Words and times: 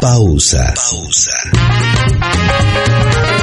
Pausa. 0.00 0.74
Pausa. 0.74 1.32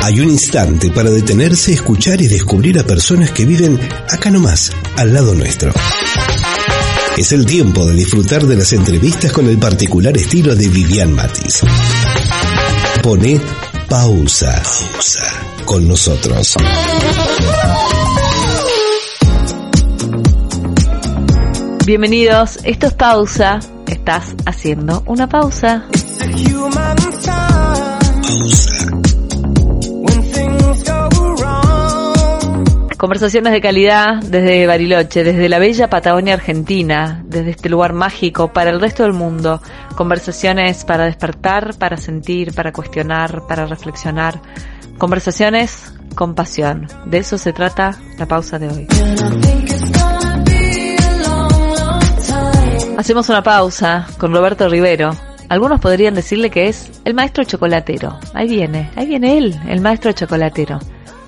Hay 0.03 0.19
un 0.19 0.29
instante 0.29 0.89
para 0.89 1.09
detenerse, 1.09 1.73
escuchar 1.73 2.21
y 2.21 2.27
descubrir 2.27 2.79
a 2.79 2.83
personas 2.83 3.31
que 3.31 3.45
viven 3.45 3.79
acá 4.09 4.31
nomás, 4.31 4.71
al 4.95 5.13
lado 5.13 5.35
nuestro. 5.35 5.71
Es 7.17 7.31
el 7.31 7.45
tiempo 7.45 7.85
de 7.85 7.93
disfrutar 7.93 8.45
de 8.45 8.55
las 8.55 8.73
entrevistas 8.73 9.31
con 9.31 9.49
el 9.49 9.57
particular 9.57 10.15
estilo 10.17 10.55
de 10.55 10.67
Vivian 10.67 11.13
Matis. 11.13 11.61
Pone 13.01 13.41
pausa. 13.89 14.61
Pausa. 14.63 15.23
Con 15.65 15.87
nosotros. 15.87 16.55
Bienvenidos, 21.85 22.59
esto 22.63 22.87
es 22.87 22.93
Pausa. 22.93 23.59
Estás 23.87 24.35
haciendo 24.45 25.03
una 25.05 25.27
pausa. 25.27 25.85
Conversaciones 32.97 33.53
de 33.53 33.61
calidad 33.61 34.15
desde 34.23 34.65
Bariloche, 34.65 35.23
desde 35.23 35.47
la 35.49 35.59
bella 35.59 35.89
Patagonia 35.89 36.33
Argentina, 36.33 37.23
desde 37.27 37.51
este 37.51 37.69
lugar 37.69 37.93
mágico 37.93 38.51
para 38.51 38.71
el 38.71 38.81
resto 38.81 39.03
del 39.03 39.13
mundo. 39.13 39.61
Conversaciones 39.95 40.83
para 40.83 41.05
despertar, 41.05 41.75
para 41.77 41.97
sentir, 41.97 42.53
para 42.53 42.73
cuestionar, 42.73 43.43
para 43.47 43.67
reflexionar. 43.67 44.41
Conversaciones 44.97 45.93
con 46.15 46.33
pasión. 46.33 46.87
De 47.05 47.19
eso 47.19 47.37
se 47.37 47.53
trata 47.53 47.97
la 48.17 48.25
pausa 48.25 48.57
de 48.57 48.67
hoy. 48.67 48.87
Hacemos 52.97 53.29
una 53.29 53.43
pausa 53.43 54.07
con 54.17 54.33
Roberto 54.33 54.67
Rivero. 54.67 55.15
Algunos 55.49 55.79
podrían 55.79 56.15
decirle 56.15 56.49
que 56.49 56.67
es 56.67 56.89
el 57.05 57.13
maestro 57.13 57.43
chocolatero. 57.43 58.17
Ahí 58.33 58.49
viene, 58.49 58.89
ahí 58.95 59.05
viene 59.05 59.37
él, 59.37 59.55
el 59.69 59.81
maestro 59.81 60.13
chocolatero. 60.13 60.79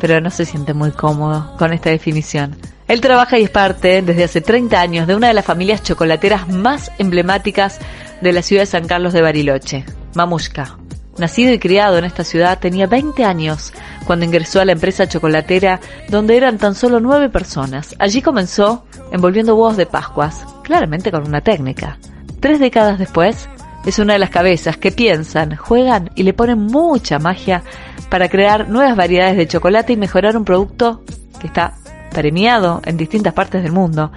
Pero 0.02 0.20
no 0.20 0.32
se 0.32 0.46
siente 0.46 0.74
muy 0.74 0.90
cómodo 0.90 1.56
con 1.60 1.72
esta 1.72 1.92
definición. 1.92 2.58
Él 2.88 3.02
trabaja 3.02 3.38
y 3.38 3.44
es 3.44 3.52
parte 3.52 4.02
desde 4.02 4.24
hace 4.24 4.42
30 4.42 4.82
años 4.82 5.06
de 5.06 5.16
una 5.16 5.28
de 5.28 5.36
las 5.36 5.46
familias 5.46 5.84
chocolateras 5.84 6.48
más 6.48 6.92
emblemáticas 6.98 7.78
de 8.20 8.34
la 8.34 8.42
ciudad 8.42 8.64
de 8.64 8.66
San 8.66 8.88
Carlos 8.88 9.14
de 9.14 9.22
Bariloche, 9.22 9.86
Mamushka. 10.16 10.79
Nacido 11.20 11.52
y 11.54 11.60
criado 11.60 11.98
en 11.98 12.06
esta 12.06 12.24
ciudad, 12.24 12.60
tenía 12.60 12.88
20 12.88 13.26
años 13.26 13.74
cuando 14.06 14.24
ingresó 14.24 14.62
a 14.62 14.66
la 14.66 14.72
empresa 14.72 15.08
chocolatera 15.08 15.82
donde 16.08 16.38
eran 16.38 16.58
tan 16.58 16.76
solo 16.76 17.02
nueve 17.02 17.30
personas. 17.30 17.94
Allí 18.00 18.22
comenzó 18.22 18.86
envolviendo 19.12 19.56
huevos 19.56 19.76
de 19.76 19.86
Pascuas, 19.86 20.46
claramente 20.64 21.12
con 21.12 21.28
una 21.28 21.42
técnica. 21.42 21.98
Tres 22.40 22.62
décadas 22.62 22.98
después, 22.98 23.50
es 23.86 24.00
una 24.00 24.14
de 24.14 24.20
las 24.20 24.30
cabezas 24.30 24.78
que 24.78 24.94
piensan, 24.94 25.58
juegan 25.58 26.10
y 26.16 26.24
le 26.24 26.34
ponen 26.34 26.60
mucha 26.60 27.20
magia 27.20 27.64
para 28.10 28.30
crear 28.30 28.70
nuevas 28.70 28.96
variedades 28.96 29.36
de 29.36 29.48
chocolate 29.48 29.94
y 29.94 29.98
mejorar 29.98 30.38
un 30.38 30.46
producto 30.46 31.04
que 31.40 31.48
está 31.48 31.76
premiado 32.12 32.82
en 32.86 32.96
distintas 32.96 33.34
partes 33.34 33.62
del 33.62 33.74
mundo 33.74 34.12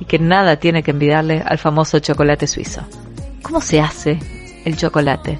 y 0.00 0.06
que 0.06 0.18
nada 0.18 0.56
tiene 0.56 0.82
que 0.82 0.92
envidiarle 0.92 1.42
al 1.44 1.58
famoso 1.58 1.98
chocolate 1.98 2.46
suizo. 2.46 2.82
¿Cómo 3.42 3.60
se 3.60 3.80
hace 3.80 4.18
el 4.64 4.76
chocolate? 4.76 5.38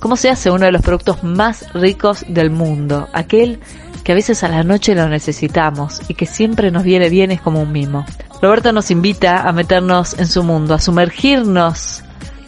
¿Cómo 0.00 0.16
se 0.16 0.30
hace 0.30 0.50
uno 0.50 0.64
de 0.64 0.72
los 0.72 0.80
productos 0.80 1.22
más 1.22 1.70
ricos 1.74 2.24
del 2.26 2.50
mundo? 2.50 3.08
Aquel 3.12 3.60
que 4.02 4.12
a 4.12 4.14
veces 4.14 4.42
a 4.42 4.48
la 4.48 4.64
noche 4.64 4.94
lo 4.94 5.06
necesitamos 5.10 6.00
y 6.08 6.14
que 6.14 6.24
siempre 6.24 6.70
nos 6.70 6.84
viene 6.84 7.10
bien 7.10 7.30
es 7.30 7.42
como 7.42 7.60
un 7.60 7.70
mimo. 7.70 8.06
Roberto 8.40 8.72
nos 8.72 8.90
invita 8.90 9.46
a 9.46 9.52
meternos 9.52 10.18
en 10.18 10.26
su 10.26 10.42
mundo, 10.42 10.72
a 10.72 10.80
sumergirnos 10.80 12.02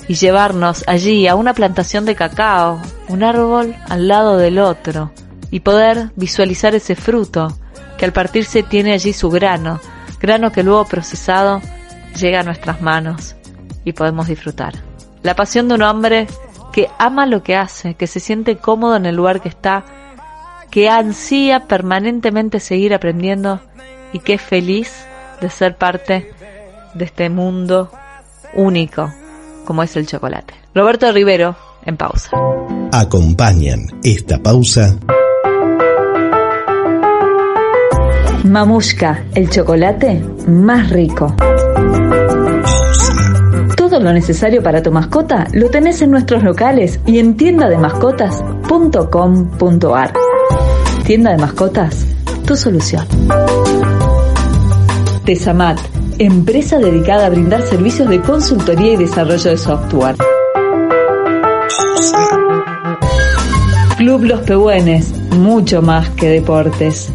y 0.08 0.14
llevarnos 0.14 0.82
allí 0.86 1.28
a 1.28 1.34
una 1.34 1.52
plantación 1.52 2.06
de 2.06 2.14
cacao, 2.14 2.80
un 3.08 3.22
árbol 3.22 3.76
al 3.86 4.08
lado 4.08 4.38
del 4.38 4.58
otro, 4.58 5.12
y 5.50 5.60
poder 5.60 6.10
visualizar 6.16 6.74
ese 6.74 6.96
fruto 6.96 7.54
que 7.98 8.06
al 8.06 8.14
partirse 8.14 8.62
tiene 8.62 8.94
allí 8.94 9.12
su 9.12 9.28
grano, 9.28 9.78
grano 10.22 10.52
que 10.52 10.62
luego 10.62 10.86
procesado 10.86 11.60
llega 12.18 12.40
a 12.40 12.44
nuestras 12.44 12.80
manos 12.80 13.36
y 13.84 13.92
podemos 13.92 14.28
disfrutar. 14.28 14.72
La 15.22 15.36
pasión 15.36 15.68
de 15.68 15.74
un 15.74 15.82
hombre 15.82 16.26
que 16.72 16.88
ama 16.98 17.26
lo 17.26 17.42
que 17.42 17.56
hace, 17.56 17.94
que 17.94 18.06
se 18.06 18.20
siente 18.20 18.56
cómodo 18.56 18.96
en 18.96 19.06
el 19.06 19.14
lugar 19.14 19.40
que 19.40 19.48
está, 19.48 19.84
que 20.70 20.88
ansía 20.88 21.66
permanentemente 21.66 22.60
seguir 22.60 22.94
aprendiendo 22.94 23.60
y 24.12 24.20
que 24.20 24.34
es 24.34 24.42
feliz 24.42 25.06
de 25.40 25.50
ser 25.50 25.76
parte 25.76 26.32
de 26.94 27.04
este 27.04 27.28
mundo 27.28 27.90
único 28.54 29.12
como 29.64 29.82
es 29.82 29.96
el 29.96 30.06
chocolate. 30.06 30.54
Roberto 30.74 31.10
Rivero, 31.12 31.56
en 31.84 31.96
pausa. 31.96 32.30
Acompañan 32.92 33.80
esta 34.02 34.38
pausa. 34.38 34.98
Mamushka, 38.44 39.24
el 39.34 39.48
chocolate 39.50 40.20
más 40.46 40.90
rico. 40.90 41.34
Lo 44.02 44.12
necesario 44.12 44.62
para 44.64 44.82
tu 44.82 44.90
mascota 44.90 45.46
lo 45.52 45.70
tenés 45.70 46.02
en 46.02 46.10
nuestros 46.10 46.42
locales 46.42 46.98
y 47.06 47.20
en 47.20 47.36
tiendademascotas.com.ar. 47.36 50.12
Tienda 51.04 51.30
de 51.30 51.38
mascotas, 51.38 52.04
tu 52.44 52.56
solución. 52.56 53.06
Tesamat, 55.24 55.78
empresa 56.18 56.78
dedicada 56.78 57.26
a 57.26 57.30
brindar 57.30 57.62
servicios 57.62 58.08
de 58.08 58.20
consultoría 58.20 58.94
y 58.94 58.96
desarrollo 58.96 59.50
de 59.50 59.56
software. 59.56 60.16
Club 63.98 64.24
Los 64.24 64.40
Pehuenes, 64.40 65.14
mucho 65.30 65.80
más 65.80 66.08
que 66.10 66.28
deportes. 66.28 67.12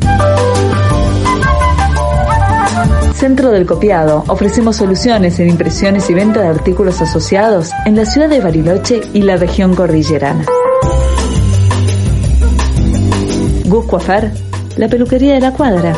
Centro 3.17 3.49
del 3.49 3.65
Copiado. 3.65 4.23
Ofrecemos 4.27 4.75
soluciones 4.75 5.39
en 5.39 5.49
impresiones 5.49 6.07
y 6.11 6.13
venta 6.13 6.41
de 6.41 6.49
artículos 6.49 7.01
asociados 7.01 7.71
en 7.87 7.95
la 7.95 8.05
ciudad 8.05 8.29
de 8.29 8.39
Bariloche 8.39 9.01
y 9.11 9.23
la 9.23 9.37
región 9.37 9.75
cordillerana. 9.75 10.45
Gus 13.65 13.85
Coafer, 13.87 14.31
la 14.77 14.87
peluquería 14.87 15.33
de 15.33 15.39
la 15.41 15.51
cuadra. 15.51 15.95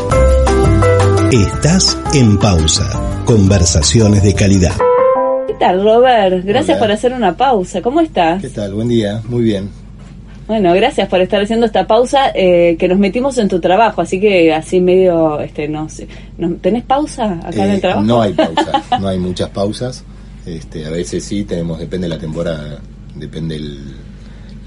Estás 1.29 1.97
en 2.13 2.39
pausa. 2.39 2.87
Conversaciones 3.25 4.23
de 4.23 4.33
calidad. 4.33 4.75
¿Qué 5.45 5.55
tal, 5.59 5.83
Robert? 5.83 6.45
Gracias 6.45 6.79
por 6.79 6.89
hacer 6.89 7.11
una 7.11 7.35
pausa. 7.35 7.81
¿Cómo 7.81 7.99
estás? 7.99 8.41
¿Qué 8.41 8.49
tal? 8.49 8.73
Buen 8.73 8.87
día. 8.87 9.21
Muy 9.27 9.43
bien. 9.43 9.69
Bueno, 10.49 10.73
gracias 10.73 11.07
por 11.07 11.21
estar 11.21 11.39
haciendo 11.43 11.67
esta 11.67 11.85
pausa 11.85 12.31
eh, 12.33 12.75
que 12.79 12.87
nos 12.87 12.97
metimos 12.97 13.37
en 13.37 13.47
tu 13.47 13.59
trabajo, 13.59 14.01
así 14.01 14.19
que 14.19 14.51
así 14.51 14.81
medio, 14.81 15.39
este, 15.41 15.67
no 15.67 15.87
sé, 15.89 16.07
¿tenés 16.59 16.83
pausa 16.83 17.33
acá 17.43 17.65
en 17.65 17.69
el 17.73 17.77
Eh, 17.77 17.81
trabajo? 17.81 18.01
No 18.01 18.19
hay 18.19 18.33
pausa, 18.45 18.83
no 18.99 19.07
hay 19.07 19.19
muchas 19.19 19.49
pausas. 19.51 20.03
Este, 20.47 20.87
a 20.87 20.89
veces 20.89 21.23
sí, 21.23 21.43
tenemos, 21.43 21.77
depende 21.77 22.07
de 22.09 22.15
la 22.15 22.19
temporada, 22.19 22.79
depende 23.15 23.57
el- 23.57 23.93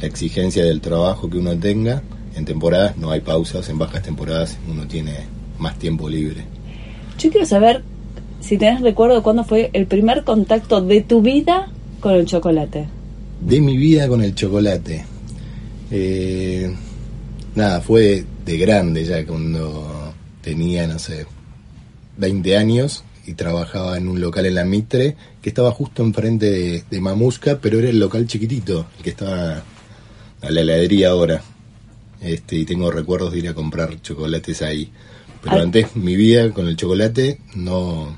la 0.01 0.07
exigencia 0.07 0.65
del 0.65 0.81
trabajo 0.81 1.29
que 1.29 1.39
uno 1.39 1.59
tenga. 1.59 2.01
En 2.37 2.45
temporadas 2.45 2.97
no 2.97 3.11
hay 3.11 3.21
pausas, 3.21 3.69
en 3.69 3.77
bajas 3.79 4.03
temporadas 4.05 4.57
uno 4.71 4.87
tiene 4.87 5.15
más 5.59 5.77
tiempo 5.81 6.09
libre. 6.09 6.43
Yo 7.19 7.29
quiero 7.31 7.45
saber 7.45 7.83
si 8.41 8.57
tenés 8.57 8.81
recuerdo 8.83 9.17
de 9.17 9.23
cuándo 9.23 9.43
fue 9.43 9.69
el 9.73 9.87
primer 9.87 10.23
contacto 10.23 10.81
de 10.81 11.01
tu 11.01 11.23
vida 11.23 11.69
con 11.99 12.13
el 12.15 12.25
chocolate. 12.25 12.87
De 13.41 13.61
mi 13.61 13.77
vida 13.77 14.07
con 14.07 14.23
el 14.23 14.33
chocolate. 14.37 15.07
Eh, 15.95 16.75
nada, 17.55 17.83
fue 17.83 18.25
de 18.47 18.57
grande 18.57 19.05
ya 19.05 19.27
cuando 19.27 20.15
tenía, 20.41 20.87
no 20.87 20.99
sé, 20.99 21.27
20 22.17 22.57
años 22.57 23.05
y 23.27 23.35
trabajaba 23.35 23.99
en 23.99 24.09
un 24.09 24.19
local 24.19 24.47
en 24.47 24.55
la 24.55 24.65
Mitre 24.65 25.17
que 25.43 25.51
estaba 25.51 25.71
justo 25.71 26.03
enfrente 26.03 26.51
de, 26.51 26.85
de 26.91 27.01
Mamusca, 27.01 27.59
pero 27.61 27.79
era 27.79 27.91
el 27.91 28.01
local 28.01 28.27
chiquitito, 28.27 28.87
el 28.97 29.05
que 29.05 29.11
estaba 29.11 29.63
a 30.41 30.51
la 30.51 30.61
heladería 30.63 31.11
ahora. 31.11 31.43
Este, 32.23 32.57
y 32.57 32.65
tengo 32.65 32.91
recuerdos 32.91 33.33
de 33.33 33.41
ir 33.41 33.49
a 33.49 33.55
comprar 33.55 34.01
chocolates 34.01 34.63
ahí. 34.63 34.91
Pero 35.43 35.57
Ay. 35.57 35.63
antes 35.63 35.97
mi 35.97 36.17
vida 36.17 36.51
con 36.53 36.69
el 36.69 36.77
chocolate 36.77 37.39
no, 37.55 38.17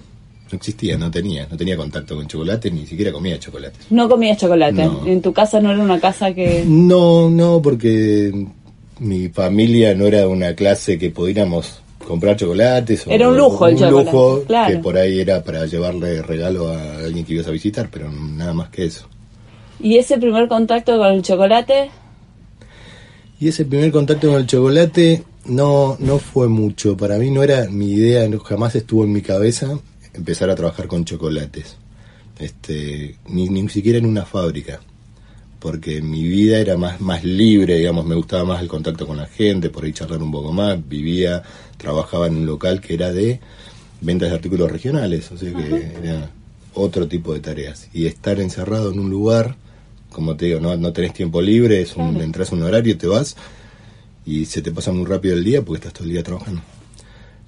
no 0.50 0.56
existía, 0.56 0.96
no 0.98 1.10
tenía, 1.10 1.46
no 1.50 1.56
tenía 1.56 1.76
contacto 1.76 2.14
con 2.16 2.26
chocolate, 2.28 2.70
ni 2.70 2.86
siquiera 2.86 3.10
comía 3.12 3.38
chocolate. 3.38 3.76
No 3.90 4.08
comías 4.08 4.38
chocolate. 4.38 4.84
No. 4.84 5.06
En 5.06 5.20
tu 5.22 5.32
casa 5.32 5.60
no 5.60 5.70
era 5.72 5.80
una 5.82 5.98
casa 6.00 6.32
que... 6.34 6.64
No, 6.66 7.28
no, 7.30 7.60
porque 7.62 8.46
mi 9.00 9.28
familia 9.30 9.94
no 9.94 10.06
era 10.06 10.18
de 10.20 10.26
una 10.26 10.54
clase 10.54 10.98
que 10.98 11.10
pudiéramos 11.10 11.80
comprar 12.06 12.36
chocolates. 12.36 13.06
o 13.06 13.10
Era 13.10 13.28
un 13.28 13.36
lujo 13.36 13.66
el 13.66 13.74
un 13.74 13.80
chocolate, 13.80 14.10
lujo 14.12 14.42
claro. 14.46 14.72
que 14.72 14.78
por 14.82 14.96
ahí 14.98 15.20
era 15.20 15.42
para 15.42 15.64
llevarle 15.66 16.20
regalo 16.22 16.68
a 16.68 16.98
alguien 16.98 17.24
que 17.24 17.32
ibas 17.34 17.46
a 17.48 17.50
visitar, 17.50 17.88
pero 17.90 18.10
nada 18.12 18.52
más 18.52 18.68
que 18.68 18.84
eso. 18.84 19.08
¿Y 19.80 19.96
ese 19.96 20.18
primer 20.18 20.46
contacto 20.46 20.96
con 20.98 21.08
el 21.08 21.22
chocolate? 21.22 21.90
Y 23.40 23.48
ese 23.48 23.64
primer 23.64 23.90
contacto 23.90 24.28
con 24.28 24.36
el 24.40 24.46
chocolate 24.46 25.22
no, 25.46 25.96
no 25.98 26.18
fue 26.18 26.48
mucho. 26.48 26.96
Para 26.96 27.18
mí 27.18 27.30
no 27.30 27.42
era 27.42 27.66
mi 27.68 27.90
idea, 27.90 28.28
no- 28.28 28.38
jamás 28.38 28.74
estuvo 28.76 29.04
en 29.04 29.12
mi 29.12 29.20
cabeza 29.22 29.78
empezar 30.14 30.50
a 30.50 30.54
trabajar 30.54 30.86
con 30.86 31.04
chocolates. 31.04 31.76
Este, 32.38 33.16
ni, 33.26 33.48
ni 33.48 33.68
siquiera 33.68 33.98
en 33.98 34.06
una 34.06 34.24
fábrica. 34.24 34.80
Porque 35.58 36.02
mi 36.02 36.22
vida 36.24 36.58
era 36.58 36.76
más, 36.76 37.00
más 37.00 37.24
libre, 37.24 37.78
digamos, 37.78 38.04
me 38.04 38.14
gustaba 38.14 38.44
más 38.44 38.62
el 38.62 38.68
contacto 38.68 39.06
con 39.06 39.16
la 39.16 39.26
gente, 39.26 39.70
por 39.70 39.84
ahí 39.84 39.92
charlar 39.92 40.22
un 40.22 40.30
poco 40.30 40.52
más. 40.52 40.78
Vivía, 40.86 41.42
trabajaba 41.76 42.26
en 42.26 42.36
un 42.36 42.46
local 42.46 42.80
que 42.80 42.94
era 42.94 43.12
de 43.12 43.40
ventas 44.00 44.28
de 44.28 44.34
artículos 44.34 44.70
regionales, 44.70 45.30
o 45.32 45.38
sea 45.38 45.52
que 45.52 45.92
era 46.02 46.30
otro 46.74 47.08
tipo 47.08 47.32
de 47.32 47.40
tareas. 47.40 47.88
Y 47.92 48.06
estar 48.06 48.40
encerrado 48.40 48.92
en 48.92 48.98
un 48.98 49.08
lugar, 49.08 49.56
como 50.10 50.36
te 50.36 50.46
digo, 50.46 50.60
no, 50.60 50.76
no 50.76 50.92
tenés 50.92 51.14
tiempo 51.14 51.40
libre, 51.40 51.80
es 51.80 51.96
un, 51.96 52.20
entras 52.20 52.52
a 52.52 52.56
un 52.56 52.62
horario, 52.62 52.98
te 52.98 53.06
vas 53.06 53.36
y 54.26 54.44
se 54.46 54.62
te 54.62 54.70
pasa 54.70 54.92
muy 54.92 55.06
rápido 55.06 55.34
el 55.34 55.44
día 55.44 55.62
porque 55.62 55.78
estás 55.78 55.92
todo 55.94 56.04
el 56.04 56.12
día 56.12 56.22
trabajando. 56.22 56.62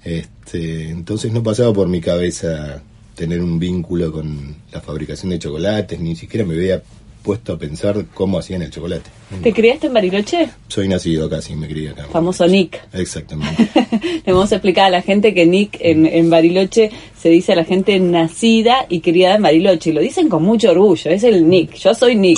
Este, 0.03 0.89
entonces 0.89 1.31
no 1.31 1.43
pasaba 1.43 1.73
por 1.73 1.87
mi 1.87 2.01
cabeza 2.01 2.81
tener 3.15 3.41
un 3.41 3.59
vínculo 3.59 4.11
con 4.11 4.55
la 4.71 4.79
fabricación 4.81 5.31
de 5.31 5.39
chocolates, 5.39 5.99
ni 5.99 6.15
siquiera 6.15 6.45
me 6.45 6.53
había 6.53 6.81
puesto 7.23 7.51
a 7.51 7.57
pensar 7.57 8.05
cómo 8.13 8.39
hacían 8.39 8.61
el 8.61 8.69
chocolate. 8.69 9.09
¿Te 9.43 9.51
criaste 9.51 9.87
en 9.87 9.93
Bariloche? 9.93 10.49
Soy 10.69 10.87
nacido 10.87 11.25
acá, 11.25 11.41
sí, 11.41 11.55
me 11.57 11.67
crié 11.67 11.89
acá. 11.89 12.05
Famoso 12.09 12.47
Nick. 12.47 12.81
Exactamente. 12.93 13.67
Le 14.25 14.31
vamos 14.31 14.49
a 14.53 14.55
explicar 14.55 14.85
a 14.85 14.89
la 14.89 15.01
gente 15.01 15.33
que 15.33 15.45
Nick 15.45 15.77
en, 15.81 16.05
en 16.05 16.29
Bariloche 16.29 16.89
se 17.19 17.27
dice 17.27 17.51
a 17.51 17.55
la 17.57 17.65
gente 17.65 17.99
nacida 17.99 18.85
y 18.87 19.01
criada 19.01 19.35
en 19.35 19.41
Bariloche. 19.41 19.89
Y 19.89 19.93
lo 19.93 19.99
dicen 19.99 20.29
con 20.29 20.43
mucho 20.43 20.71
orgullo. 20.71 21.11
Es 21.11 21.23
el 21.23 21.49
Nick. 21.49 21.73
Yo 21.73 21.93
soy 21.93 22.15
Nick. 22.15 22.37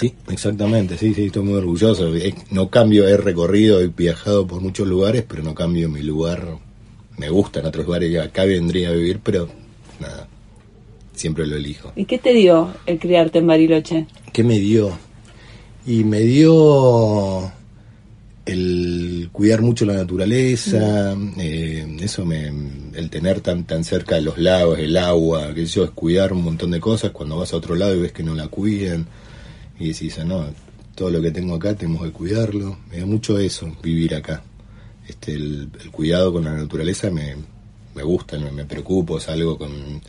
Sí, 0.00 0.12
exactamente, 0.28 0.98
sí, 0.98 1.14
sí, 1.14 1.26
estoy 1.26 1.42
muy 1.44 1.54
orgulloso. 1.54 2.12
Eh, 2.16 2.34
No 2.50 2.68
cambio, 2.68 3.06
he 3.06 3.16
recorrido, 3.16 3.80
he 3.80 3.86
viajado 3.86 4.44
por 4.44 4.60
muchos 4.60 4.88
lugares, 4.88 5.24
pero 5.28 5.44
no 5.44 5.54
cambio 5.54 5.88
mi 5.88 6.02
lugar. 6.02 6.42
Me 7.18 7.28
gustan 7.30 7.66
otros 7.66 7.86
lugares, 7.86 8.10
y 8.10 8.16
acá 8.16 8.44
vendría 8.44 8.90
a 8.90 8.92
vivir, 8.92 9.20
pero 9.22 9.48
nada, 10.00 10.28
siempre 11.14 11.46
lo 11.46 11.56
elijo. 11.56 11.92
¿Y 11.96 12.04
qué 12.04 12.18
te 12.18 12.32
dio 12.32 12.74
el 12.86 12.98
criarte 12.98 13.38
en 13.38 13.46
Bariloche? 13.46 14.06
¿Qué 14.32 14.44
me 14.44 14.58
dio? 14.58 14.96
Y 15.86 16.04
me 16.04 16.20
dio 16.20 17.50
el 18.44 19.28
cuidar 19.32 19.62
mucho 19.62 19.84
la 19.84 19.94
naturaleza, 19.94 21.16
eh, 21.38 21.96
eso 22.00 22.24
me, 22.24 22.46
el 22.94 23.10
tener 23.10 23.40
tan 23.40 23.64
tan 23.64 23.82
cerca 23.82 24.14
de 24.16 24.22
los 24.22 24.38
lagos, 24.38 24.78
el 24.78 24.96
agua, 24.96 25.52
que 25.52 25.66
yo 25.66 25.84
es 25.84 25.90
cuidar 25.90 26.32
un 26.32 26.44
montón 26.44 26.70
de 26.70 26.80
cosas 26.80 27.10
cuando 27.10 27.36
vas 27.38 27.52
a 27.52 27.56
otro 27.56 27.74
lado 27.74 27.94
y 27.96 28.00
ves 28.00 28.12
que 28.12 28.22
no 28.22 28.34
la 28.34 28.46
cuidan 28.48 29.06
y 29.80 29.88
decís, 29.88 30.18
"Ah, 30.18 30.24
no, 30.24 30.44
todo 30.94 31.10
lo 31.10 31.20
que 31.20 31.30
tengo 31.30 31.56
acá 31.56 31.74
tenemos 31.74 32.02
que 32.02 32.10
cuidarlo. 32.10 32.78
Me 32.90 32.98
da 32.98 33.06
mucho 33.06 33.38
eso, 33.38 33.70
vivir 33.82 34.14
acá. 34.14 34.42
Este, 35.08 35.32
el, 35.32 35.70
el 35.82 35.90
cuidado 35.90 36.32
con 36.32 36.44
la 36.44 36.54
naturaleza 36.54 37.10
me, 37.10 37.36
me 37.94 38.02
gusta, 38.02 38.38
me, 38.38 38.50
me 38.50 38.64
preocupo, 38.64 39.20
salgo 39.20 39.56
con, 39.56 40.00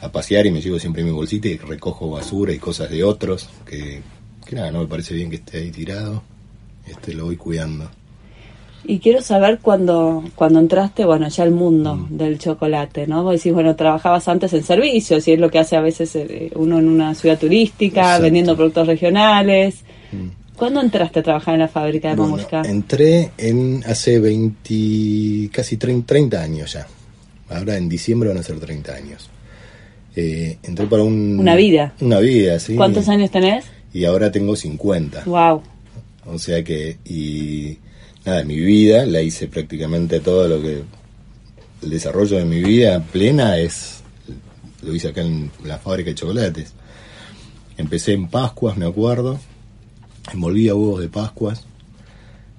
a 0.00 0.12
pasear 0.12 0.46
y 0.46 0.50
me 0.50 0.60
llevo 0.60 0.78
siempre 0.78 1.02
mi 1.02 1.10
bolsita 1.10 1.48
y 1.48 1.56
recojo 1.56 2.10
basura 2.10 2.52
y 2.52 2.58
cosas 2.58 2.90
de 2.90 3.02
otros, 3.04 3.48
que, 3.64 4.02
que 4.44 4.56
nada, 4.56 4.70
no 4.70 4.80
me 4.80 4.86
parece 4.86 5.14
bien 5.14 5.30
que 5.30 5.36
esté 5.36 5.58
ahí 5.58 5.70
tirado, 5.70 6.22
este, 6.86 7.14
lo 7.14 7.24
voy 7.24 7.36
cuidando. 7.36 7.90
Y 8.88 9.00
quiero 9.00 9.20
saber 9.20 9.58
cuando, 9.60 10.22
cuando 10.36 10.60
entraste, 10.60 11.04
bueno, 11.04 11.26
ya 11.28 11.42
al 11.42 11.50
mundo 11.50 12.06
del 12.08 12.38
chocolate, 12.38 13.08
¿no? 13.08 13.24
Vos 13.24 13.32
decís, 13.32 13.52
bueno, 13.52 13.74
trabajabas 13.74 14.28
antes 14.28 14.52
en 14.52 14.62
servicios 14.62 15.26
y 15.26 15.32
es 15.32 15.40
lo 15.40 15.50
que 15.50 15.58
hace 15.58 15.74
a 15.74 15.80
veces 15.80 16.14
eh, 16.14 16.52
uno 16.54 16.78
en 16.78 16.88
una 16.88 17.12
ciudad 17.16 17.36
turística, 17.36 18.02
Exacto. 18.02 18.22
vendiendo 18.22 18.54
productos 18.54 18.86
regionales. 18.86 19.82
¿Cuándo 20.56 20.80
entraste 20.80 21.20
a 21.20 21.22
trabajar 21.22 21.54
en 21.54 21.60
la 21.60 21.68
fábrica 21.68 22.10
de 22.10 22.16
Bueno, 22.16 22.36
Mamushka? 22.36 22.62
entré 22.62 23.30
en 23.36 23.84
hace 23.86 24.18
20, 24.18 25.50
casi 25.52 25.76
30, 25.76 26.06
30 26.06 26.42
años 26.42 26.72
ya. 26.72 26.86
Ahora 27.50 27.76
en 27.76 27.88
diciembre 27.88 28.28
van 28.30 28.38
a 28.38 28.42
ser 28.42 28.58
30 28.58 28.94
años. 28.94 29.28
Eh, 30.16 30.58
entré 30.62 30.86
para 30.86 31.02
un... 31.02 31.38
Una 31.38 31.54
vida. 31.56 31.94
Una 32.00 32.18
vida, 32.20 32.58
sí. 32.58 32.74
¿Cuántos 32.74 33.08
años 33.08 33.30
tenés? 33.30 33.66
Y 33.92 34.04
ahora 34.04 34.32
tengo 34.32 34.56
50. 34.56 35.24
Wow. 35.26 35.62
O 36.26 36.38
sea 36.38 36.64
que, 36.64 36.96
y 37.04 37.78
nada, 38.24 38.42
mi 38.44 38.56
vida 38.58 39.06
la 39.06 39.20
hice 39.22 39.46
prácticamente 39.46 40.20
todo 40.20 40.48
lo 40.48 40.60
que. 40.62 40.82
El 41.82 41.90
desarrollo 41.90 42.38
de 42.38 42.44
mi 42.46 42.62
vida 42.62 43.00
plena 43.00 43.58
es. 43.58 44.02
Lo 44.82 44.94
hice 44.94 45.08
acá 45.08 45.20
en 45.20 45.50
la 45.64 45.78
fábrica 45.78 46.10
de 46.10 46.14
chocolates. 46.16 46.72
Empecé 47.76 48.14
en 48.14 48.28
Pascuas, 48.28 48.76
me 48.76 48.86
acuerdo. 48.86 49.38
Envolvía 50.32 50.74
huevos 50.74 51.00
de 51.00 51.08
Pascuas. 51.08 51.64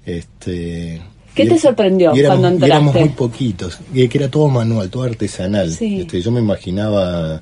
Este. 0.06 1.02
¿Qué 1.36 1.46
te 1.46 1.60
sorprendió 1.60 2.16
y 2.16 2.20
éramos, 2.20 2.40
cuando 2.40 2.66
éramos 2.66 2.96
entraste? 2.96 3.00
muy 3.00 3.30
poquitos. 3.30 3.80
Y 3.94 4.08
que 4.08 4.18
era 4.18 4.32
todo 4.32 4.48
manual, 4.48 4.90
todo 4.90 5.04
artesanal. 5.04 5.72
Sí. 5.72 6.02
Este, 6.02 6.22
yo 6.22 6.32
me 6.32 6.40
imaginaba. 6.40 7.42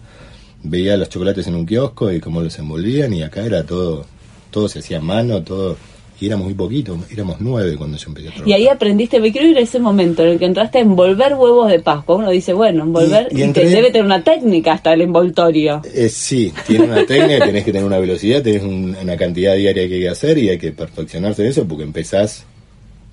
Veía 0.64 0.98
los 0.98 1.10
chocolates 1.10 1.46
en 1.48 1.56
un 1.56 1.66
kiosco 1.66 2.12
y 2.12 2.20
cómo 2.20 2.42
los 2.42 2.58
envolvían, 2.58 3.14
y 3.14 3.22
acá 3.24 3.46
era 3.46 3.64
todo. 3.64 4.06
Todo 4.50 4.68
se 4.68 4.80
hacía 4.80 4.98
a 4.98 5.02
mano, 5.02 5.44
todo. 5.44 5.78
Y 6.20 6.28
éramos 6.28 6.46
muy 6.46 6.54
poquitos, 6.54 6.98
éramos 7.12 7.38
nueve 7.42 7.76
cuando 7.76 7.98
yo 7.98 8.08
empecé 8.08 8.28
a 8.30 8.32
trabajar. 8.32 8.48
Y 8.50 8.54
ahí 8.54 8.68
aprendiste, 8.70 9.20
me 9.20 9.32
quiero 9.34 9.48
ir 9.50 9.58
a 9.58 9.62
ese 9.62 9.80
momento 9.80 10.24
en 10.24 10.30
el 10.30 10.40
que 10.40 10.46
entraste 10.46 10.78
a 10.78 10.82
envolver 10.82 11.34
huevos 11.34 11.70
de 11.70 11.80
Pascua. 11.82 12.16
Uno 12.16 12.30
dice, 12.30 12.54
bueno, 12.54 12.84
envolver, 12.84 13.28
Y- 13.32 13.40
y 13.40 13.44
entré- 13.44 13.68
debe 13.70 13.88
tener 13.92 14.06
una 14.06 14.24
técnica 14.24 14.72
hasta 14.74 14.94
el 14.94 15.02
envoltorio. 15.02 15.82
Eh, 15.94 16.08
sí, 16.08 16.54
tiene 16.66 16.86
una 16.86 17.06
técnica, 17.06 17.46
tenés 17.46 17.66
que 17.66 17.72
tener 17.74 17.86
una 17.86 18.00
velocidad, 18.00 18.42
tenés 18.42 18.64
un- 18.64 18.96
una 19.02 19.18
cantidad 19.18 19.56
diaria 19.56 19.88
que 19.88 19.94
hay 19.96 20.00
que 20.02 20.10
hacer 20.10 20.38
y 20.38 20.50
hay 20.50 20.58
que 20.58 20.72
perfeccionarse 20.72 21.42
en 21.44 21.50
eso 21.50 21.68
porque 21.68 21.84
empezás, 21.84 22.46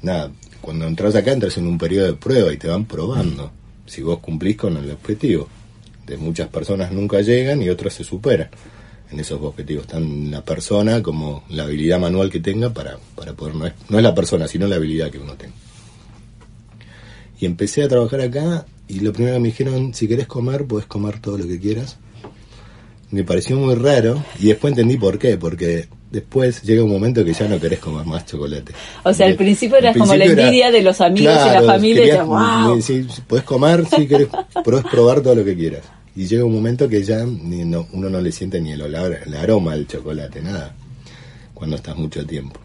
nada, 0.01 0.31
cuando 0.61 0.87
entras 0.87 1.17
acá 1.17 1.33
entras 1.33 1.57
en 1.59 1.67
un 1.67 1.79
periodo 1.79 2.07
de 2.07 2.13
prueba 2.15 2.53
y 2.53 2.57
te 2.57 2.69
van 2.69 2.85
probando 2.85 3.51
si 3.85 4.01
vos 4.03 4.21
cumplís 4.21 4.57
con 4.57 4.77
el 4.77 4.91
objetivo. 4.93 5.49
De 6.07 6.17
muchas 6.17 6.47
personas 6.49 6.93
nunca 6.93 7.21
llegan 7.21 7.63
y 7.63 7.69
otras 7.69 7.95
se 7.95 8.05
superan 8.05 8.49
en 9.13 9.21
esos 9.21 9.41
objetivos, 9.43 9.87
tan 9.87 10.31
la 10.31 10.43
persona 10.45 11.03
como 11.03 11.45
la 11.51 11.65
habilidad 11.65 12.01
manual 12.01 12.31
que 12.31 12.41
tenga 12.41 12.71
para, 12.71 12.99
para 13.15 13.35
poder, 13.35 13.55
no 13.55 13.67
es, 13.67 13.75
no 13.89 13.99
es 13.99 14.03
la 14.03 14.15
persona, 14.15 14.49
sino 14.49 14.67
la 14.67 14.77
habilidad 14.77 15.11
que 15.11 15.19
uno 15.19 15.35
tenga. 15.35 15.55
Y 17.39 17.47
empecé 17.47 17.83
a 17.83 17.89
trabajar 17.89 18.21
acá 18.21 18.67
y 18.89 19.01
lo 19.01 19.13
primero 19.13 19.35
que 19.37 19.41
me 19.41 19.49
dijeron, 19.49 19.95
si 19.95 20.07
querés 20.09 20.27
comer, 20.27 20.65
podés 20.65 20.87
comer 20.87 21.21
todo 21.21 21.39
lo 21.39 21.47
que 21.47 21.59
quieras. 21.59 21.97
Me 23.11 23.25
pareció 23.25 23.57
muy 23.57 23.75
raro 23.75 24.23
y 24.41 24.47
después 24.47 24.73
entendí 24.73 24.97
por 24.97 25.19
qué, 25.19 25.37
porque 25.37 25.87
después 26.11 26.63
llega 26.63 26.83
un 26.85 26.91
momento 26.91 27.25
que 27.25 27.35
ya 27.35 27.47
no 27.49 27.59
querés 27.61 27.79
comer 27.81 28.07
más 28.07 28.25
chocolate. 28.25 28.73
O 29.05 29.13
sea, 29.13 29.27
al 29.27 29.33
Y- 29.35 29.37
principio 29.37 29.77
era 29.77 29.91
al 29.91 29.99
como 29.99 30.15
la 30.15 30.25
envidia 30.25 30.71
de 30.71 30.83
los 30.83 31.01
amigos 31.01 31.35
y 31.35 31.37
la 31.37 31.43
claro, 31.51 31.67
familia, 31.67 32.03
y 32.05 32.07
querías- 32.07 32.77
decías, 32.77 33.07
"Wow". 33.07 33.25
podés 33.27 33.45
comer, 33.45 33.87
si 33.95 34.07
querés, 34.07 34.29
podés 34.65 34.85
probar 34.91 35.21
todo 35.21 35.35
lo 35.35 35.45
que 35.45 35.55
quieras. 35.57 35.83
Y 36.15 36.27
llega 36.27 36.45
un 36.45 36.53
momento 36.53 36.89
que 36.89 37.03
ya 37.03 37.25
uno 37.25 38.11
no 38.11 38.21
le 38.21 38.33
siente 38.33 38.61
ni 38.61 38.73
el, 38.73 38.83
olor, 38.83 39.19
el 39.25 39.35
aroma 39.35 39.75
del 39.75 39.87
chocolate, 39.87 40.43
nada, 40.43 40.75
cuando 41.55 41.77
estás 41.77 41.97
mucho 41.97 42.27
tiempo. 42.27 42.61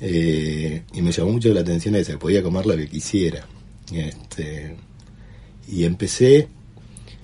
Eh, 0.00 0.82
y 0.92 1.02
me 1.02 1.12
llamó 1.12 1.32
mucho 1.32 1.52
la 1.52 1.60
atención 1.60 1.94
que 1.94 2.18
podía 2.18 2.42
comer 2.42 2.66
lo 2.66 2.76
que 2.76 2.88
quisiera. 2.88 3.46
Este, 3.92 4.76
y 5.68 5.84
empecé 5.84 6.48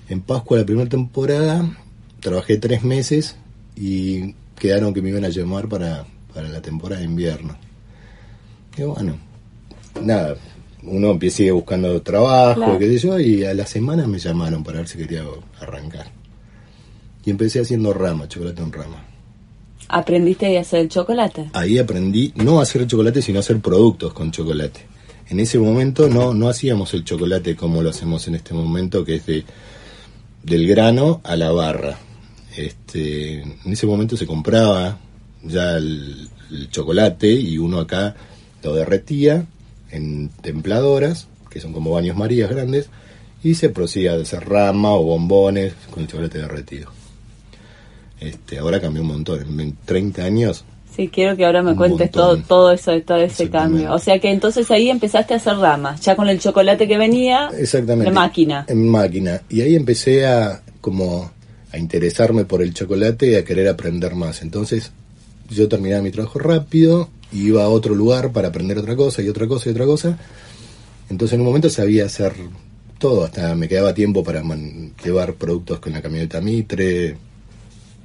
en 0.09 0.21
Pascua 0.21 0.57
la 0.57 0.65
primera 0.65 0.89
temporada, 0.89 1.77
trabajé 2.19 2.57
tres 2.57 2.83
meses 2.83 3.35
y 3.75 4.35
quedaron 4.57 4.93
que 4.93 5.01
me 5.01 5.09
iban 5.09 5.25
a 5.25 5.29
llamar 5.29 5.69
para, 5.69 6.05
para 6.33 6.49
la 6.49 6.61
temporada 6.61 6.99
de 6.99 7.07
invierno. 7.07 7.57
Y 8.77 8.83
bueno, 8.83 9.17
nada, 10.01 10.35
uno 10.83 11.11
empieza 11.11 11.51
buscando 11.53 12.01
trabajo, 12.01 12.55
Claro. 12.61 12.79
qué 12.79 12.87
sé 12.87 13.07
yo, 13.07 13.19
y 13.19 13.43
a 13.45 13.53
la 13.53 13.65
semana 13.65 14.07
me 14.07 14.19
llamaron 14.19 14.63
para 14.63 14.77
ver 14.79 14.87
si 14.87 14.97
quería 14.97 15.23
arrancar. 15.59 16.11
Y 17.25 17.29
empecé 17.31 17.59
haciendo 17.59 17.93
rama, 17.93 18.27
chocolate 18.27 18.61
en 18.61 18.71
rama. 18.71 19.05
Aprendiste 19.89 20.57
a 20.57 20.61
hacer 20.61 20.81
el 20.81 20.89
chocolate. 20.89 21.49
Ahí 21.53 21.77
aprendí 21.79 22.31
no 22.35 22.59
a 22.59 22.63
hacer 22.63 22.85
chocolate, 22.87 23.21
sino 23.21 23.39
a 23.39 23.41
hacer 23.41 23.59
productos 23.59 24.13
con 24.13 24.31
chocolate. 24.31 24.81
En 25.29 25.39
ese 25.39 25.59
momento 25.59 26.07
no, 26.09 26.33
no 26.33 26.47
hacíamos 26.47 26.93
el 26.93 27.03
chocolate 27.03 27.55
como 27.55 27.81
lo 27.81 27.89
hacemos 27.89 28.27
en 28.27 28.35
este 28.35 28.53
momento, 28.53 29.03
que 29.03 29.15
es 29.15 29.25
de 29.25 29.43
del 30.43 30.67
grano 30.67 31.19
a 31.23 31.35
la 31.35 31.51
barra. 31.51 31.97
Este, 32.55 33.41
en 33.41 33.71
ese 33.71 33.85
momento 33.85 34.15
se 34.15 34.25
compraba 34.25 34.97
ya 35.43 35.77
el, 35.77 36.29
el 36.51 36.69
chocolate 36.69 37.31
y 37.31 37.57
uno 37.57 37.79
acá 37.79 38.15
lo 38.63 38.73
derretía 38.73 39.45
en 39.91 40.29
templadoras, 40.41 41.27
que 41.49 41.59
son 41.59 41.73
como 41.73 41.91
baños 41.91 42.15
marías 42.15 42.49
grandes, 42.49 42.89
y 43.43 43.55
se 43.55 43.69
prosigue 43.69 44.09
a 44.09 44.15
hacer 44.15 44.47
rama 44.47 44.93
o 44.93 45.03
bombones 45.03 45.73
con 45.89 46.03
el 46.03 46.09
chocolate 46.09 46.39
derretido. 46.39 46.91
Este, 48.19 48.59
ahora 48.59 48.81
cambió 48.81 49.01
un 49.01 49.07
montón, 49.09 49.59
en 49.59 49.77
30 49.85 50.23
años. 50.23 50.65
Sí, 50.93 51.07
quiero 51.07 51.37
que 51.37 51.45
ahora 51.45 51.61
me 51.63 51.75
cuentes 51.75 52.11
todo, 52.11 52.31
montón. 52.31 52.47
todo 52.47 52.71
eso, 52.71 53.01
todo 53.01 53.17
ese 53.17 53.49
cambio. 53.49 53.93
O 53.93 53.99
sea 53.99 54.19
que 54.19 54.29
entonces 54.31 54.69
ahí 54.71 54.89
empezaste 54.89 55.33
a 55.33 55.37
hacer 55.37 55.55
ramas, 55.55 56.01
ya 56.01 56.15
con 56.15 56.27
el 56.27 56.39
chocolate 56.39 56.87
que 56.87 56.97
venía, 56.97 57.49
Exactamente. 57.57 58.09
de 58.09 58.15
máquina. 58.15 58.65
En 58.67 58.89
máquina. 58.89 59.41
Y 59.49 59.61
ahí 59.61 59.75
empecé 59.75 60.27
a 60.27 60.61
como 60.81 61.31
a 61.71 61.77
interesarme 61.77 62.45
por 62.45 62.61
el 62.61 62.73
chocolate 62.73 63.31
y 63.31 63.35
a 63.35 63.45
querer 63.45 63.69
aprender 63.69 64.15
más. 64.15 64.41
Entonces 64.41 64.91
yo 65.49 65.69
terminaba 65.69 66.01
mi 66.01 66.11
trabajo 66.11 66.39
rápido, 66.39 67.09
iba 67.31 67.63
a 67.63 67.69
otro 67.69 67.93
lugar 67.95 68.31
para 68.31 68.47
aprender 68.49 68.77
otra 68.77 68.95
cosa 68.95 69.21
y 69.21 69.29
otra 69.29 69.47
cosa 69.47 69.69
y 69.69 69.71
otra 69.71 69.85
cosa. 69.85 70.17
Entonces 71.09 71.33
en 71.35 71.41
un 71.41 71.47
momento 71.47 71.69
sabía 71.69 72.05
hacer 72.05 72.33
todo, 72.97 73.23
hasta 73.25 73.55
me 73.55 73.67
quedaba 73.67 73.93
tiempo 73.93 74.23
para 74.23 74.43
man- 74.43 74.93
llevar 75.03 75.33
productos 75.33 75.79
con 75.79 75.93
la 75.93 76.01
camioneta 76.01 76.41
Mitre, 76.41 77.15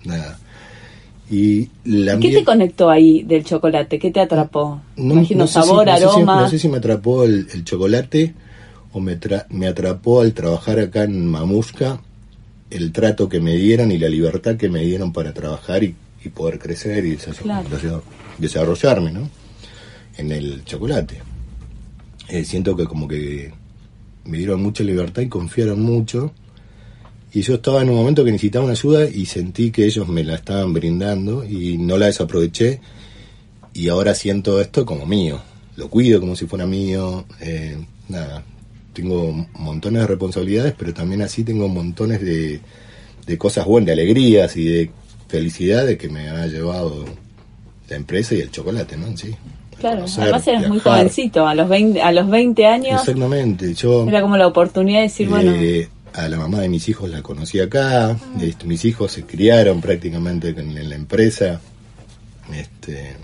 nada. 0.04 0.38
Y 1.30 1.68
la 1.84 2.18
¿Qué 2.18 2.30
te 2.32 2.44
conectó 2.44 2.90
ahí 2.90 3.22
del 3.22 3.44
chocolate? 3.44 3.98
¿Qué 3.98 4.10
te 4.10 4.20
atrapó? 4.20 4.80
Imagino 4.96 5.46
sé 5.46 5.54
si- 5.54 5.66
sabor, 5.66 5.86
no 5.86 5.92
sé 5.94 5.98
si- 5.98 6.04
aroma. 6.04 6.40
no 6.42 6.48
sé 6.50 6.58
si 6.58 6.68
me 6.68 6.76
atrapó 6.76 7.24
el, 7.24 7.48
el 7.52 7.64
chocolate 7.64 8.34
o 8.92 9.00
me, 9.00 9.18
tra- 9.18 9.46
me 9.48 9.66
atrapó 9.66 10.20
al 10.20 10.34
trabajar 10.34 10.78
acá 10.78 11.04
en 11.04 11.26
Mamushka 11.26 12.00
el 12.70 12.92
trato 12.92 13.28
que 13.28 13.40
me 13.40 13.54
dieron 13.56 13.90
y 13.90 13.98
la 13.98 14.08
libertad 14.08 14.56
que 14.56 14.68
me 14.68 14.80
dieron 14.84 15.12
para 15.12 15.32
trabajar 15.32 15.82
y, 15.82 15.94
y 16.24 16.28
poder 16.28 16.58
crecer 16.58 17.04
y 17.06 17.16
desa- 17.16 17.32
Claro. 17.36 18.02
Desa- 18.38 18.60
desarrollarme, 18.60 19.12
¿no? 19.12 19.28
En 20.16 20.30
el 20.32 20.64
chocolate. 20.64 21.20
Eh, 22.28 22.44
siento 22.44 22.76
que 22.76 22.84
como 22.84 23.06
que 23.08 23.52
me 24.24 24.38
dieron 24.38 24.62
mucha 24.62 24.82
libertad 24.84 25.22
y 25.22 25.28
confiaron 25.28 25.80
mucho. 25.82 26.32
Y 27.32 27.42
yo 27.42 27.54
estaba 27.54 27.82
en 27.82 27.90
un 27.90 27.96
momento 27.96 28.24
que 28.24 28.30
necesitaba 28.30 28.64
una 28.64 28.72
ayuda 28.74 29.08
y 29.08 29.26
sentí 29.26 29.70
que 29.72 29.84
ellos 29.84 30.06
me 30.08 30.22
la 30.22 30.36
estaban 30.36 30.72
brindando 30.72 31.44
y 31.44 31.76
no 31.78 31.98
la 31.98 32.06
desaproveché. 32.06 32.80
Y 33.72 33.88
ahora 33.88 34.14
siento 34.14 34.60
esto 34.60 34.86
como 34.86 35.04
mío. 35.04 35.40
Lo 35.76 35.90
cuido 35.90 36.20
como 36.20 36.36
si 36.36 36.46
fuera 36.46 36.64
mío. 36.64 37.24
eh, 37.40 37.76
nada, 38.08 38.44
tengo 38.92 39.48
montones 39.58 40.02
de 40.02 40.06
responsabilidades, 40.06 40.74
pero 40.78 40.94
también 40.94 41.22
así 41.22 41.42
tengo 41.42 41.66
montones 41.68 42.20
de, 42.20 42.60
de 43.26 43.38
cosas 43.38 43.66
buenas, 43.66 43.86
de 43.86 43.92
alegrías 43.94 44.56
y 44.56 44.64
de 44.66 44.90
felicidades 45.26 45.98
que 45.98 46.08
me 46.08 46.28
ha 46.28 46.46
llevado 46.46 47.04
la 47.88 47.96
empresa 47.96 48.34
y 48.34 48.40
el 48.40 48.50
chocolate, 48.50 48.96
¿no? 48.96 49.06
En 49.06 49.16
sí. 49.18 49.34
Claro, 49.78 49.96
Conocer, 49.96 50.22
además 50.24 50.48
eras 50.48 50.68
muy 50.68 50.78
jovencito, 50.80 51.46
a 51.46 51.54
los 51.54 51.68
20, 51.68 52.00
a 52.00 52.12
los 52.12 52.30
20 52.30 52.66
años 52.66 53.00
Exactamente. 53.00 53.74
Yo 53.74 54.06
era 54.08 54.20
como 54.22 54.36
la 54.36 54.46
oportunidad 54.46 54.98
de 55.00 55.02
decir, 55.04 55.28
bueno, 55.28 55.52
eh, 55.52 55.88
a 56.14 56.28
la 56.28 56.38
mamá 56.38 56.60
de 56.60 56.68
mis 56.68 56.88
hijos 56.88 57.10
la 57.10 57.22
conocí 57.22 57.60
acá. 57.60 58.16
este, 58.40 58.66
mis 58.66 58.84
hijos 58.84 59.12
se 59.12 59.24
criaron 59.24 59.80
prácticamente 59.80 60.48
en 60.50 60.88
la 60.88 60.94
empresa. 60.94 61.60
Este, 62.54 63.16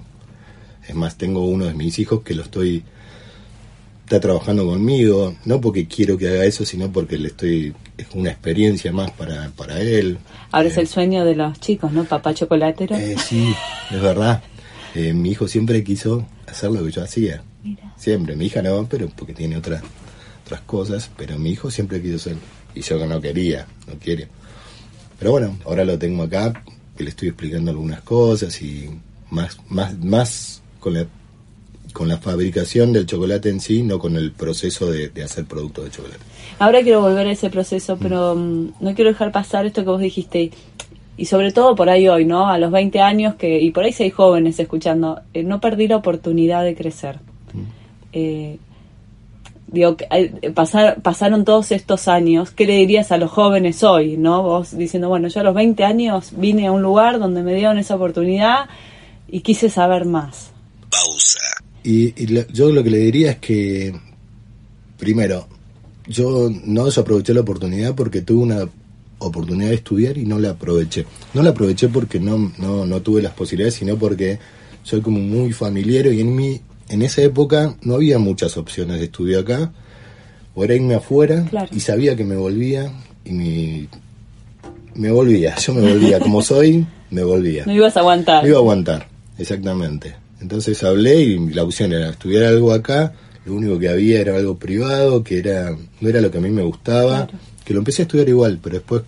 es 0.88 0.94
más, 0.94 1.16
tengo 1.16 1.44
uno 1.44 1.66
de 1.66 1.74
mis 1.74 1.98
hijos 1.98 2.22
que 2.22 2.34
lo 2.34 2.42
estoy 2.42 2.82
está 4.04 4.18
trabajando 4.18 4.66
conmigo, 4.66 5.36
no 5.44 5.60
porque 5.60 5.86
quiero 5.86 6.18
que 6.18 6.26
haga 6.28 6.44
eso, 6.44 6.64
sino 6.64 6.90
porque 6.90 7.16
le 7.16 7.28
estoy 7.28 7.72
es 7.96 8.06
una 8.14 8.30
experiencia 8.30 8.90
más 8.92 9.12
para, 9.12 9.50
para 9.56 9.80
él. 9.80 10.18
ahora 10.50 10.68
es 10.68 10.76
Eh, 10.76 10.80
el 10.80 10.88
sueño 10.88 11.24
de 11.24 11.36
los 11.36 11.60
chicos, 11.60 11.92
¿no? 11.92 12.02
Papá 12.04 12.34
chocolatero. 12.34 12.96
eh, 12.96 13.14
sí, 13.24 13.54
es 13.88 14.00
verdad. 14.02 14.42
Eh, 14.94 15.12
mi 15.12 15.30
hijo 15.30 15.48
siempre 15.48 15.84
quiso 15.84 16.26
hacer 16.46 16.70
lo 16.70 16.84
que 16.84 16.90
yo 16.90 17.02
hacía. 17.02 17.42
Mira. 17.62 17.92
Siempre. 17.96 18.36
Mi 18.36 18.46
hija 18.46 18.62
no, 18.62 18.86
pero 18.88 19.08
porque 19.08 19.34
tiene 19.34 19.56
otras 19.56 19.82
otras 20.44 20.60
cosas. 20.62 21.10
Pero 21.16 21.38
mi 21.38 21.50
hijo 21.50 21.70
siempre 21.70 22.02
quiso 22.02 22.18
ser. 22.18 22.36
Y 22.74 22.82
yo 22.82 22.98
que 22.98 23.06
no 23.06 23.20
quería, 23.20 23.66
no 23.86 23.94
quiere. 23.94 24.28
Pero 25.18 25.32
bueno, 25.32 25.58
ahora 25.64 25.84
lo 25.84 25.98
tengo 25.98 26.22
acá, 26.22 26.62
que 26.96 27.04
le 27.04 27.10
estoy 27.10 27.28
explicando 27.28 27.70
algunas 27.70 28.00
cosas 28.02 28.60
y 28.62 28.88
más, 29.30 29.58
más, 29.68 29.98
más 29.98 30.62
con 30.78 30.94
la 30.94 31.06
con 31.92 32.08
la 32.08 32.18
fabricación 32.18 32.92
del 32.92 33.06
chocolate 33.06 33.48
en 33.48 33.60
sí, 33.60 33.82
no 33.82 33.98
con 33.98 34.16
el 34.16 34.32
proceso 34.32 34.90
de, 34.90 35.08
de 35.08 35.22
hacer 35.24 35.44
productos 35.44 35.84
de 35.84 35.90
chocolate. 35.90 36.20
Ahora 36.58 36.82
quiero 36.82 37.00
volver 37.00 37.26
a 37.26 37.32
ese 37.32 37.50
proceso, 37.50 37.98
pero 38.00 38.34
mm, 38.36 38.74
no 38.80 38.94
quiero 38.94 39.10
dejar 39.10 39.32
pasar 39.32 39.66
esto 39.66 39.82
que 39.82 39.90
vos 39.90 40.00
dijiste. 40.00 40.52
Y 41.20 41.26
sobre 41.26 41.52
todo 41.52 41.74
por 41.74 41.90
ahí 41.90 42.08
hoy, 42.08 42.24
¿no? 42.24 42.48
A 42.48 42.56
los 42.56 42.70
20 42.72 43.00
años, 43.00 43.34
que 43.34 43.60
y 43.60 43.72
por 43.72 43.84
ahí 43.84 43.92
si 43.92 44.04
hay 44.04 44.10
jóvenes 44.10 44.58
escuchando, 44.58 45.20
eh, 45.34 45.42
no 45.42 45.60
perdí 45.60 45.86
la 45.86 45.96
oportunidad 45.96 46.64
de 46.64 46.74
crecer. 46.74 47.18
Eh, 48.12 48.56
digo, 49.66 49.96
que, 49.98 50.06
eh, 50.10 50.50
pasar, 50.54 51.02
pasaron 51.02 51.44
todos 51.44 51.72
estos 51.72 52.08
años, 52.08 52.50
¿qué 52.52 52.64
le 52.66 52.74
dirías 52.76 53.12
a 53.12 53.18
los 53.18 53.30
jóvenes 53.30 53.82
hoy, 53.84 54.16
no? 54.16 54.42
Vos 54.42 54.76
diciendo, 54.76 55.10
bueno, 55.10 55.28
yo 55.28 55.40
a 55.40 55.44
los 55.44 55.54
20 55.54 55.84
años 55.84 56.30
vine 56.36 56.66
a 56.68 56.72
un 56.72 56.80
lugar 56.80 57.18
donde 57.18 57.42
me 57.42 57.54
dieron 57.54 57.76
esa 57.78 57.96
oportunidad 57.96 58.70
y 59.28 59.40
quise 59.40 59.68
saber 59.68 60.06
más. 60.06 60.52
Y, 61.84 62.14
y 62.22 62.26
lo- 62.28 62.46
yo 62.48 62.70
lo 62.72 62.82
que 62.82 62.90
le 62.90 62.98
diría 62.98 63.32
es 63.32 63.38
que, 63.38 63.94
primero, 64.98 65.46
yo 66.06 66.48
no 66.64 66.86
desaproveché 66.86 67.34
la 67.34 67.42
oportunidad 67.42 67.94
porque 67.94 68.22
tuve 68.22 68.42
una 68.42 68.68
oportunidad 69.20 69.68
de 69.70 69.76
estudiar 69.76 70.18
y 70.18 70.26
no 70.26 70.38
la 70.38 70.50
aproveché. 70.50 71.06
No 71.34 71.42
la 71.42 71.50
aproveché 71.50 71.88
porque 71.88 72.18
no, 72.20 72.52
no, 72.58 72.84
no 72.84 73.00
tuve 73.00 73.22
las 73.22 73.32
posibilidades, 73.32 73.74
sino 73.74 73.96
porque 73.96 74.38
soy 74.82 75.00
como 75.00 75.18
muy 75.20 75.52
familiar 75.52 76.06
y 76.08 76.20
en 76.20 76.34
mi, 76.34 76.60
en 76.88 77.02
esa 77.02 77.22
época 77.22 77.76
no 77.82 77.94
había 77.94 78.18
muchas 78.18 78.56
opciones 78.56 78.98
de 78.98 79.04
estudio 79.04 79.40
acá. 79.40 79.72
O 80.54 80.64
era 80.64 80.74
irme 80.74 80.94
afuera 80.94 81.46
Claro. 81.48 81.68
y 81.70 81.78
sabía 81.80 82.16
que 82.16 82.24
me 82.24 82.34
volvía 82.36 82.90
y 83.24 83.30
mi- 83.32 83.88
me 84.94 85.10
volvía, 85.10 85.54
yo 85.56 85.74
me 85.74 85.82
volvía, 85.82 86.18
como 86.18 86.42
soy, 86.42 86.84
me 87.10 87.22
volvía. 87.22 87.64
No 87.66 87.72
ibas 87.72 87.96
a 87.96 88.00
aguantar. 88.00 88.42
Me 88.42 88.48
iba 88.48 88.58
a 88.58 88.60
aguantar, 88.60 89.06
exactamente. 89.38 90.14
Entonces 90.40 90.82
hablé 90.82 91.20
y 91.22 91.38
la 91.50 91.62
opción 91.64 91.92
era 91.92 92.10
estudiar 92.10 92.44
algo 92.44 92.72
acá, 92.72 93.12
lo 93.44 93.54
único 93.54 93.78
que 93.78 93.88
había 93.88 94.20
era 94.20 94.36
algo 94.36 94.56
privado, 94.58 95.22
que 95.22 95.38
era 95.38 95.76
no 96.00 96.08
era 96.08 96.20
lo 96.20 96.30
que 96.30 96.38
a 96.38 96.40
mí 96.40 96.50
me 96.50 96.62
gustaba, 96.62 97.26
Claro. 97.26 97.38
Que 97.70 97.74
lo 97.74 97.82
empecé 97.82 98.02
a 98.02 98.06
estudiar 98.06 98.28
igual, 98.28 98.58
pero 98.60 98.78
después 98.78 99.02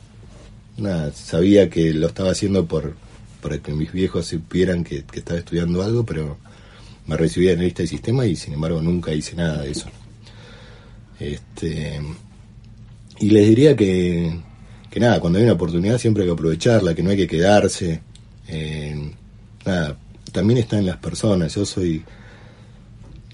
nada, 0.76 1.10
sabía 1.10 1.68
que 1.68 1.92
lo 1.92 2.06
estaba 2.06 2.30
haciendo 2.30 2.64
por 2.64 2.94
para 3.40 3.58
que 3.58 3.72
mis 3.72 3.90
viejos 3.90 4.26
supieran 4.26 4.84
que, 4.84 5.04
estaba 5.14 5.40
estudiando 5.40 5.82
algo, 5.82 6.06
pero 6.06 6.38
me 7.08 7.16
recibí 7.16 7.48
en 7.48 7.58
lista 7.58 7.82
de 7.82 7.88
sistema 7.88 8.24
y 8.24 8.36
sin 8.36 8.54
embargo 8.54 8.80
nunca 8.80 9.12
hice 9.12 9.34
nada 9.34 9.62
de 9.62 9.72
eso. 9.72 9.88
Este 11.18 12.00
y 13.18 13.30
les 13.30 13.48
diría 13.48 13.74
que, 13.74 14.32
que 14.88 15.00
nada, 15.00 15.18
cuando 15.18 15.40
hay 15.40 15.44
una 15.44 15.54
oportunidad 15.54 15.98
siempre 15.98 16.22
hay 16.22 16.28
que 16.28 16.34
aprovecharla, 16.34 16.94
que 16.94 17.02
no 17.02 17.10
hay 17.10 17.16
que 17.16 17.26
quedarse. 17.26 18.00
Eh, 18.46 19.10
nada, 19.66 19.98
también 20.30 20.60
está 20.60 20.78
en 20.78 20.86
las 20.86 20.98
personas. 20.98 21.52
Yo 21.56 21.66
soy, 21.66 22.04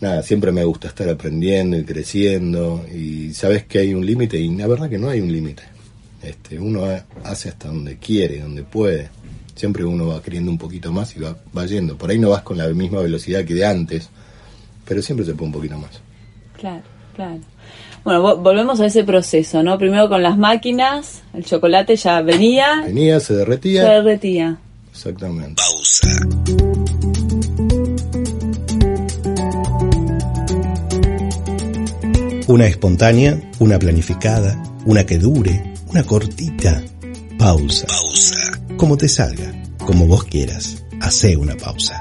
nada, 0.00 0.22
siempre 0.22 0.52
me 0.52 0.64
gusta 0.64 0.88
estar 0.88 1.08
aprendiendo 1.08 1.76
y 1.78 1.84
creciendo 1.84 2.84
y 2.94 3.32
sabes 3.34 3.64
que 3.64 3.78
hay 3.80 3.94
un 3.94 4.04
límite 4.06 4.38
y 4.38 4.48
la 4.56 4.66
verdad 4.66 4.88
que 4.88 4.98
no 4.98 5.08
hay 5.08 5.20
un 5.20 5.32
límite. 5.32 5.62
Este, 6.22 6.58
uno 6.58 6.84
ha- 6.84 7.04
hace 7.24 7.48
hasta 7.48 7.68
donde 7.68 7.96
quiere, 7.98 8.40
donde 8.40 8.62
puede. 8.64 9.08
Siempre 9.54 9.84
uno 9.84 10.08
va 10.08 10.22
queriendo 10.22 10.50
un 10.50 10.58
poquito 10.58 10.92
más 10.92 11.16
y 11.16 11.20
va, 11.20 11.36
va 11.56 11.66
yendo. 11.66 11.96
Por 11.96 12.10
ahí 12.10 12.18
no 12.18 12.30
vas 12.30 12.42
con 12.42 12.58
la 12.58 12.66
misma 12.68 13.00
velocidad 13.00 13.44
que 13.44 13.54
de 13.54 13.64
antes, 13.66 14.08
pero 14.84 15.02
siempre 15.02 15.24
se 15.26 15.32
puede 15.34 15.46
un 15.46 15.52
poquito 15.52 15.78
más. 15.78 15.90
Claro, 16.58 16.82
claro. 17.14 17.38
Bueno, 18.04 18.22
vo- 18.22 18.40
volvemos 18.42 18.80
a 18.80 18.86
ese 18.86 19.04
proceso, 19.04 19.62
¿no? 19.62 19.76
Primero 19.78 20.08
con 20.08 20.22
las 20.22 20.38
máquinas, 20.38 21.22
el 21.34 21.44
chocolate 21.44 21.96
ya 21.96 22.22
venía, 22.22 22.82
Venía, 22.86 23.18
se 23.20 23.26
se 23.26 23.34
derretía. 23.36 23.84
derretía. 23.88 24.58
Exactamente. 24.92 25.60
Una 32.48 32.66
espontánea, 32.66 33.38
una 33.58 33.78
planificada, 33.78 34.56
una 34.86 35.04
que 35.04 35.18
dure, 35.18 35.74
una 35.88 36.02
cortita. 36.02 36.82
Pausa. 37.38 37.86
Pausa. 37.86 38.58
Como 38.78 38.96
te 38.96 39.06
salga, 39.06 39.52
como 39.76 40.06
vos 40.06 40.24
quieras. 40.24 40.82
Hacé 40.98 41.36
una 41.36 41.54
pausa. 41.58 42.00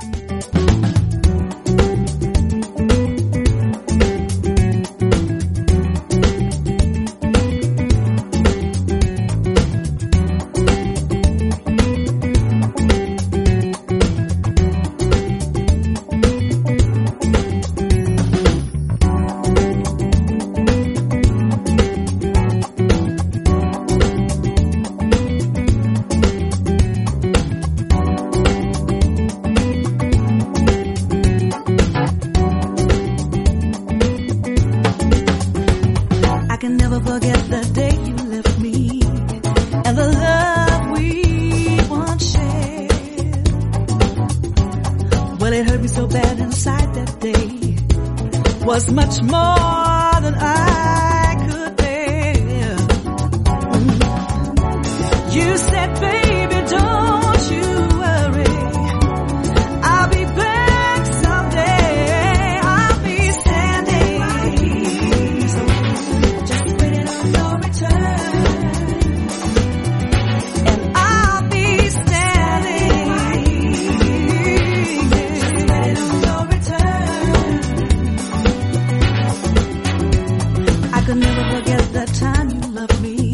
I 81.08 81.10
could 81.12 81.20
never 81.20 81.56
forget 81.56 81.94
the 81.94 82.06
time 82.20 82.50
you 82.50 82.60
loved 82.74 83.02
me. 83.02 83.34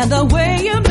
And 0.00 0.10
the 0.10 0.24
way 0.32 0.64
you 0.64 0.89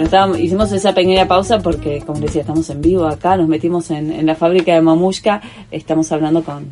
Bueno, 0.00 0.08
estábamos- 0.08 0.38
hicimos 0.38 0.72
esa 0.72 0.94
pequeña 0.94 1.28
pausa 1.28 1.58
porque, 1.58 2.00
como 2.06 2.20
decía, 2.20 2.40
estamos 2.40 2.70
en 2.70 2.80
vivo 2.80 3.04
acá, 3.04 3.36
nos 3.36 3.48
metimos 3.48 3.90
en, 3.90 4.10
en 4.10 4.24
la 4.24 4.34
fábrica 4.34 4.72
de 4.72 4.80
Mamushka, 4.80 5.42
estamos 5.70 6.10
hablando 6.10 6.42
con, 6.42 6.64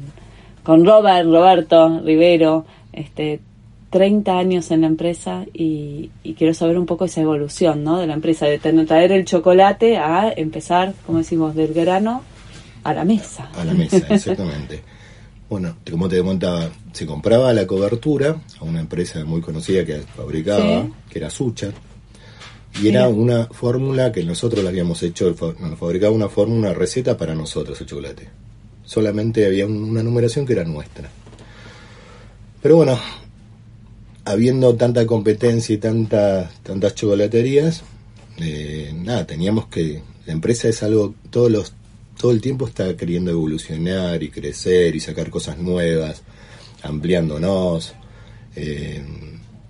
con 0.63 0.83
Robert, 0.87 1.27
Roberto 1.29 2.01
Rivero, 2.03 2.65
este, 2.91 3.41
30 3.91 4.39
años 4.39 4.71
en 4.71 4.81
la 4.81 4.87
empresa 4.87 5.45
y, 5.53 6.09
y 6.25 6.33
quiero 6.39 6.55
saber 6.55 6.79
un 6.79 6.87
poco 6.87 7.05
esa 7.05 7.21
evolución, 7.21 7.85
¿no? 7.85 7.99
De 7.99 8.07
la 8.07 8.15
empresa, 8.15 8.47
de 8.47 8.59
tener- 8.59 8.87
traer 8.87 9.13
el 9.13 9.27
chocolate 9.27 9.99
a 9.99 10.33
empezar, 10.35 10.95
como 11.05 11.19
decimos, 11.19 11.55
del 11.55 11.75
grano 11.75 12.23
a 12.83 12.95
la 12.95 13.05
mesa. 13.05 13.51
A 13.59 13.63
la 13.63 13.75
mesa, 13.75 13.99
exactamente. 14.09 14.81
Bueno, 15.51 15.75
como 15.91 16.09
te 16.09 16.23
contaba, 16.23 16.71
se 16.93 17.05
compraba 17.05 17.53
la 17.53 17.67
cobertura 17.67 18.37
a 18.59 18.65
una 18.65 18.81
empresa 18.81 19.23
muy 19.27 19.43
conocida 19.43 19.85
que 19.85 19.99
fabricaba, 20.17 20.63
Sí. 20.83 20.93
que 21.11 21.19
era 21.19 21.29
Sucha, 21.29 21.69
y 22.83 22.89
era 22.89 23.09
una 23.09 23.47
fórmula 23.47 24.13
que 24.13 24.23
nosotros 24.25 24.63
la 24.63 24.71
habíamos 24.71 25.03
hecho, 25.03 25.35
nos 25.61 25.79
fabricaba 25.79 26.13
una 26.15 26.29
fórmula, 26.29 26.69
una 26.71 26.75
receta 26.75 27.17
para 27.17 27.35
nosotros 27.35 27.81
el 27.81 27.87
chocolate. 27.87 28.29
Solamente 28.85 29.45
había 29.47 29.67
un- 29.67 29.83
una 29.85 30.03
numeración 30.03 30.47
que 30.47 30.53
era 30.55 30.65
nuestra. 30.65 31.09
Pero 32.63 32.77
bueno, 32.77 32.99
habiendo 34.25 34.75
tanta 34.77 35.07
competencia 35.07 35.75
y 35.75 35.79
tantas 35.79 36.53
tantas 36.63 36.95
chocolaterías, 36.95 37.83
eh, 38.39 38.93
nada, 38.95 39.27
teníamos 39.27 39.67
que 39.69 40.03
la 40.27 40.33
empresa 40.33 40.69
es 40.69 40.83
algo 40.83 41.15
todos 41.31 41.51
los 41.51 41.73
todo 42.19 42.33
el 42.33 42.41
tiempo 42.41 42.67
está 42.67 42.97
queriendo 42.97 43.31
evolucionar 43.31 44.21
y 44.25 44.29
crecer 44.31 44.97
y 44.97 45.01
sacar 45.01 45.31
cosas 45.31 45.59
nuevas, 45.59 46.23
ampliándonos. 46.83 47.95
Eh, 48.57 49.01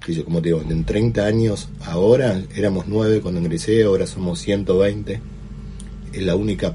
que 0.09 0.15
yo, 0.15 0.25
como 0.25 0.41
te 0.41 0.49
digo, 0.49 0.63
en 0.67 0.85
30 0.85 1.27
años 1.27 1.69
ahora 1.85 2.41
éramos 2.57 2.87
9 2.89 3.21
cuando 3.21 3.41
ingresé, 3.41 3.85
ahora 3.85 4.07
somos 4.07 4.41
120. 4.41 5.21
Es 6.15 6.23
la 6.23 6.35
única, 6.35 6.75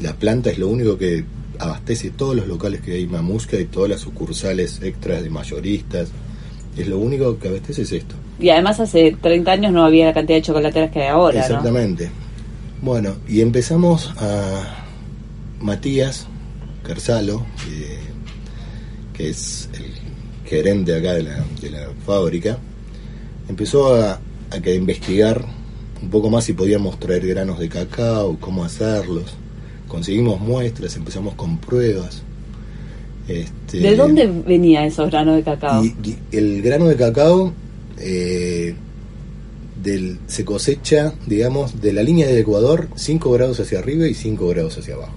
la 0.00 0.14
planta 0.14 0.50
es 0.50 0.58
lo 0.58 0.68
único 0.68 0.96
que 0.96 1.24
abastece 1.58 2.10
todos 2.10 2.34
los 2.34 2.48
locales 2.48 2.80
que 2.80 2.94
hay 2.94 3.06
Mamusca 3.06 3.60
y 3.60 3.66
todas 3.66 3.90
las 3.90 4.00
sucursales 4.00 4.80
extras 4.82 5.22
de 5.22 5.28
mayoristas. 5.28 6.08
Es 6.76 6.88
lo 6.88 6.98
único 6.98 7.38
que 7.38 7.48
abastece 7.48 7.82
es 7.82 7.92
esto. 7.92 8.14
Y 8.40 8.48
además 8.48 8.80
hace 8.80 9.14
30 9.20 9.52
años 9.52 9.72
no 9.72 9.84
había 9.84 10.06
la 10.06 10.14
cantidad 10.14 10.38
de 10.38 10.42
chocolateras 10.42 10.90
que 10.90 11.02
hay 11.02 11.08
ahora, 11.08 11.40
¿no? 11.40 11.44
Exactamente. 11.44 12.10
Bueno, 12.80 13.16
y 13.28 13.42
empezamos 13.42 14.10
a 14.16 14.86
Matías 15.60 16.26
Carzalo, 16.82 17.44
que, 17.66 17.98
que 19.16 19.28
es 19.28 19.68
gerente 20.54 20.94
acá 20.94 21.14
de 21.14 21.22
la, 21.24 21.44
de 21.60 21.70
la 21.70 21.88
fábrica, 22.06 22.58
empezó 23.48 23.94
a, 23.94 24.20
a 24.50 24.60
que 24.60 24.74
investigar 24.74 25.44
un 26.02 26.10
poco 26.10 26.30
más 26.30 26.44
si 26.44 26.52
podíamos 26.52 26.98
traer 26.98 27.26
granos 27.26 27.58
de 27.58 27.68
cacao, 27.68 28.36
cómo 28.38 28.64
hacerlos. 28.64 29.34
Conseguimos 29.88 30.40
muestras, 30.40 30.96
empezamos 30.96 31.34
con 31.34 31.58
pruebas. 31.58 32.22
Este, 33.26 33.78
¿De 33.78 33.96
dónde 33.96 34.26
venía 34.26 34.84
esos 34.84 35.10
granos 35.10 35.36
de 35.36 35.42
cacao? 35.42 35.82
y, 35.82 35.94
y 36.04 36.36
el 36.36 36.60
grano 36.60 36.86
de 36.88 36.96
cacao 36.96 37.52
eh, 37.98 38.74
del, 39.82 40.18
se 40.26 40.44
cosecha, 40.44 41.14
digamos, 41.26 41.80
de 41.80 41.92
la 41.92 42.02
línea 42.02 42.26
del 42.26 42.38
Ecuador 42.38 42.88
5 42.94 43.30
grados 43.32 43.60
hacia 43.60 43.78
arriba 43.78 44.06
y 44.06 44.14
5 44.14 44.48
grados 44.48 44.78
hacia 44.78 44.94
abajo. 44.94 45.14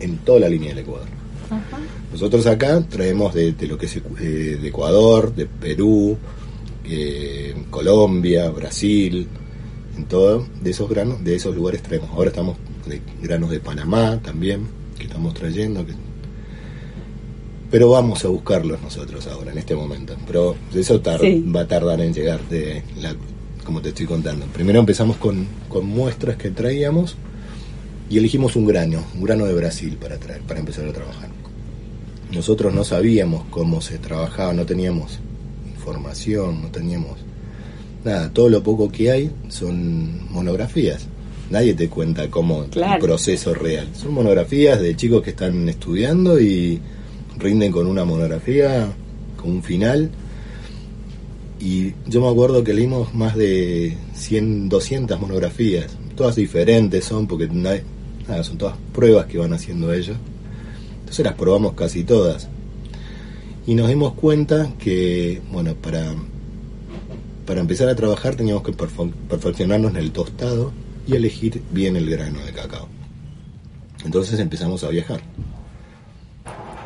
En 0.00 0.18
toda 0.18 0.40
la 0.40 0.48
línea 0.48 0.70
del 0.70 0.78
Ecuador. 0.78 1.08
Nosotros 2.12 2.46
acá 2.46 2.82
traemos 2.88 3.32
de, 3.34 3.52
de 3.52 3.66
lo 3.66 3.78
que 3.78 3.86
es 3.86 3.96
eh, 3.96 4.58
de 4.60 4.68
Ecuador, 4.68 5.34
de 5.34 5.46
Perú, 5.46 6.16
eh, 6.84 7.54
Colombia, 7.70 8.50
Brasil, 8.50 9.26
en 9.96 10.04
todo, 10.04 10.46
de 10.62 10.70
esos 10.70 10.88
granos, 10.90 11.24
de 11.24 11.36
esos 11.36 11.54
lugares 11.56 11.82
traemos. 11.82 12.10
Ahora 12.10 12.28
estamos 12.30 12.56
de 12.86 13.00
granos 13.22 13.50
de 13.50 13.60
Panamá 13.60 14.20
también, 14.22 14.66
que 14.98 15.04
estamos 15.04 15.32
trayendo, 15.34 15.84
que 15.86 15.92
pero 17.70 17.88
vamos 17.88 18.22
a 18.26 18.28
buscarlos 18.28 18.82
nosotros 18.82 19.26
ahora, 19.28 19.50
en 19.52 19.56
este 19.58 19.74
momento. 19.74 20.14
Pero 20.26 20.54
eso 20.74 21.00
tar- 21.00 21.20
Sí. 21.20 21.42
va 21.54 21.62
a 21.62 21.66
tardar 21.66 22.02
en 22.02 22.12
llegar, 22.12 22.46
de 22.50 22.82
la, 23.00 23.14
como 23.64 23.80
te 23.80 23.88
estoy 23.88 24.04
contando. 24.04 24.44
Primero 24.52 24.78
empezamos 24.80 25.16
con, 25.16 25.46
con 25.70 25.86
muestras 25.86 26.36
que 26.36 26.50
traíamos 26.50 27.16
y 28.10 28.18
elegimos 28.18 28.56
un 28.56 28.66
grano, 28.66 29.02
un 29.14 29.24
grano 29.24 29.46
de 29.46 29.54
Brasil 29.54 29.96
para 29.98 30.18
traer, 30.18 30.42
para 30.42 30.60
empezar 30.60 30.86
a 30.86 30.92
trabajar. 30.92 31.30
Nosotros 32.32 32.72
no 32.74 32.82
sabíamos 32.84 33.44
cómo 33.50 33.80
se 33.80 33.98
trabajaba, 33.98 34.52
no 34.52 34.64
teníamos 34.64 35.18
información, 35.74 36.62
no 36.62 36.68
teníamos 36.68 37.18
nada. 38.04 38.30
Todo 38.32 38.48
lo 38.48 38.62
poco 38.62 38.90
que 38.90 39.10
hay 39.10 39.30
son 39.48 40.30
monografías. 40.32 41.06
Nadie 41.50 41.74
te 41.74 41.88
cuenta 41.88 42.30
cómo 42.30 42.64
Claro. 42.70 42.94
el 42.94 43.00
proceso 43.00 43.52
real. 43.54 43.88
Son 43.94 44.14
monografías 44.14 44.80
de 44.80 44.96
chicos 44.96 45.22
que 45.22 45.30
están 45.30 45.68
estudiando 45.68 46.40
y 46.40 46.80
rinden 47.38 47.70
con 47.70 47.86
una 47.86 48.04
monografía, 48.04 48.88
con 49.36 49.50
un 49.50 49.62
final. 49.62 50.10
Y 51.60 51.92
yo 52.08 52.20
me 52.22 52.28
acuerdo 52.28 52.64
que 52.64 52.72
leímos 52.72 53.14
más 53.14 53.36
de 53.36 53.96
100, 54.14 54.68
200 54.68 55.20
monografías. 55.20 55.86
Todas 56.16 56.36
diferentes 56.36 57.04
son 57.04 57.26
porque 57.26 57.46
nada, 57.48 57.82
son 58.42 58.56
todas 58.58 58.76
pruebas 58.94 59.26
que 59.26 59.38
van 59.38 59.52
haciendo 59.52 59.92
ellos. 59.92 60.16
Entonces 61.12 61.26
las 61.26 61.38
probamos 61.38 61.74
casi 61.74 62.04
todas. 62.04 62.48
Y 63.66 63.74
nos 63.74 63.88
dimos 63.88 64.14
cuenta 64.14 64.72
que, 64.78 65.42
bueno, 65.52 65.74
para, 65.74 66.14
para 67.44 67.60
empezar 67.60 67.90
a 67.90 67.94
trabajar 67.94 68.34
teníamos 68.34 68.62
que 68.62 68.72
perfeccionarnos 68.72 69.90
en 69.90 69.98
el 69.98 70.10
tostado 70.12 70.72
y 71.06 71.14
elegir 71.14 71.60
bien 71.70 71.96
el 71.96 72.08
grano 72.08 72.42
de 72.42 72.52
cacao. 72.52 72.88
Entonces 74.06 74.40
empezamos 74.40 74.84
a 74.84 74.88
viajar. 74.88 75.20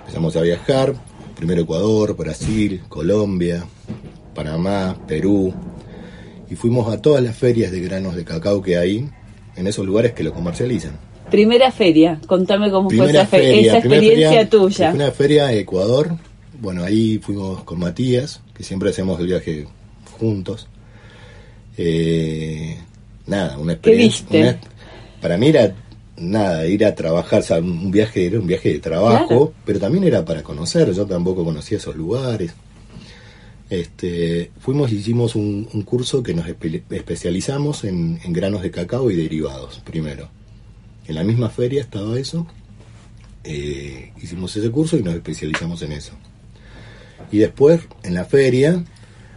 Empezamos 0.00 0.34
a 0.34 0.40
viajar, 0.40 0.96
primero 1.36 1.62
Ecuador, 1.62 2.16
Brasil, 2.16 2.82
Colombia, 2.88 3.64
Panamá, 4.34 4.96
Perú, 5.06 5.54
y 6.50 6.56
fuimos 6.56 6.92
a 6.92 7.00
todas 7.00 7.22
las 7.22 7.36
ferias 7.36 7.70
de 7.70 7.80
granos 7.80 8.16
de 8.16 8.24
cacao 8.24 8.60
que 8.60 8.76
hay 8.76 9.08
en 9.54 9.68
esos 9.68 9.86
lugares 9.86 10.14
que 10.14 10.24
lo 10.24 10.34
comercializan. 10.34 11.05
Primera 11.30 11.72
feria, 11.72 12.20
contame 12.26 12.70
cómo 12.70 12.88
fue 12.88 13.10
esa, 13.10 13.26
fe- 13.26 13.38
feria, 13.38 13.68
esa 13.68 13.78
experiencia 13.78 14.28
feria- 14.30 14.48
tuya. 14.48 14.90
Primera 14.90 15.12
feria 15.12 15.46
de 15.46 15.60
Ecuador. 15.60 16.16
Bueno, 16.60 16.84
ahí 16.84 17.18
fuimos 17.18 17.64
con 17.64 17.78
Matías, 17.80 18.40
que 18.54 18.62
siempre 18.62 18.90
hacemos 18.90 19.18
el 19.20 19.26
viaje 19.26 19.66
juntos. 20.18 20.68
Eh, 21.76 22.76
nada, 23.26 23.58
una 23.58 23.74
¿Qué 23.74 23.90
experiencia. 23.90 24.24
viste? 24.24 24.40
una- 24.40 24.58
para 25.20 25.36
mí 25.36 25.48
era 25.48 25.74
nada, 26.16 26.66
ir 26.66 26.84
a 26.84 26.94
trabajar, 26.94 27.40
o 27.40 27.42
sea, 27.42 27.58
un 27.58 27.90
viaje, 27.90 28.26
era 28.26 28.38
un 28.38 28.46
viaje 28.46 28.72
de 28.72 28.78
trabajo, 28.78 29.26
Claro. 29.26 29.52
pero 29.66 29.78
también 29.80 30.04
era 30.04 30.24
para 30.24 30.42
conocer, 30.42 30.92
yo 30.92 31.04
tampoco 31.06 31.44
conocía 31.44 31.76
esos 31.78 31.96
lugares. 31.96 32.52
Este, 33.68 34.52
fuimos 34.60 34.92
y 34.92 34.96
hicimos 34.96 35.34
un, 35.34 35.68
un 35.72 35.82
curso 35.82 36.22
que 36.22 36.32
nos 36.34 36.46
espe- 36.46 36.82
especializamos 36.88 37.82
en, 37.84 38.20
en 38.24 38.32
granos 38.32 38.62
de 38.62 38.70
cacao 38.70 39.10
y 39.10 39.16
derivados, 39.16 39.80
primero. 39.84 40.28
En 41.08 41.14
la 41.14 41.24
misma 41.24 41.48
feria 41.50 41.82
estaba 41.82 42.18
eso, 42.18 42.46
eh, 43.44 44.12
hicimos 44.20 44.56
ese 44.56 44.70
curso 44.70 44.96
y 44.96 45.02
nos 45.02 45.14
especializamos 45.14 45.80
en 45.82 45.92
eso. 45.92 46.12
Y 47.30 47.38
después, 47.38 47.80
en 48.02 48.14
la 48.14 48.24
feria, 48.24 48.84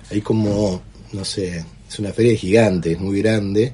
hay 0.10 0.22
como, 0.22 0.82
no 1.14 1.26
sé, 1.26 1.64
es 1.88 2.00
una 2.00 2.12
feria 2.12 2.36
gigante, 2.36 2.94
es 2.94 3.00
muy 3.00 3.22
grande, 3.22 3.74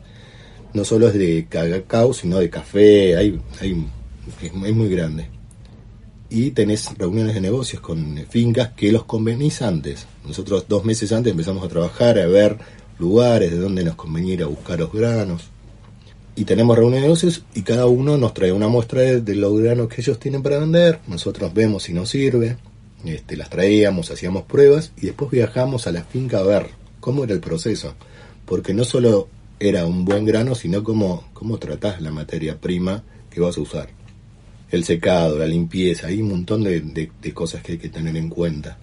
no 0.73 0.83
solo 0.83 1.07
es 1.07 1.13
de 1.13 1.47
cacao, 1.49 2.13
sino 2.13 2.39
de 2.39 2.49
café, 2.49 3.15
hay, 3.15 3.39
hay, 3.61 3.87
es, 4.41 4.53
muy 4.53 4.89
grande. 4.89 5.29
Y 6.29 6.51
tenés 6.51 6.97
reuniones 6.97 7.35
de 7.35 7.41
negocios 7.41 7.81
con 7.81 8.17
fincas 8.29 8.69
que 8.75 8.91
los 8.91 9.05
convenís 9.05 9.61
antes. 9.61 10.05
Nosotros 10.25 10.65
dos 10.67 10.83
meses 10.83 11.13
antes 11.13 11.31
empezamos 11.31 11.63
a 11.63 11.69
trabajar, 11.69 12.19
a 12.19 12.27
ver 12.27 12.57
lugares 12.99 13.51
de 13.51 13.57
donde 13.57 13.83
nos 13.83 13.95
convenía 13.95 14.33
ir 14.33 14.43
a 14.43 14.47
buscar 14.47 14.79
los 14.79 14.91
granos. 14.91 15.43
Y 16.35 16.43
tenemos 16.45 16.75
reuniones 16.75 17.01
de 17.01 17.07
negocios 17.07 17.43
y 17.53 17.61
cada 17.61 17.85
uno 17.87 18.17
nos 18.17 18.33
trae 18.33 18.51
una 18.51 18.67
muestra 18.67 19.01
de, 19.01 19.21
de 19.21 19.35
los 19.35 19.57
granos 19.59 19.87
que 19.87 20.01
ellos 20.01 20.19
tienen 20.19 20.43
para 20.43 20.59
vender. 20.59 20.99
Nosotros 21.07 21.53
vemos 21.53 21.83
si 21.83 21.93
nos 21.93 22.09
sirve, 22.09 22.57
este, 23.05 23.37
las 23.37 23.49
traíamos, 23.49 24.11
hacíamos 24.11 24.43
pruebas 24.43 24.91
y 24.97 25.05
después 25.05 25.31
viajamos 25.31 25.87
a 25.87 25.91
la 25.93 26.03
finca 26.03 26.39
a 26.39 26.43
ver 26.43 26.67
cómo 26.99 27.23
era 27.23 27.33
el 27.33 27.39
proceso. 27.39 27.95
Porque 28.45 28.73
no 28.73 28.83
solo 28.83 29.29
era 29.59 29.85
un 29.85 30.03
buen 30.03 30.25
grano, 30.25 30.55
sino 30.55 30.83
cómo, 30.83 31.23
cómo 31.33 31.57
tratás 31.57 32.01
la 32.01 32.11
materia 32.11 32.59
prima 32.59 33.03
que 33.29 33.39
vas 33.39 33.57
a 33.57 33.61
usar. 33.61 33.89
El 34.71 34.83
secado, 34.83 35.37
la 35.39 35.47
limpieza, 35.47 36.07
hay 36.07 36.21
un 36.21 36.29
montón 36.29 36.63
de, 36.63 36.81
de- 36.81 37.11
de 37.21 37.33
cosas 37.33 37.61
que 37.63 37.73
hay 37.73 37.77
que 37.77 37.87
tener 37.89 38.17
en 38.17 38.27
cuenta 38.29 38.77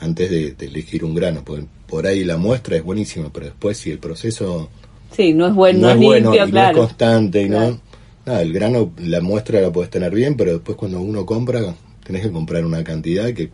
antes 0.00 0.30
de, 0.30 0.52
de 0.52 0.66
elegir 0.66 1.04
un 1.04 1.14
grano. 1.14 1.42
Por, 1.42 1.64
por 1.86 2.06
ahí 2.06 2.22
la 2.24 2.36
muestra 2.36 2.76
es 2.76 2.84
buenísima, 2.84 3.32
pero 3.32 3.46
después 3.46 3.78
si 3.78 3.90
el 3.90 3.98
proceso 3.98 4.68
Sí, 5.14 5.32
no 5.32 5.46
es 5.46 5.54
bueno, 5.54 5.80
no, 5.80 5.90
es 5.90 5.96
bueno 5.96 6.30
limpio, 6.30 6.46
y 6.46 6.50
claro. 6.50 6.76
no 6.76 6.82
es 6.82 6.88
constante 6.88 7.42
y 7.42 7.48
Claro. 7.48 7.70
no 7.70 7.80
nada 8.26 8.42
el 8.42 8.52
grano 8.52 8.92
la 8.98 9.20
muestra 9.20 9.60
la 9.60 9.72
puedes 9.72 9.90
tener 9.90 10.14
bien 10.14 10.36
pero 10.36 10.52
después 10.52 10.76
cuando 10.76 11.00
uno 11.00 11.24
compra 11.24 11.74
tenés 12.04 12.22
que 12.22 12.30
comprar 12.30 12.64
una 12.64 12.84
cantidad 12.84 13.32
que 13.32 13.50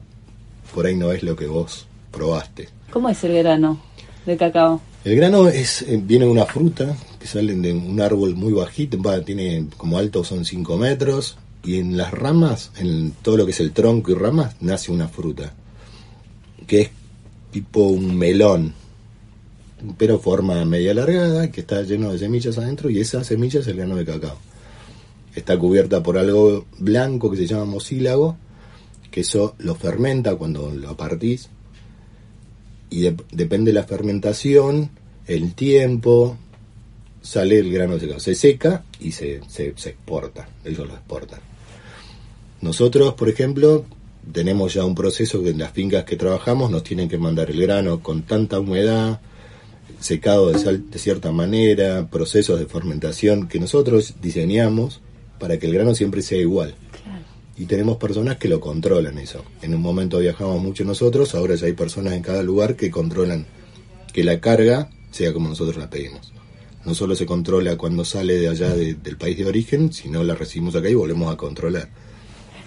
por 0.75 0.87
ahí 0.87 0.97
no 0.97 1.12
es 1.12 1.23
lo 1.23 1.37
que 1.37 1.47
vos 1.47 1.87
probaste 2.11 2.69
¿Cómo 2.90 3.09
es 3.09 3.23
el 3.25 3.38
grano 3.38 3.81
de 4.27 4.37
cacao? 4.37 4.81
el 5.05 5.17
grano 5.17 5.49
es 5.49 5.83
eh, 5.83 6.01
viene 6.03 6.25
de 6.25 6.31
una 6.33 6.45
fruta 6.47 6.97
que 7.21 7.27
salen 7.29 7.62
de 7.62 7.73
un 7.73 8.01
árbol 8.01 8.35
muy 8.35 8.53
bajito 8.53 9.01
va, 9.01 9.21
tiene 9.21 9.67
como 9.77 9.97
alto 9.97 10.25
son 10.25 10.45
5 10.45 10.77
metros 10.77 11.37
y 11.62 11.79
en 11.79 11.97
las 11.97 12.11
ramas 12.11 12.73
en 12.77 13.12
todo 13.23 13.37
lo 13.37 13.45
que 13.47 13.53
es 13.53 13.61
el 13.61 13.71
tronco 13.73 14.11
y 14.11 14.14
ramas 14.14 14.57
nace 14.61 14.90
una 14.90 15.07
fruta 15.09 15.53
que 16.67 16.81
es 16.83 16.90
tipo 17.53 17.81
un 17.87 18.17
melón 18.19 18.75
pero 19.99 20.18
forma 20.18 20.64
media 20.64 20.92
alargada, 20.92 21.51
que 21.51 21.61
está 21.61 21.83
lleno 21.83 22.12
de 22.12 22.18
semillas 22.18 22.59
adentro, 22.59 22.90
y 22.90 23.01
esa 23.01 23.25
semilla 23.25 23.61
es 23.61 23.66
el 23.66 23.77
grano 23.77 23.97
de 23.97 24.05
cacao. 24.05 24.37
Está 25.35 25.59
cubierta 25.59 26.03
por 26.03 26.16
algo 26.18 26.64
blanco 26.79 27.31
que 27.31 27.37
se 27.37 27.47
llama 27.47 27.64
mocílago, 27.64 28.37
que 29.11 29.20
eso 29.20 29.55
lo 29.59 29.75
fermenta 29.75 30.37
cuando 30.37 30.70
lo 30.70 30.97
partís, 30.97 31.49
y 32.90 33.01
de- 33.01 33.16
depende 33.33 33.70
de 33.73 33.75
la 33.81 33.85
fermentación, 33.85 34.90
el 35.27 35.55
tiempo, 35.55 36.37
sale 37.23 37.59
el 37.59 37.73
grano 37.73 37.94
de 37.94 38.01
cacao. 38.07 38.20
Se 38.20 38.35
seca 38.35 38.85
y 39.01 39.12
se, 39.12 39.40
se, 39.49 39.73
se 39.77 39.90
exporta, 39.90 40.49
ellos 40.64 40.87
lo 40.87 40.94
exportan. 40.94 41.40
Nosotros, 42.61 43.14
por 43.14 43.29
ejemplo, 43.29 43.85
tenemos 44.33 44.73
ya 44.75 44.85
un 44.85 44.94
proceso 44.94 45.42
que 45.42 45.51
en 45.51 45.59
las 45.59 45.73
fincas 45.73 46.05
que 46.05 46.16
trabajamos 46.16 46.70
nos 46.70 46.83
tienen 46.85 47.09
que 47.09 47.18
mandar 47.18 47.51
el 47.51 47.61
grano 47.61 48.01
con 48.03 48.23
tanta 48.23 48.59
humedad, 48.61 49.20
secado 50.00 50.50
de, 50.50 50.59
sal- 50.59 50.90
de 50.90 50.98
cierta 50.98 51.33
manera, 51.33 52.07
procesos 52.11 52.59
de 52.59 52.66
fermentación 52.66 53.48
que 53.48 53.59
nosotros 53.61 54.14
diseñamos 54.20 55.00
para 55.38 55.59
que 55.59 55.66
el 55.66 55.74
grano 55.74 55.94
siempre 55.94 56.22
sea 56.22 56.38
igual. 56.38 56.74
Y 57.57 57.66
tenemos 57.66 57.98
personas 57.98 58.37
que 58.38 58.48
lo 58.48 58.59
controlan 58.61 59.18
eso. 59.18 59.44
En 59.62 59.74
un 59.74 59.80
momento 59.83 60.18
viajamos 60.18 60.61
mucho 60.61 60.85
nosotros, 60.85 61.35
ahora 61.35 61.54
ya 61.54 61.66
hay 61.66 61.72
personas 61.72 62.14
en 62.14 62.22
cada 62.22 62.42
lugar 62.42 62.74
que 62.76 62.90
controlan 62.90 63.46
que 64.12 64.24
la 64.24 64.40
carga 64.40 64.90
sea 65.12 65.33
como 65.33 65.48
nosotros 65.48 65.76
la 65.76 65.88
pedimos. 65.88 66.33
No 66.85 66.94
solo 66.94 67.14
se 67.14 67.26
controla 67.26 67.76
cuando 67.76 68.04
sale 68.04 68.35
de 68.35 68.48
allá 68.48 68.74
de- 68.74 68.94
del 68.94 69.16
país 69.16 69.38
de 69.38 69.46
origen, 69.46 69.92
sino 69.92 70.22
la 70.24 70.35
recibimos 70.35 70.74
acá 70.76 70.88
y 70.88 70.94
volvemos 70.94 71.33
a 71.33 71.37
controlar. 71.37 71.88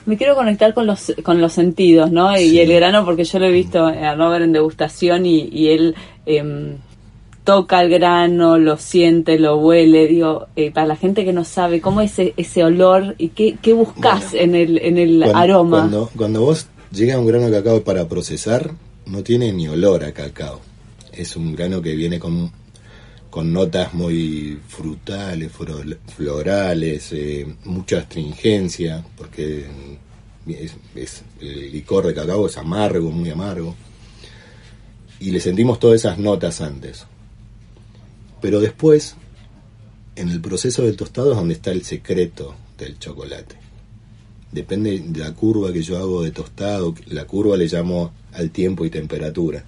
Me 0.06 0.16
quiero 0.16 0.36
conectar 0.36 0.74
con 0.74 0.88
los 0.88 1.14
con 1.22 1.42
los 1.42 1.52
sentidos, 1.52 2.10
¿no? 2.12 2.40
Y 2.40 2.58
el 2.60 2.72
grano, 2.72 3.04
porque 3.04 3.26
yo 3.26 3.40
lo 3.40 3.46
he 3.48 3.52
visto 3.52 3.86
a 3.86 4.16
Robert 4.16 4.46
en 4.46 4.54
degustación 4.54 5.26
y, 5.26 5.50
y 5.52 5.68
él 5.68 5.96
em, 6.26 6.78
toca 7.48 7.82
el 7.82 7.90
grano, 7.90 8.58
lo 8.58 8.76
siente, 8.76 9.40
lo 9.40 9.56
huele. 9.56 10.06
Digo, 10.08 10.48
eh, 10.58 10.70
para 10.70 10.86
la 10.88 10.96
gente 10.98 11.24
que 11.24 11.32
no 11.32 11.46
sabe, 11.46 11.80
¿cómo 11.80 12.02
es 12.02 12.12
ese, 12.20 12.34
ese 12.36 12.62
olor 12.66 13.16
y 13.18 13.30
qué, 13.30 13.58
qué 13.62 13.72
buscas 13.72 14.32
Bueno. 14.32 14.44
en 14.44 14.56
el, 14.56 14.78
en 14.80 14.98
el 14.98 15.20
Cuando- 15.22 15.38
aroma? 15.40 15.78
Cuando, 15.80 16.10
cuando 16.18 16.42
vos 16.42 16.68
llega 16.92 17.18
un 17.18 17.26
grano 17.26 17.46
de 17.46 17.52
cacao 17.54 17.82
para 17.84 18.06
procesar, 18.10 18.72
no 19.06 19.24
tiene 19.24 19.54
ni 19.54 19.66
olor 19.70 20.04
a 20.04 20.12
cacao. 20.12 20.60
Es 21.14 21.38
un 21.38 21.56
grano 21.56 21.82
que 21.82 21.96
viene 21.96 22.20
con, 22.20 22.52
con 23.30 23.54
notas 23.54 23.94
muy 23.94 24.60
frutales, 24.68 25.50
flor- 25.50 25.98
florales, 26.18 27.14
eh, 27.14 27.48
mucha 27.64 28.00
astringencia, 28.00 29.06
porque 29.18 29.66
es, 30.48 30.76
es- 30.96 31.24
el 31.40 31.72
licor 31.72 32.08
de 32.08 32.14
cacao 32.14 32.46
es 32.48 32.58
amargo, 32.58 33.10
muy 33.10 33.30
amargo. 33.30 33.74
Y 35.22 35.32
le 35.32 35.40
sentimos 35.40 35.80
todas 35.80 35.96
esas 36.02 36.18
notas 36.20 36.60
antes. 36.60 37.06
Pero 38.42 38.60
después, 38.60 39.16
en 40.16 40.30
el 40.30 40.42
proceso 40.42 40.84
del 40.84 40.96
tostado 40.96 41.32
es 41.32 41.38
donde 41.38 41.54
está 41.56 41.72
el 41.72 41.84
secreto 41.84 42.56
del 42.78 42.98
chocolate 43.00 43.56
depende 44.52 45.00
de 45.00 45.20
la 45.20 45.34
curva 45.34 45.74
que 45.74 45.82
yo 45.84 45.98
hago 45.98 46.24
de 46.24 46.32
tostado, 46.32 46.96
la 47.08 47.26
curva 47.26 47.58
le 47.58 47.68
llamo 47.68 48.14
al 48.34 48.50
tiempo 48.50 48.86
y 48.86 48.90
temperatura. 48.90 49.64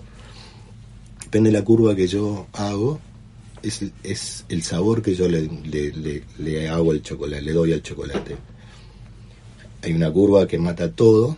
Depende 1.24 1.52
de 1.52 1.58
la 1.60 1.66
curva 1.66 1.96
que 1.96 2.08
yo 2.08 2.48
hago, 2.54 3.00
es, 3.62 3.84
es 4.04 4.46
el 4.50 4.64
sabor 4.64 5.02
que 5.02 5.16
yo 5.16 5.28
le, 5.28 5.50
le- 6.38 6.70
hago 6.70 6.92
al 6.92 7.02
chocolate, 7.04 7.42
le 7.42 7.52
doy 7.52 7.74
al 7.74 7.84
chocolate. 7.84 8.38
Hay 9.84 9.94
una 9.94 10.12
curva 10.12 10.48
que 10.48 10.58
mata 10.58 10.92
todo, 10.92 11.38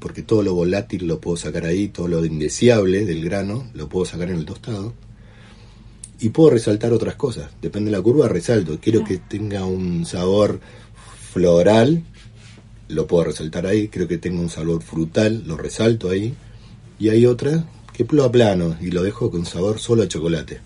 porque 0.00 0.22
todo 0.22 0.42
lo 0.42 0.54
volátil 0.54 1.06
lo 1.06 1.20
puedo 1.20 1.36
sacar 1.36 1.66
ahí, 1.66 1.88
todo 1.88 2.08
lo 2.08 2.24
indeseable 2.24 3.04
del 3.04 3.24
grano 3.24 3.68
lo 3.74 3.88
puedo 3.88 4.06
sacar 4.06 4.30
en 4.30 4.36
el 4.38 4.44
tostado. 4.46 4.94
Y 6.20 6.30
puedo 6.30 6.50
resaltar 6.50 6.92
otras 6.92 7.14
cosas. 7.14 7.50
Depende 7.62 7.90
de 7.90 7.96
la 7.96 8.02
curva, 8.02 8.28
resalto. 8.28 8.78
Quiero 8.80 9.04
que 9.04 9.18
tenga 9.18 9.64
un 9.64 10.04
sabor 10.04 10.60
floral, 11.32 12.02
lo 12.88 13.06
puedo 13.06 13.24
resaltar 13.24 13.66
ahí. 13.66 13.88
Creo 13.88 14.08
que 14.08 14.18
tenga 14.18 14.40
un 14.40 14.48
sabor 14.50 14.82
frutal, 14.82 15.44
lo 15.46 15.56
resalto 15.56 16.10
ahí. 16.10 16.34
Y 16.98 17.10
hay 17.10 17.26
otra 17.26 17.64
que 17.92 18.06
lo 18.10 18.24
aplano 18.24 18.76
y 18.80 18.90
lo 18.90 19.02
dejo 19.02 19.30
con 19.30 19.46
sabor 19.46 19.78
solo 19.78 20.02
a 20.02 20.08
chocolate. 20.08 20.60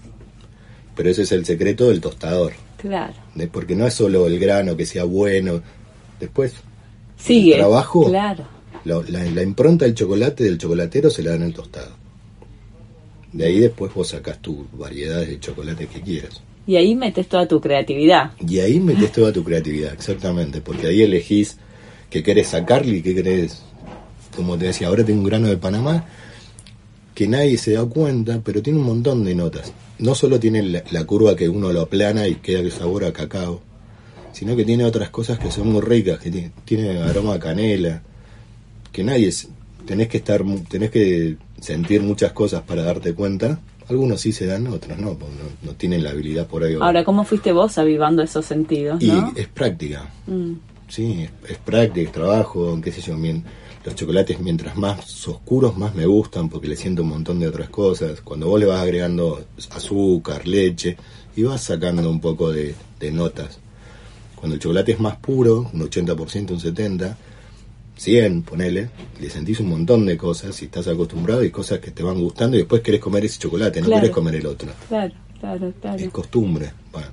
Pero 0.97 1.11
ese 1.11 1.23
es 1.23 1.33
el 1.33 1.45
secreto 1.45 1.89
del 1.89 2.01
tostador. 2.01 2.53
Claro. 2.79 3.15
Porque 3.53 3.77
no 3.77 3.87
es 3.87 3.95
solo 3.95 4.27
el 4.27 4.39
grano 4.39 4.77
que 4.77 4.87
sea 4.87 5.05
bueno. 5.05 5.63
Después, 6.19 6.55
Sigue. 7.17 7.57
trabajo. 7.57 8.09
Claro. 8.09 8.47
la, 8.85 9.01
la 9.03 9.43
impronta 9.43 9.85
del 9.85 9.95
chocolate 9.95 10.45
del 10.45 10.59
chocolatero 10.59 11.11
se 11.11 11.23
la 11.23 11.33
dan 11.33 11.43
el 11.43 11.55
tostado. 11.55 12.02
De 13.33 13.47
ahí 13.47 13.61
después 13.61 13.93
vos 13.95 14.09
sacás 14.09 14.41
tus 14.41 14.59
variedades 14.73 15.29
de 15.29 15.41
chocolate 15.41 15.87
que 15.87 16.01
quieras. 16.01 16.43
Y 16.67 16.77
ahí 16.77 16.95
metes 16.95 17.29
toda 17.29 17.49
tu 17.49 17.61
creatividad. 17.61 18.33
Y 18.47 18.61
ahí 18.61 18.79
metes 18.79 19.13
toda 19.13 19.33
tu 19.33 19.43
creatividad, 19.43 19.93
exactamente, 19.93 20.61
porque 20.61 20.87
ahí 20.87 21.03
elegís 21.03 21.57
qué 22.11 22.23
querés 22.23 22.49
sacarle 22.49 22.99
y 22.99 23.03
qué 23.03 23.15
querés, 23.15 23.63
como 24.37 24.57
te 24.59 24.67
decía, 24.67 24.89
ahora 24.89 25.05
tengo 25.05 25.21
un 25.21 25.27
grano 25.27 25.49
de 25.49 25.57
Panamá 25.57 26.05
que 27.15 27.27
nadie 27.27 27.59
se 27.59 27.73
da 27.73 27.85
cuenta, 27.85 28.41
pero 28.45 28.63
tiene 28.63 28.79
un 28.79 28.87
montón 28.87 29.25
de 29.25 29.35
notas. 29.35 29.73
No 29.99 30.15
solo 30.15 30.39
tiene 30.39 30.63
la, 30.63 30.85
la 30.91 31.05
curva 31.05 31.37
que 31.37 31.49
uno 31.49 31.73
lo 31.73 31.83
aplana 31.83 32.29
y 32.29 32.37
queda 32.37 32.61
el 32.61 32.71
sabor 32.71 33.05
a 33.05 33.13
cacao, 33.13 33.61
sino 34.33 34.57
que 34.57 34.65
tiene 34.65 34.85
otras 34.85 35.11
cosas 35.11 35.39
que 35.39 35.51
son 35.51 35.69
muy 35.69 35.83
ricas, 35.83 36.19
que 36.19 36.31
tiene, 36.31 36.53
tiene 36.65 36.99
aroma 37.01 37.35
a 37.35 37.39
canela, 37.39 38.03
que 38.91 39.05
nadie, 39.05 39.31
tenés 39.87 40.09
que 40.09 40.19
estar, 40.19 40.43
tenés 40.69 40.91
que 40.91 41.37
sentir 41.63 42.03
muchas 42.03 42.33
cosas 42.33 42.63
para 42.63 42.83
darte 42.83 43.15
cuenta. 43.15 43.61
Algunos 43.89 44.21
sí 44.21 44.33
se 44.33 44.47
dan, 44.47 44.67
otros 44.67 44.99
no, 44.99 45.15
porque 45.15 45.35
no, 45.37 45.71
no 45.71 45.75
tienen 45.77 46.03
la 46.03 46.11
habilidad 46.11 46.47
por 46.47 46.65
ahí. 46.65 46.75
Ahora, 46.81 47.05
¿cómo 47.05 47.25
fuiste 47.25 47.53
vos 47.53 47.79
avivando 47.79 48.23
esos 48.23 48.45
sentidos, 48.45 49.03
y 49.03 49.09
no? 49.09 49.33
es 49.37 49.49
práctica, 49.49 50.09
Mm. 50.27 50.53
sí, 50.89 51.23
es, 51.23 51.51
es 51.51 51.59
práctica, 51.59 52.07
es 52.07 52.13
trabajo, 52.13 52.79
qué 52.83 52.93
sé 52.93 53.01
yo, 53.01 53.17
los 53.85 53.95
chocolates 53.97 54.39
mientras 54.39 54.77
más 54.77 55.27
oscuros 55.27 55.77
más 55.77 55.95
me 55.95 56.07
gustan 56.07 56.49
porque 56.49 56.69
le 56.69 56.77
siento 56.77 57.03
un 57.03 57.09
montón 57.09 57.41
de 57.41 57.49
otras 57.49 57.69
cosas. 57.69 58.21
Cuando 58.21 58.47
vos 58.49 58.61
le 58.61 58.67
vas 58.67 58.81
agregando 58.81 59.45
azúcar, 59.71 60.47
leche 60.47 60.97
y 61.35 61.43
vas 61.43 61.63
sacando 61.63 62.09
un 62.09 62.21
poco 62.21 62.53
de, 62.53 62.75
de 63.01 63.11
notas. 63.11 63.59
Cuando 64.37 64.55
el 64.55 64.61
chocolate 64.61 64.93
es 64.93 65.01
más 65.01 65.17
puro, 65.17 65.69
un 65.73 65.81
80%, 65.81 66.51
un 66.53 66.61
70%, 66.61 67.15
100, 67.97 68.43
ponele, 68.43 68.89
le 69.21 69.31
sentís 69.31 69.61
un 69.61 69.69
montón 69.69 70.05
de 70.07 70.17
cosas 70.17 70.61
y 70.63 70.65
estás 70.65 70.89
acostumbrado 70.89 71.45
y 71.45 71.51
cosas 71.51 71.79
que 71.79 71.91
te 71.91 72.03
van 72.03 72.21
gustando 72.21 72.57
y 72.57 72.61
después 72.61 72.83
querés 72.83 73.01
comer 73.01 73.25
ese 73.25 73.39
chocolate, 73.39 73.81
no 73.81 73.87
Claro. 73.87 74.01
querés 74.03 74.15
comer 74.15 74.35
el 74.37 74.47
otro. 74.47 74.69
Claro, 74.89 75.13
claro, 75.41 75.73
claro. 75.81 75.99
Es 75.99 76.11
costumbre. 76.11 76.73
Bueno. 76.91 77.09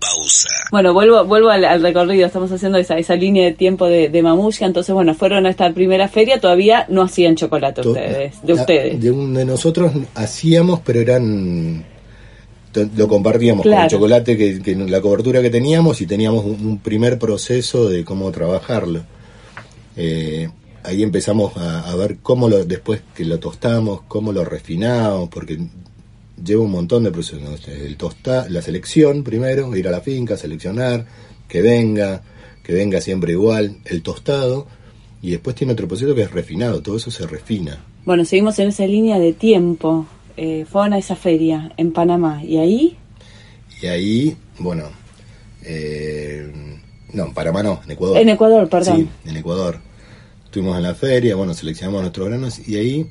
Bueno, 0.71 0.93
vuelvo, 0.93 1.23
vuelvo 1.25 1.49
al, 1.49 1.63
al 1.65 1.81
recorrido, 1.81 2.25
estamos 2.25 2.51
haciendo 2.51 2.77
esa, 2.77 2.97
esa 2.97 3.15
línea 3.15 3.45
de 3.45 3.53
tiempo 3.53 3.85
de, 3.87 4.09
de 4.09 4.21
Mamushka, 4.23 4.65
entonces 4.65 4.93
bueno, 4.93 5.13
fueron 5.15 5.45
a 5.45 5.49
esta 5.49 5.71
primera 5.73 6.07
feria, 6.07 6.39
todavía 6.39 6.85
no 6.89 7.01
hacían 7.03 7.35
chocolate 7.35 7.81
To- 7.81 7.89
ustedes, 7.91 8.41
de 8.43 8.53
la- 8.55 8.61
ustedes. 8.61 8.99
De, 9.01 9.11
un- 9.11 9.33
de 9.33 9.45
nosotros 9.45 9.91
hacíamos, 10.15 10.79
pero 10.83 10.99
eran. 11.01 11.85
Lo 12.95 13.07
compartíamos 13.07 13.63
con 13.63 13.73
el 13.73 13.87
chocolate, 13.89 14.37
que, 14.37 14.61
que 14.61 14.75
la 14.75 15.01
cobertura 15.01 15.41
que 15.41 15.49
teníamos 15.49 16.01
y 16.01 16.05
teníamos 16.05 16.45
un, 16.45 16.65
un 16.65 16.77
primer 16.79 17.17
proceso 17.17 17.89
de 17.89 18.03
cómo 18.05 18.29
trabajarlo. 18.31 19.01
Eh, 19.97 20.49
ahí 20.83 21.03
empezamos 21.03 21.55
a, 21.57 21.89
a 21.89 21.95
ver 21.95 22.17
cómo 22.21 22.49
lo, 22.49 22.63
después 22.65 23.01
que 23.15 23.25
lo 23.25 23.39
tostamos, 23.39 24.01
cómo 24.07 24.31
lo 24.31 24.43
refinamos, 24.45 25.29
porque 25.29 25.59
lleva 26.43 26.63
un 26.63 26.71
montón 26.71 27.03
de 27.03 27.11
procesos. 27.11 27.41
¿no? 27.41 27.53
Este, 27.55 27.85
El 27.85 27.97
tosta, 27.97 28.47
la 28.49 28.61
selección 28.61 29.23
primero, 29.23 29.75
ir 29.75 29.87
a 29.87 29.91
la 29.91 30.01
finca, 30.01 30.37
seleccionar, 30.37 31.05
que 31.47 31.61
venga, 31.61 32.21
que 32.63 32.73
venga 32.73 33.01
siempre 33.01 33.33
igual, 33.33 33.77
el 33.85 34.01
tostado, 34.01 34.67
y 35.21 35.31
después 35.31 35.55
tiene 35.55 35.73
otro 35.73 35.87
proceso 35.87 36.15
que 36.15 36.21
es 36.21 36.31
refinado, 36.31 36.81
todo 36.81 36.97
eso 36.97 37.11
se 37.11 37.27
refina. 37.27 37.83
Bueno, 38.05 38.23
seguimos 38.25 38.57
en 38.59 38.69
esa 38.69 38.85
línea 38.87 39.19
de 39.19 39.33
tiempo, 39.33 40.05
eh, 40.37 40.65
fueron 40.69 40.93
a 40.93 40.97
esa 40.97 41.15
feria 41.15 41.71
en 41.77 41.91
Panamá, 41.91 42.43
y 42.43 42.57
ahí, 42.57 42.97
Y 43.81 43.87
ahí, 43.87 44.37
bueno, 44.59 44.83
eh, 45.63 46.51
no, 47.13 47.25
en 47.25 47.33
Panamá 47.33 47.63
no, 47.63 47.81
en 47.85 47.91
Ecuador. 47.91 48.17
en 48.17 48.29
Ecuador, 48.29 48.69
perdón. 48.69 49.09
Sí, 49.23 49.29
en 49.29 49.37
Ecuador. 49.37 49.79
Estuvimos 50.49 50.77
en 50.77 50.83
la 50.83 50.95
feria, 50.95 51.35
bueno, 51.35 51.53
seleccionamos 51.53 52.01
nuestros 52.01 52.27
granos 52.27 52.67
y 52.67 52.75
ahí 52.77 53.05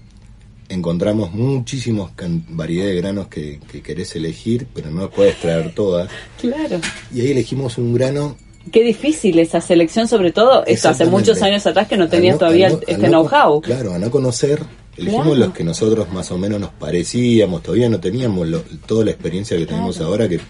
encontramos 0.68 1.32
muchísimos 1.32 2.10
can- 2.16 2.44
variedad 2.48 2.86
de 2.86 2.96
granos 2.96 3.28
que, 3.28 3.60
que 3.70 3.80
querés 3.80 4.16
elegir, 4.16 4.66
pero 4.74 4.90
no 4.90 5.08
puedes 5.08 5.38
traer 5.38 5.72
todas. 5.72 6.10
Claro. 6.40 6.80
Y 7.14 7.20
ahí 7.20 7.30
elegimos 7.30 7.78
un 7.78 7.94
grano 7.94 8.36
Qué 8.72 8.82
difícil 8.82 9.38
esa 9.38 9.60
selección, 9.60 10.08
sobre 10.08 10.32
todo 10.32 10.66
esto 10.66 10.88
hace 10.90 11.06
muchos 11.06 11.40
años 11.42 11.64
atrás 11.66 11.86
que 11.88 11.96
no 11.96 12.08
tenías 12.08 12.34
no- 12.34 12.38
todavía 12.40 12.68
no- 12.70 12.80
este 12.86 13.08
no- 13.08 13.22
know-how. 13.28 13.60
Claro, 13.62 13.94
a 13.94 13.98
no 13.98 14.10
conocer, 14.10 14.60
elegimos 14.96 15.26
Claro. 15.28 15.40
los 15.46 15.54
que 15.54 15.62
nosotros 15.64 16.12
más 16.12 16.30
o 16.32 16.38
menos 16.38 16.60
nos 16.60 16.70
parecíamos, 16.72 17.62
todavía 17.62 17.88
no 17.88 18.00
teníamos 18.00 18.46
lo- 18.48 18.62
toda 18.84 19.04
la 19.06 19.12
experiencia 19.12 19.56
que 19.56 19.64
tenemos 19.64 19.96
Claro. 19.96 20.10
ahora, 20.10 20.28
que, 20.28 20.40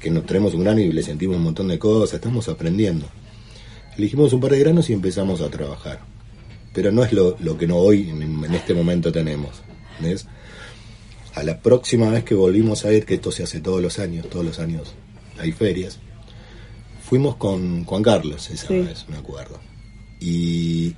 que 0.00 0.10
nos 0.10 0.26
traemos 0.26 0.52
un 0.54 0.64
grano 0.64 0.80
y 0.80 0.92
le 0.92 1.02
sentimos 1.04 1.36
un 1.36 1.44
montón 1.44 1.68
de 1.68 1.78
cosas, 1.78 2.14
estamos 2.16 2.46
aprendiendo. 2.48 3.06
Elegimos 3.96 4.32
un 4.32 4.40
par 4.40 4.50
de 4.50 4.58
granos 4.58 4.90
y 4.90 4.92
empezamos 4.92 5.40
a 5.40 5.48
trabajar. 5.48 6.00
Pero 6.72 6.90
no 6.92 7.04
es 7.04 7.12
lo, 7.12 7.36
lo 7.40 7.56
que 7.58 7.66
no 7.66 7.76
hoy, 7.76 8.08
en, 8.10 8.22
en 8.22 8.54
este 8.54 8.72
momento 8.74 9.12
tenemos. 9.12 9.62
¿ves? 10.00 10.26
A 11.34 11.42
la 11.42 11.60
próxima 11.60 12.10
vez 12.10 12.24
que 12.24 12.34
volvimos 12.34 12.84
a 12.84 12.92
ir, 12.92 13.04
que 13.04 13.14
esto 13.14 13.30
se 13.30 13.42
hace 13.42 13.60
todos 13.60 13.80
los 13.82 13.98
años, 13.98 14.28
todos 14.28 14.44
los 14.44 14.58
años 14.58 14.94
hay 15.38 15.52
ferias, 15.52 15.98
fuimos 17.04 17.36
con 17.36 17.84
Juan 17.84 18.02
Carlos 18.02 18.50
esa 18.50 18.68
Sí. 18.68 18.80
vez, 18.80 19.06
me 19.08 19.16
acuerdo. 19.16 19.58
Y 20.20 20.94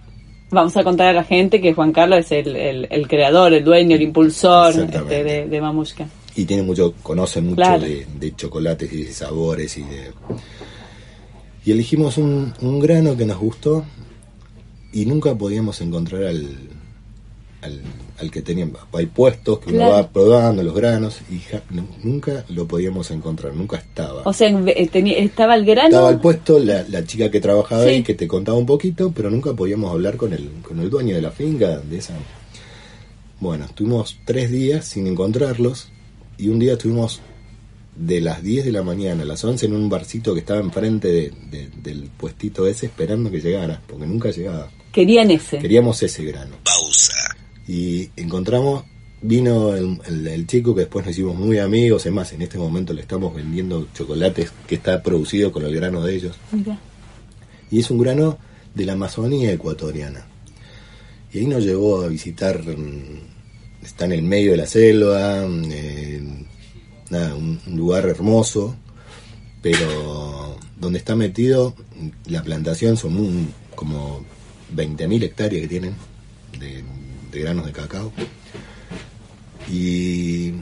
Vamos 0.51 0.77
a 0.77 0.85
contar 0.85 1.09
a 1.09 1.13
la 1.13 1.25
gente 1.25 1.61
que 1.61 1.73
Juan 1.73 1.93
Carlos 1.93 2.19
es 2.21 2.33
el, 2.33 2.55
el- 2.55 2.87
el 2.91 3.09
creador, 3.09 3.53
el 3.55 3.65
dueño, 3.65 3.97
el 3.97 4.03
impulsor 4.03 4.75
este, 4.79 5.25
de, 5.25 5.47
de 5.49 5.61
Mamushka. 5.61 6.07
y 6.37 6.45
tiene 6.45 6.63
mucho, 6.63 6.95
conoce 7.03 7.41
mucho 7.41 7.57
Claro. 7.57 7.83
de, 7.83 8.07
de 8.21 8.37
chocolates 8.37 8.93
y 8.93 9.03
de 9.05 9.13
sabores 9.13 9.77
y 9.79 9.83
de 9.83 10.13
y 11.65 11.73
elegimos 11.73 12.19
un, 12.19 12.53
un 12.61 12.79
grano 12.79 13.17
que 13.17 13.25
nos 13.25 13.39
gustó 13.39 13.85
y 14.95 15.05
nunca 15.07 15.35
podíamos 15.35 15.81
encontrar 15.83 16.23
al, 16.25 16.57
al, 17.63 17.81
al 18.19 18.31
que 18.31 18.43
teníamos. 18.43 18.81
Hay 18.93 19.07
puestos 19.07 19.59
que 19.59 19.71
uno 19.71 19.79
Claro. 19.79 19.93
va 19.93 20.09
probando 20.09 20.63
los 20.63 20.75
granos 20.75 21.19
y 21.31 21.39
ja- 21.41 21.63
nu- 21.71 21.89
nunca 22.03 22.45
lo 22.49 22.67
podíamos 22.67 23.11
encontrar, 23.11 23.55
nunca 23.55 23.77
estaba. 23.77 24.23
O 24.25 24.33
sea, 24.33 24.49
eh, 24.49 24.89
tenía- 24.89 25.19
estaba 25.19 25.55
el 25.57 25.65
grano. 25.65 25.89
estaba 25.89 26.09
al 26.09 26.21
puesto 26.21 26.59
la, 26.59 26.85
la 26.89 27.05
chica 27.05 27.31
que 27.31 27.41
trabajaba 27.41 27.83
Sí. 27.85 27.89
ahí 27.91 28.03
que 28.03 28.15
te 28.15 28.29
contaba 28.29 28.57
un 28.57 28.67
poquito, 28.67 29.13
pero 29.15 29.31
nunca 29.31 29.53
podíamos 29.53 29.91
hablar 29.93 30.17
con 30.17 30.33
el, 30.33 30.49
con 30.67 30.79
el 30.81 30.89
dueño 30.91 31.15
de 31.17 31.23
la 31.23 31.31
finca, 31.31 31.79
de 31.79 31.99
esa. 31.99 32.15
Bueno, 33.41 33.65
estuvimos 33.67 34.17
tres 34.25 34.51
días 34.51 34.85
sin 34.87 35.07
encontrarlos 35.07 35.89
y 36.39 36.49
un 36.49 36.59
día 36.59 36.75
estuvimos 36.75 37.21
de 37.97 38.21
las 38.21 38.43
10 38.43 38.65
de 38.65 38.73
la 38.73 38.83
mañana 38.83 39.23
a 39.23 39.27
las 39.27 39.45
11 39.45 39.67
en 39.67 39.75
un 39.75 39.89
barcito 39.89 40.35
que 40.35 40.41
estaba 40.41 40.61
enfrente 40.61 41.09
de- 41.09 41.33
de- 41.51 41.69
del 41.83 42.11
puestito 42.17 42.67
ese 42.67 42.87
esperando 42.87 43.31
que 43.31 43.41
llegara, 43.41 43.81
porque 43.87 44.07
nunca 44.07 44.31
llegaba. 44.31 44.69
Querían 44.95 45.31
ese. 45.31 45.59
Queríamos 45.59 46.03
ese 46.03 46.25
grano. 46.25 46.57
Y 47.67 48.11
encontramos, 48.17 48.85
vino 49.23 49.75
el, 49.75 49.99
el- 50.07 50.27
el 50.29 50.47
chico 50.47 50.75
que 50.75 50.83
después 50.83 51.05
nos 51.05 51.15
hicimos 51.15 51.37
muy 51.37 51.59
amigos, 51.59 52.05
es 52.07 52.13
más, 52.13 52.33
en 52.33 52.43
este 52.43 52.59
momento 52.59 52.93
le 52.93 53.01
estamos 53.03 53.35
vendiendo 53.35 53.89
chocolates 53.95 54.53
que 54.67 54.75
está 54.77 55.03
producido 55.03 55.51
con 55.51 55.65
el 55.65 55.75
grano 55.75 56.03
de 56.03 56.15
ellos. 56.15 56.37
Mira. 56.53 56.79
Y 57.71 57.81
es 57.81 57.91
un 57.91 57.99
grano 57.99 58.39
de 58.75 58.85
la 58.87 58.93
Amazonía 58.93 59.51
ecuatoriana. 59.53 60.27
Y 61.33 61.39
ahí 61.39 61.47
nos 61.47 61.65
llevó 61.65 62.03
a 62.03 62.09
visitar, 62.09 62.63
mm, 62.63 63.85
está 63.85 64.05
en 64.05 64.13
el 64.13 64.23
medio 64.23 64.53
de 64.53 64.57
la 64.59 64.67
selva, 64.67 65.47
mm, 65.49 65.65
eh, 65.73 66.23
nada, 67.11 67.35
un, 67.35 67.61
un 67.67 67.77
lugar 67.77 68.07
hermoso, 68.07 68.77
pero 69.63 70.57
donde 70.79 70.99
está 70.99 71.17
metido 71.17 71.75
la 72.27 72.43
plantación 72.43 72.97
son 72.97 73.17
un- 73.17 73.49
como 73.75 74.25
20.000 74.75 75.23
hectáreas 75.23 75.63
que 75.63 75.69
tienen 75.69 75.95
de, 76.59 76.85
granos 77.41 77.67
de 77.67 77.73
cacao. 77.73 78.13
Y 79.71 80.53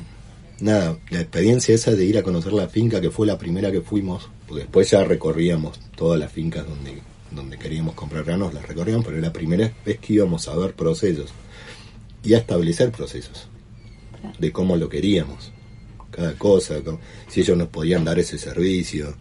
nada, 0.60 0.98
la 1.10 1.20
experiencia 1.20 1.74
esa 1.74 1.92
de 1.92 2.04
ir 2.04 2.18
a 2.18 2.22
conocer 2.22 2.52
la 2.52 2.68
finca, 2.68 3.00
que 3.00 3.10
fue 3.10 3.26
la 3.26 3.38
primera 3.38 3.72
que 3.72 3.80
fuimos, 3.80 4.28
porque 4.46 4.62
después 4.62 4.90
ya 4.90 5.04
recorríamos 5.04 5.80
todas 5.96 6.18
las 6.18 6.30
fincas 6.30 6.66
donde, 6.66 7.02
donde 7.30 7.58
queríamos 7.58 7.94
comprar 7.94 8.24
granos, 8.24 8.54
las 8.54 8.66
recorríamos, 8.66 9.04
pero 9.04 9.18
era 9.18 9.26
la 9.28 9.32
primera 9.32 9.72
vez 9.84 9.98
que 9.98 10.14
íbamos 10.14 10.48
a 10.48 10.56
ver 10.56 10.74
procesos 10.74 11.30
y 12.22 12.34
a 12.34 12.38
establecer 12.38 12.92
procesos 12.92 13.48
de 14.38 14.52
cómo 14.52 14.76
lo 14.76 14.88
queríamos, 14.88 15.52
cada 16.10 16.34
cosa, 16.34 16.76
si 17.28 17.40
ellos 17.40 17.56
nos 17.56 17.68
podían 17.68 18.04
dar 18.04 18.18
ese 18.18 18.38
servicio, 18.38 19.14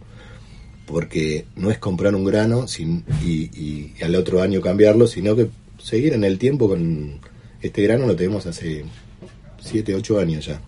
porque 0.86 1.46
no 1.56 1.70
es 1.70 1.78
comprar 1.78 2.14
un 2.14 2.24
grano 2.24 2.66
sin, 2.68 3.04
y, 3.24 3.50
y 3.58 3.94
al 4.02 4.14
otro 4.14 4.42
año 4.42 4.60
cambiarlo, 4.60 5.06
sino 5.06 5.36
que 5.36 5.48
seguir 5.78 6.12
en 6.12 6.24
el 6.24 6.38
tiempo 6.38 6.68
con 6.68 7.20
este 7.60 7.82
grano 7.82 8.06
lo 8.06 8.16
tenemos 8.16 8.46
hace 8.46 8.84
7, 9.60 9.94
8 9.94 10.18
años 10.18 10.46
ya. 10.46 10.60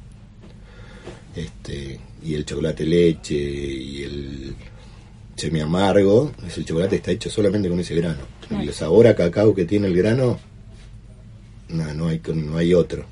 Este, 1.35 1.99
y 2.23 2.35
el 2.35 2.45
chocolate 2.45 2.85
leche 2.85 3.35
y 3.35 4.03
el 4.03 4.55
semi 5.35 5.61
amargo, 5.61 6.33
es 6.47 6.57
el 6.57 6.65
chocolate 6.65 6.97
está 6.97 7.11
hecho 7.11 7.29
solamente 7.29 7.69
con 7.69 7.81
ese 7.81 7.95
grano. 7.97 8.21
Y 8.51 8.69
el 8.69 8.75
sabor 8.75 9.07
a 9.09 9.17
cacao 9.17 9.55
que 9.55 9.65
tiene 9.65 9.89
el 9.89 9.97
grano, 9.97 10.39
no, 11.69 11.93
no 11.95 12.09
hay 12.09 12.21
no 12.33 12.57
hay 12.57 12.73
otro. 12.73 13.05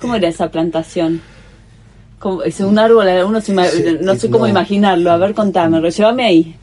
¿Cómo 0.00 0.16
era 0.16 0.28
esa 0.28 0.50
plantación? 0.50 1.20
¿Cómo- 2.22 2.42
es 2.44 2.60
un 2.60 2.78
árbol, 2.78 3.06
uno 3.26 3.40
se 3.40 3.52
ima- 3.52 3.68
Sí, 3.68 3.82
no 4.00 4.14
sé 4.14 4.30
cómo 4.30 4.44
no. 4.44 4.50
imaginarlo. 4.50 5.10
A 5.10 5.16
ver, 5.16 5.34
contame, 5.34 5.80
llévame 5.90 6.24
ahí. 6.24 6.54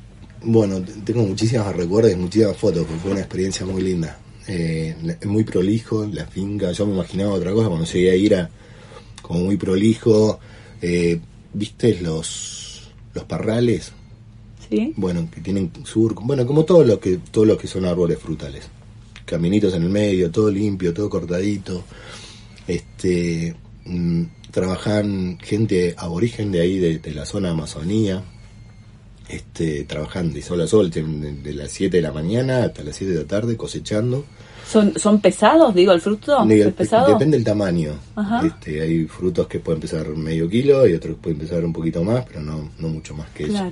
Bueno, 0.41 0.81
tengo 1.03 1.23
muchísimas 1.23 1.75
recuerdos 1.75 2.13
y 2.13 2.15
muchísimas 2.15 2.55
fotos, 2.55 2.85
porque 2.85 3.01
fue 3.01 3.11
una 3.11 3.19
experiencia 3.19 3.65
muy 3.65 3.81
linda. 3.81 4.17
Eh, 4.47 4.95
muy 5.25 5.43
prolijo, 5.43 6.05
la 6.11 6.25
finca, 6.25 6.71
yo 6.71 6.85
me 6.87 6.93
imaginaba 6.95 7.33
otra 7.33 7.51
cosa, 7.51 7.67
cuando 7.67 7.85
llegué 7.85 8.09
a 8.11 8.15
ir 8.15 8.35
a 8.35 8.49
como 9.21 9.41
muy 9.41 9.57
prolijo, 9.57 10.39
eh, 10.81 11.19
viste 11.53 11.99
los, 12.01 12.89
los 13.13 13.25
parrales, 13.25 13.91
¿Sí? 14.69 14.93
bueno, 14.95 15.27
que 15.29 15.41
tienen 15.41 15.71
surco, 15.83 16.23
bueno, 16.25 16.47
como 16.47 16.63
todo 16.63 16.83
lo 16.85 16.99
que, 17.01 17.17
todo 17.31 17.43
lo 17.45 17.57
que 17.57 17.67
son 17.67 17.85
árboles 17.85 18.17
frutales. 18.17 18.67
Caminitos 19.25 19.73
en 19.75 19.83
el 19.83 19.89
medio, 19.89 20.31
todo 20.31 20.49
limpio, 20.49 20.93
todo 20.93 21.09
cortadito. 21.09 21.83
Este, 22.67 23.55
mm, 23.85 24.23
trabajan 24.51 25.37
gente 25.41 25.95
aborigen 25.97 26.51
de 26.51 26.61
ahí, 26.61 26.79
de, 26.79 26.99
de 26.99 27.13
la 27.13 27.25
zona 27.25 27.51
Amazonía, 27.51 28.23
este, 29.29 29.83
trabajan 29.83 30.33
de 30.33 30.41
sol 30.41 30.61
a 30.61 30.67
sol, 30.67 30.89
de, 30.89 31.03
de 31.03 31.53
las 31.53 31.71
7 31.71 31.97
de 31.97 32.01
la 32.01 32.11
mañana 32.11 32.63
hasta 32.63 32.83
las 32.83 32.95
7 32.95 33.13
de 33.13 33.19
la 33.21 33.27
tarde 33.27 33.55
cosechando. 33.55 34.25
¿Son, 34.67 34.99
¿Son 34.99 35.19
pesados, 35.19 35.73
digo, 35.73 35.91
el 35.93 36.01
fruto? 36.01 36.45
Digo, 36.45 36.67
¿Es 36.67 36.73
pesado? 36.73 37.13
Depende 37.13 37.37
del 37.37 37.45
tamaño. 37.45 37.93
Este, 38.43 38.81
hay 38.81 39.05
frutos 39.05 39.47
que 39.47 39.59
pueden 39.59 39.81
pesar 39.81 40.07
medio 40.09 40.47
kilo 40.47 40.87
y 40.87 40.93
otros 40.93 41.15
que 41.15 41.21
pueden 41.21 41.39
pesar 41.39 41.65
un 41.65 41.73
poquito 41.73 42.03
más, 42.03 42.25
pero 42.27 42.41
no, 42.41 42.69
no 42.77 42.89
mucho 42.89 43.15
más 43.15 43.29
que 43.29 43.45
eso. 43.45 43.71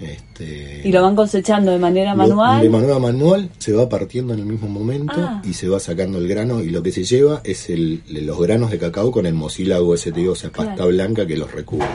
Este, 0.00 0.80
¿Y 0.82 0.92
lo 0.92 1.02
van 1.02 1.14
cosechando 1.14 1.70
de 1.72 1.78
manera 1.78 2.12
lo- 2.12 2.16
manual? 2.16 2.62
de 2.62 2.70
manera 2.70 2.98
manual 2.98 3.50
se 3.58 3.72
va 3.74 3.86
partiendo 3.88 4.32
en 4.32 4.40
el 4.40 4.46
mismo 4.46 4.66
momento 4.68 5.12
Ah. 5.16 5.42
y 5.44 5.52
se 5.52 5.68
va 5.68 5.78
sacando 5.78 6.16
el 6.18 6.26
grano 6.26 6.60
y 6.62 6.70
lo 6.70 6.82
que 6.82 6.90
se 6.90 7.04
lleva 7.04 7.42
es 7.44 7.68
el, 7.68 8.02
los 8.08 8.38
granos 8.40 8.70
de 8.70 8.78
cacao 8.78 9.10
con 9.12 9.26
el 9.26 9.34
mocílago 9.34 9.94
ese, 9.94 10.10
digo, 10.10 10.32
o 10.32 10.36
sea, 10.36 10.50
pasta 10.50 10.74
Claro. 10.74 10.90
blanca 10.90 11.26
que 11.26 11.36
los 11.36 11.52
recubre. 11.52 11.86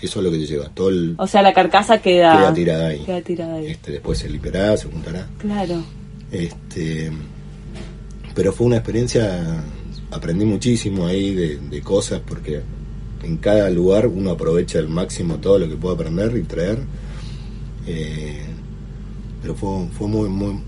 Eso 0.00 0.20
es 0.20 0.24
lo 0.24 0.30
que 0.30 0.38
se 0.40 0.46
lleva. 0.46 0.68
Todo 0.68 0.90
el, 0.90 1.14
O 1.18 1.26
sea, 1.26 1.40
la 1.42 1.52
carcasa 1.54 2.00
queda... 2.00 2.36
queda 2.38 2.52
tirada 2.54 2.86
ahí. 2.88 2.98
Queda 3.00 3.20
tirada 3.22 3.54
ahí. 3.56 3.66
Este, 3.66 3.92
después 3.92 4.18
se 4.18 4.28
limpiará, 4.28 4.76
se 4.76 4.88
juntará. 4.88 5.26
Claro. 5.38 5.82
Este, 6.30 7.10
pero 8.34 8.52
fue 8.52 8.66
una 8.66 8.76
experiencia, 8.76 9.62
aprendí 10.10 10.44
muchísimo 10.44 11.06
ahí 11.06 11.34
de, 11.34 11.56
de 11.56 11.80
cosas 11.80 12.20
porque 12.24 12.60
en 13.22 13.38
cada 13.38 13.68
lugar 13.70 14.06
uno 14.06 14.30
aprovecha 14.32 14.78
al 14.78 14.88
máximo 14.88 15.38
todo 15.38 15.58
lo 15.58 15.68
que 15.68 15.76
puede 15.76 15.94
aprender 15.94 16.36
y 16.36 16.42
traer. 16.42 16.78
Eh, 17.88 18.42
pero 19.40 19.54
fue, 19.54 19.88
fue 19.96 20.08
muy, 20.08 20.28
muy, 20.28 20.60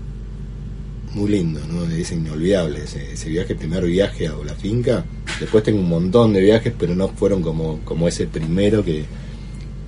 muy 1.13 1.29
lindo, 1.29 1.59
¿no? 1.71 1.85
Es 1.85 2.11
inolvidable 2.11 2.83
ese, 2.83 3.13
ese 3.13 3.29
viaje, 3.29 3.53
primer 3.55 3.85
viaje 3.85 4.27
a 4.27 4.33
la 4.43 4.55
finca. 4.55 5.05
Después 5.39 5.63
tengo 5.63 5.79
un 5.79 5.89
montón 5.89 6.33
de 6.33 6.41
viajes, 6.41 6.73
pero 6.77 6.95
no 6.95 7.09
fueron 7.09 7.41
como, 7.43 7.79
como 7.85 8.07
ese 8.07 8.25
primero 8.25 8.83
que, 8.83 9.05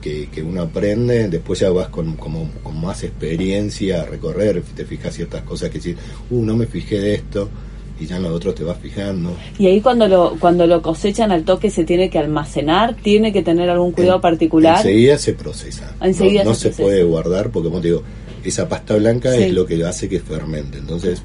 que, 0.01 0.27
que 0.29 0.43
uno 0.43 0.61
aprende, 0.61 1.29
después 1.29 1.59
ya 1.59 1.71
vas 1.71 1.87
con, 1.89 2.17
como, 2.17 2.51
con 2.61 2.79
más 2.79 3.03
experiencia 3.03 4.01
a 4.01 4.05
recorrer, 4.05 4.61
te 4.75 4.85
fijas 4.85 5.15
ciertas 5.15 5.43
cosas 5.43 5.69
que 5.69 5.79
decís, 5.79 5.95
uh, 6.29 6.45
no 6.45 6.55
me 6.55 6.67
fijé 6.67 6.99
de 6.99 7.15
esto, 7.15 7.49
y 7.99 8.05
ya 8.07 8.17
en 8.17 8.23
los 8.23 8.31
otros 8.33 8.55
te 8.55 8.63
vas 8.63 8.77
fijando. 8.79 9.35
Y 9.59 9.67
ahí 9.67 9.79
cuando 9.81 10.07
lo, 10.07 10.35
cuando 10.39 10.65
lo 10.67 10.81
cosechan 10.81 11.31
al 11.31 11.43
toque 11.43 11.69
se 11.69 11.83
tiene 11.83 12.09
que 12.09 12.17
almacenar, 12.19 12.95
tiene 12.95 13.31
que 13.31 13.43
tener 13.43 13.69
algún 13.69 13.91
cuidado 13.91 14.15
En- 14.15 14.21
particular. 14.21 14.77
Enseguida 14.77 15.17
se 15.17 15.33
procesa. 15.33 15.95
Enseguida 16.01 16.43
no 16.43 16.49
no 16.51 16.55
se 16.55 16.69
puede 16.69 17.03
guardar 17.03 17.51
porque, 17.51 17.69
como 17.69 17.81
te 17.81 17.89
digo, 17.89 18.03
esa 18.43 18.67
pasta 18.67 18.95
blanca 18.95 19.31
Sí. 19.33 19.43
es 19.43 19.53
lo 19.53 19.65
que 19.65 19.83
hace 19.85 20.09
que 20.09 20.19
fermente. 20.19 20.77
Entonces, 20.79 21.21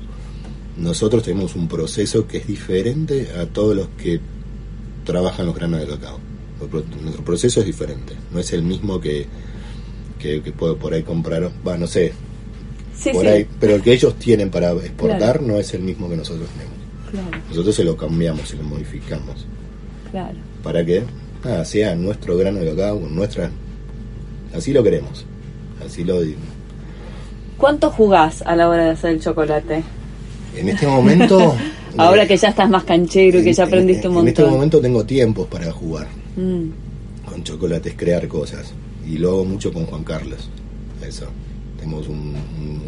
nosotros 0.76 1.22
tenemos 1.24 1.56
un 1.56 1.66
proceso 1.68 2.26
que 2.28 2.36
es 2.38 2.46
diferente 2.46 3.28
a 3.40 3.46
todos 3.46 3.74
los 3.74 3.88
que 4.00 4.20
trabajan 5.04 5.46
los 5.46 5.54
granos 5.54 5.80
de 5.80 5.86
cacao. 5.86 6.20
Nuestro 6.60 6.82
pro- 6.82 7.00
Nuestro 7.02 7.24
proceso 7.24 7.60
es 7.60 7.66
diferente. 7.66 8.14
No 8.32 8.38
es 8.38 8.52
el 8.52 8.62
mismo 8.62 9.00
que, 9.00 9.26
que, 10.18 10.42
que 10.42 10.52
puedo 10.52 10.76
por 10.76 10.92
ahí 10.94 11.02
comprar. 11.02 11.50
Va, 11.66 11.76
no 11.78 11.86
sé. 11.86 12.12
Sí, 12.98 13.10
por 13.10 13.22
sí. 13.22 13.28
ahí, 13.28 13.46
pero 13.60 13.76
el 13.76 13.82
que 13.82 13.92
ellos 13.92 14.14
tienen 14.18 14.50
para 14.50 14.72
exportar 14.72 15.18
Claro. 15.38 15.42
no 15.42 15.56
es 15.58 15.72
el 15.74 15.82
mismo 15.82 16.08
que 16.08 16.16
nosotros 16.16 16.48
tenemos. 16.50 16.74
Claro, 17.30 17.44
Nosotros 17.48 17.74
se 17.74 17.84
lo 17.84 17.96
cambiamos, 17.96 18.48
se 18.48 18.56
lo 18.56 18.64
modificamos 18.64 19.46
claro. 20.10 20.36
para 20.62 20.84
que 20.84 21.02
nada, 21.44 21.64
sea 21.64 21.94
nuestro 21.94 22.36
grano 22.36 22.58
de 22.60 22.70
cacao, 22.70 23.00
nuestra... 23.08 23.50
Así 24.54 24.72
lo 24.72 24.82
queremos. 24.82 25.24
Así 25.86 26.04
lo... 26.04 26.20
¿Cuánto 27.56 27.90
jugás 27.90 28.42
a 28.42 28.54
la 28.56 28.68
hora 28.68 28.84
de 28.84 28.90
hacer 28.90 29.10
el 29.12 29.20
chocolate? 29.20 29.82
En 30.56 30.68
este 30.68 30.86
momento... 30.86 31.56
Ahora 31.96 32.24
eh, 32.24 32.28
que 32.28 32.36
ya 32.36 32.48
estás 32.50 32.68
más 32.68 32.84
canchero 32.84 33.40
y 33.40 33.44
que 33.44 33.52
ya 33.52 33.62
en- 33.64 33.68
aprendiste 33.70 34.02
en- 34.02 34.08
un 34.10 34.14
montón. 34.16 34.28
En 34.28 34.32
este 34.42 34.44
momento 34.54 34.80
tengo 34.80 35.04
tiempos 35.04 35.46
para 35.48 35.70
jugar 35.72 36.06
Mm, 36.36 36.68
con 37.28 37.42
chocolates, 37.42 37.94
crear 37.96 38.28
cosas. 38.28 38.72
Y 39.06 39.18
lo 39.18 39.30
hago 39.30 39.44
mucho 39.46 39.72
con 39.72 39.86
Juan 39.86 40.04
Carlos. 40.04 40.48
Eso. 41.04 41.26
Tenemos 41.88 42.08
un, 42.08 42.34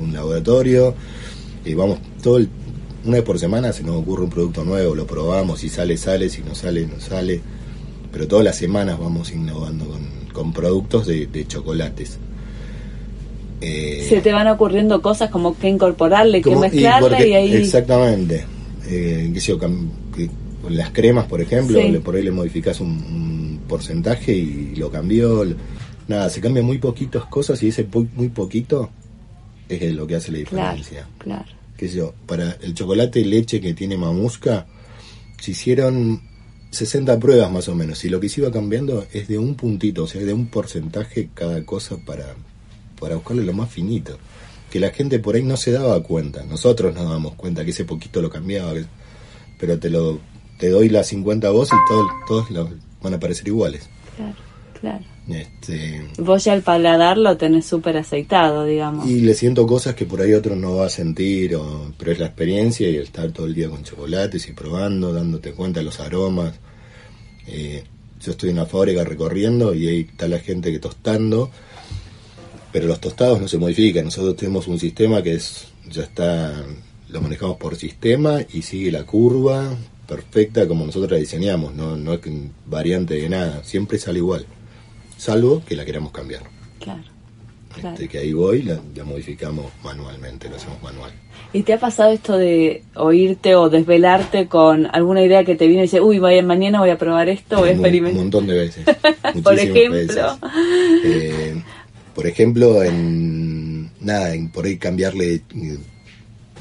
un- 0.02 0.12
laboratorio 0.12 0.94
y 1.64 1.72
vamos 1.74 1.98
todo 2.22 2.36
el- 2.38 2.48
una 3.04 3.16
vez 3.16 3.22
por 3.24 3.38
semana 3.38 3.72
se 3.72 3.82
nos 3.84 3.96
ocurre 3.96 4.24
un 4.24 4.30
producto 4.30 4.64
nuevo, 4.64 4.94
lo 4.94 5.06
probamos, 5.06 5.60
si 5.60 5.68
sale, 5.70 5.96
sale, 5.96 6.28
si 6.28 6.42
no 6.42 6.54
sale, 6.54 6.86
no 6.86 7.00
sale. 7.00 7.40
Pero 8.12 8.26
todas 8.28 8.44
las 8.44 8.56
semanas 8.56 8.98
vamos 8.98 9.30
innovando 9.32 9.86
con, 9.86 10.00
con 10.34 10.52
productos 10.52 11.06
de, 11.06 11.26
de 11.28 11.46
chocolates. 11.46 12.18
Eh, 13.62 14.04
Se 14.08 14.20
te 14.20 14.32
van 14.32 14.48
ocurriendo 14.48 15.00
cosas 15.00 15.30
como 15.30 15.56
que 15.56 15.68
incorporarle, 15.68 16.42
que 16.42 16.50
como- 16.50 16.60
mezclarle 16.62 17.06
y, 17.06 17.10
porque- 17.10 17.36
ahí... 17.36 17.52
Exactamente. 17.54 18.44
Eh, 18.88 19.32
cam- 19.58 19.88
que 20.14 20.28
con 20.60 20.76
las 20.76 20.90
cremas, 20.90 21.26
por 21.26 21.40
ejemplo, 21.40 21.80
Sí. 21.80 21.88
le- 21.88 22.00
por 22.00 22.16
ahí 22.16 22.22
le 22.22 22.32
modificas 22.32 22.80
un, 22.80 22.88
un 22.90 23.60
porcentaje 23.68 24.32
y 24.34 24.74
lo 24.76 24.90
cambió. 24.90 25.44
Nada, 26.10 26.28
se 26.28 26.40
cambian 26.40 26.66
muy 26.66 26.78
poquitas 26.78 27.24
cosas 27.26 27.62
y 27.62 27.68
ese 27.68 27.84
po- 27.84 28.04
muy 28.16 28.30
poquito 28.30 28.90
es 29.68 29.94
lo 29.94 30.06
que 30.08 30.16
hace 30.16 30.32
la 30.32 30.38
Claro, 30.44 30.76
diferencia. 30.76 31.06
claro. 31.18 31.44
Qué 31.76 31.88
sé 31.88 31.98
yo, 31.98 32.14
para 32.26 32.50
el 32.62 32.74
chocolate 32.74 33.24
leche 33.24 33.60
que 33.60 33.74
tiene 33.74 33.96
mamusca, 33.96 34.66
se 35.40 35.52
hicieron 35.52 36.20
60 36.72 37.16
pruebas 37.20 37.50
más 37.52 37.68
o 37.68 37.76
menos. 37.76 38.04
Y 38.04 38.08
lo 38.08 38.18
que 38.18 38.28
se 38.28 38.40
iba 38.40 38.50
cambiando 38.50 39.06
es 39.12 39.28
de 39.28 39.38
un 39.38 39.54
puntito, 39.54 40.02
o 40.02 40.06
sea, 40.08 40.20
de 40.20 40.32
un 40.34 40.48
porcentaje 40.48 41.30
cada 41.32 41.64
cosa 41.64 41.96
para, 42.04 42.34
para 42.98 43.14
buscarle 43.14 43.44
lo 43.44 43.52
más 43.52 43.70
finito. 43.70 44.18
Que 44.68 44.80
la 44.80 44.90
gente 44.90 45.20
por 45.20 45.36
ahí 45.36 45.42
no 45.44 45.56
se 45.56 45.70
daba 45.70 46.02
cuenta. 46.02 46.44
Nosotros 46.44 46.92
nos 46.92 47.04
dábamos 47.04 47.34
cuenta 47.34 47.64
que 47.64 47.70
ese 47.70 47.84
poquito 47.84 48.20
lo 48.20 48.30
cambiaba. 48.30 48.72
Pero 49.60 49.78
te 49.78 49.90
lo 49.90 50.18
te 50.58 50.68
doy 50.70 50.88
las 50.90 51.06
50 51.06 51.46
a 51.46 51.50
vos 51.52 51.68
y 51.68 51.76
todo- 51.88 52.08
todos 52.26 52.70
van 53.00 53.14
a 53.14 53.18
parecer 53.20 53.46
iguales. 53.48 53.88
Claro, 54.16 54.34
claro. 54.80 55.04
Este, 55.32 56.06
Vos 56.18 56.44
ya 56.44 56.54
el 56.54 56.62
paladar 56.62 57.18
lo 57.18 57.36
tenés 57.36 57.66
súper 57.66 57.96
aceitado, 57.96 58.64
digamos. 58.64 59.08
Y 59.08 59.20
le 59.20 59.34
siento 59.34 59.66
cosas 59.66 59.94
que 59.94 60.06
por 60.06 60.20
ahí 60.20 60.32
otro 60.34 60.56
no 60.56 60.76
va 60.76 60.86
a 60.86 60.90
sentir, 60.90 61.56
o, 61.56 61.92
pero 61.98 62.12
es 62.12 62.18
la 62.18 62.26
experiencia 62.26 62.88
y 62.88 62.96
el 62.96 63.02
estar 63.02 63.30
todo 63.32 63.46
el 63.46 63.54
día 63.54 63.68
con 63.68 63.82
chocolates 63.82 64.48
y 64.48 64.52
probando, 64.52 65.12
dándote 65.12 65.52
cuenta 65.52 65.80
de 65.80 65.86
los 65.86 66.00
aromas. 66.00 66.54
Eh, 67.46 67.84
yo 68.20 68.32
estoy 68.32 68.50
en 68.50 68.56
una 68.56 68.66
fábrica 68.66 69.04
recorriendo 69.04 69.74
y 69.74 69.88
ahí 69.88 70.00
está 70.10 70.28
la 70.28 70.38
gente 70.38 70.70
que 70.70 70.78
tostando, 70.78 71.50
pero 72.72 72.86
los 72.86 73.00
tostados 73.00 73.40
no 73.40 73.48
se 73.48 73.58
modifican. 73.58 74.04
Nosotros 74.04 74.36
tenemos 74.36 74.68
un 74.68 74.78
sistema 74.78 75.22
que 75.22 75.34
es 75.34 75.68
ya 75.90 76.02
está, 76.02 76.64
lo 77.08 77.20
manejamos 77.20 77.56
por 77.56 77.76
sistema 77.76 78.40
y 78.52 78.62
sigue 78.62 78.92
la 78.92 79.04
curva 79.04 79.76
perfecta 80.06 80.66
como 80.66 80.84
nosotros 80.84 81.12
la 81.12 81.18
diseñamos, 81.18 81.72
no, 81.74 81.96
no 81.96 82.14
es 82.14 82.20
variante 82.66 83.14
de 83.14 83.28
nada, 83.28 83.62
siempre 83.62 83.96
sale 83.96 84.18
igual, 84.18 84.44
salvo 85.20 85.62
que 85.66 85.76
la 85.76 85.84
queramos 85.84 86.12
cambiar. 86.12 86.42
Claro, 86.80 87.02
claro. 87.74 87.90
Este, 87.94 88.08
que 88.08 88.18
ahí 88.18 88.32
voy, 88.32 88.62
la, 88.62 88.80
la 88.94 89.04
modificamos 89.04 89.66
manualmente, 89.84 90.48
lo 90.48 90.56
hacemos 90.56 90.82
manual. 90.82 91.12
¿Y 91.52 91.62
te 91.62 91.72
ha 91.72 91.78
pasado 91.80 92.12
esto 92.12 92.38
de 92.38 92.84
oírte 92.94 93.54
o 93.56 93.68
desvelarte 93.68 94.46
con 94.46 94.86
alguna 94.92 95.22
idea 95.22 95.44
que 95.44 95.56
te 95.56 95.66
viene 95.66 95.82
y 95.82 95.86
dice, 95.86 96.00
uy, 96.00 96.18
vaya, 96.20 96.42
mañana 96.42 96.78
voy 96.80 96.90
a 96.90 96.98
probar 96.98 97.28
esto, 97.28 97.58
voy 97.58 97.70
a 97.70 97.72
Un, 97.72 97.78
un 97.80 97.84
experimentar? 97.84 98.20
montón 98.22 98.46
de 98.46 98.54
veces. 98.54 98.84
Por 99.42 99.58
ejemplo. 99.58 99.90
veces. 99.92 100.16
Eh, 101.04 101.62
por 102.14 102.26
ejemplo, 102.26 102.82
en 102.82 103.90
nada, 104.00 104.34
en 104.34 104.50
por 104.50 104.64
ahí 104.66 104.76
cambiarle. 104.78 105.42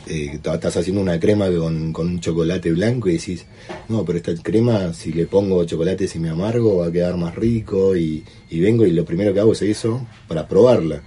Eh, 0.09 0.39
estás 0.43 0.75
haciendo 0.77 1.01
una 1.01 1.19
crema 1.19 1.47
con, 1.51 1.93
con 1.93 2.07
un 2.07 2.19
chocolate 2.19 2.71
blanco 2.71 3.07
y 3.09 3.13
decís, 3.13 3.45
no, 3.87 4.03
pero 4.03 4.17
esta 4.17 4.33
crema, 4.41 4.93
si 4.93 5.13
le 5.13 5.25
pongo 5.27 5.63
chocolate 5.65 6.07
semi 6.07 6.27
amargo, 6.29 6.77
va 6.77 6.87
a 6.87 6.91
quedar 6.91 7.15
más 7.17 7.35
rico. 7.35 7.95
Y, 7.95 8.23
y 8.49 8.59
vengo 8.59 8.85
y 8.85 8.91
lo 8.91 9.05
primero 9.05 9.33
que 9.33 9.39
hago 9.39 9.53
es 9.53 9.61
eso 9.61 10.05
para 10.27 10.47
probarla. 10.47 11.01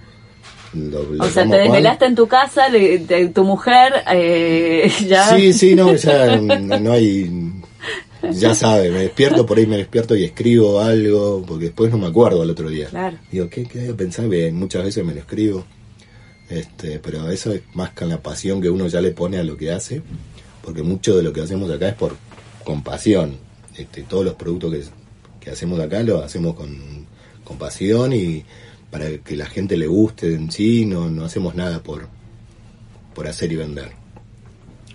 Lo- 0.73 1.03
lo 1.03 1.23
O 1.23 1.29
sea, 1.29 1.47
te 1.47 1.57
desvelaste 1.57 2.05
en 2.05 2.15
tu 2.15 2.27
casa, 2.27 2.67
le- 2.69 2.99
te- 2.99 3.27
tu 3.27 3.43
mujer 3.43 3.93
eh, 4.11 4.91
ya... 5.07 5.35
Sí, 5.37 5.53
sí, 5.53 5.75
no, 5.75 5.93
ya 5.95 6.35
no, 6.37 6.79
no 6.79 6.91
hay. 6.93 7.29
Ya 8.31 8.55
sabe, 8.55 8.89
me 8.89 8.99
despierto, 8.99 9.45
por 9.45 9.57
ahí 9.57 9.67
me 9.67 9.75
despierto 9.77 10.15
y 10.15 10.23
escribo 10.23 10.79
algo, 10.79 11.43
porque 11.45 11.65
después 11.65 11.91
no 11.91 11.97
me 11.97 12.07
acuerdo 12.07 12.41
al 12.41 12.49
otro 12.49 12.69
día. 12.69 12.87
Claro. 12.87 13.17
Digo, 13.29 13.49
¿qué, 13.49 13.65
qué 13.65 13.81
había 13.81 13.93
pensado? 13.95 14.29
Muchas 14.53 14.83
veces 14.85 15.03
me 15.05 15.13
lo 15.13 15.19
escribo. 15.19 15.65
Este, 16.53 16.99
pero 16.99 17.31
eso 17.31 17.51
es 17.51 17.63
más 17.73 17.91
con 17.91 18.09
la 18.09 18.21
pasión 18.21 18.61
que 18.61 18.69
uno 18.69 18.87
ya 18.87 19.01
le 19.01 19.09
pone 19.09 19.37
a 19.37 19.43
lo 19.43 19.57
que 19.57 19.71
hace, 19.71 20.03
porque 20.61 20.83
mucho 20.83 21.17
de 21.17 21.23
lo 21.23 21.33
que 21.33 21.41
hacemos 21.41 21.71
acá 21.71 21.89
es 21.89 21.95
por 21.95 22.15
con 22.63 22.83
pasión. 22.83 23.37
Este, 23.75 24.03
todos 24.03 24.23
los 24.23 24.35
productos 24.35 24.71
que, 24.71 24.83
que 25.39 25.49
hacemos 25.49 25.79
acá 25.79 26.03
los 26.03 26.23
hacemos 26.23 26.53
con, 26.53 27.07
con 27.43 27.57
pasión 27.57 28.13
y 28.13 28.45
para 28.91 29.17
que 29.17 29.35
la 29.35 29.47
gente 29.47 29.77
le 29.77 29.87
guste 29.87 30.35
en 30.35 30.51
sí, 30.51 30.85
no, 30.85 31.09
no 31.09 31.25
hacemos 31.25 31.55
nada 31.55 31.81
por, 31.81 32.07
por 33.15 33.27
hacer 33.27 33.51
y 33.51 33.55
vender. 33.55 33.91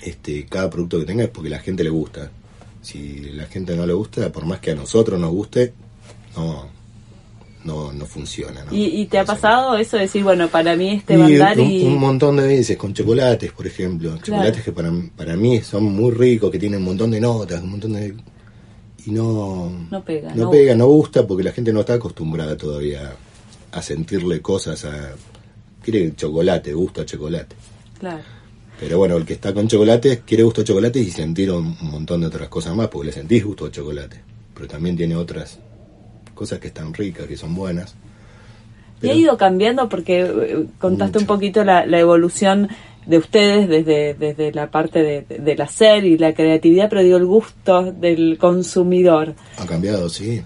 Este, 0.01 0.47
cada 0.47 0.71
producto 0.71 1.01
que 1.01 1.07
tenga 1.07 1.25
es 1.25 1.31
porque 1.31 1.51
la 1.51 1.59
gente 1.59 1.83
le 1.83 1.91
gusta. 1.91 2.31
Si 2.83 3.31
la 3.33 3.47
gente 3.47 3.75
no 3.75 3.85
le 3.85 3.95
gusta, 3.95 4.31
por 4.31 4.47
más 4.47 4.61
que 4.61 4.71
a 4.71 4.77
nosotros 4.77 5.19
nos 5.19 5.33
guste, 5.33 5.75
no, 6.37 6.71
no, 7.65 7.93
no 7.93 8.07
funciona. 8.07 8.65
¿no? 8.65 8.75
¿Y, 8.75 8.85
y 8.85 9.07
te 9.07 9.19
ha 9.19 9.23
No 9.23 9.27
pasado 9.27 9.77
eso 9.77 9.97
de 9.97 10.05
decir, 10.05 10.23
bueno, 10.23 10.49
para 10.49 10.77
mí 10.77 10.91
este 10.91 11.17
bandar 11.17 11.59
un, 11.59 11.71
y... 11.71 11.85
un 11.85 11.99
montón 11.99 12.37
de 12.37 12.47
veces 12.47 12.77
con 12.77 12.95
chocolates, 12.95 13.53
por 13.53 13.67
ejemplo. 13.67 14.17
Chocolates 14.19 14.63
que 14.63 14.73
para, 14.73 14.93
para 15.17 15.37
mí 15.37 15.61
son 15.61 15.85
muy 15.85 16.13
ricos, 16.13 16.51
que 16.51 16.59
tienen 16.59 16.79
un 16.81 16.87
montón 16.87 17.11
de 17.11 17.21
notas, 17.21 17.63
un 17.63 17.71
montón 17.71 17.93
de... 17.95 18.15
Y 19.07 19.11
no... 19.11 19.71
No 19.91 20.05
pega, 20.05 20.35
No 20.35 20.45
no 20.45 20.51
pega, 20.51 20.75
no 20.75 20.87
gusta 20.87 21.27
porque 21.27 21.45
la 21.45 21.53
gente 21.53 21.73
no 21.73 21.81
está 21.81 21.95
acostumbrada 21.95 22.57
todavía 22.57 23.15
a 23.73 23.83
sentirle 23.83 24.41
cosas 24.41 24.85
a... 24.85 25.15
Quiere 25.83 26.15
chocolate, 26.15 26.75
gusto 26.75 27.01
a 27.01 27.07
chocolate. 27.07 27.57
Claro. 27.99 28.23
Pero 28.79 28.99
bueno, 28.99 29.17
el 29.17 29.25
que 29.25 29.33
está 29.33 29.53
con 29.53 29.67
chocolate 29.67 30.21
quiere 30.25 30.43
gusto 30.43 30.61
a 30.61 30.65
chocolate 30.65 31.01
y 31.01 31.11
sentir 31.11 31.51
un 31.51 31.77
montón 31.81 32.21
de 32.21 32.29
otras 32.29 32.49
cosas 32.49 32.77
más, 32.77 32.89
porque 32.89 33.07
le 33.07 33.13
sentís 33.13 33.45
gusto 33.45 33.67
a 33.67 33.71
chocolate. 33.71 34.21
Pero 34.55 34.69
también 34.69 34.97
tiene 34.97 35.17
otras 35.17 35.59
cosas 36.39 36.59
que 36.61 36.69
están 36.69 36.95
ricas, 36.95 37.27
que 37.27 37.37
son 37.37 37.55
buenas. 37.55 37.95
Y 38.99 39.01
Pero- 39.03 39.13
ha 39.13 39.17
ido 39.17 39.37
cambiando 39.37 39.89
porque 39.89 40.21
eh, 40.23 40.67
contaste 40.79 41.19
un 41.19 41.27
poquito 41.27 41.65
la, 41.65 41.85
la 41.87 41.99
evolución 42.01 42.69
de 43.07 43.19
ustedes 43.19 43.69
desde, 43.69 44.15
desde 44.15 44.53
la 44.53 44.71
parte 44.71 45.03
de, 45.03 45.23
de- 45.23 45.39
del 45.39 45.61
hacer 45.61 46.05
y 46.05 46.19
la 46.19 46.35
creatividad, 46.35 46.89
pero 46.89 47.03
digo 47.03 47.17
el 47.17 47.27
gusto 47.27 47.93
del 47.93 48.39
consumidor. 48.39 49.35
Ha 49.59 49.67
cambiado, 49.67 50.09
sí. 50.09 50.43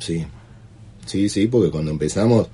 Sí. 0.00 0.24
Sí, 1.06 1.28
sí, 1.28 1.46
porque 1.48 1.70
cuando 1.70 1.90
empezamos, 1.90 2.48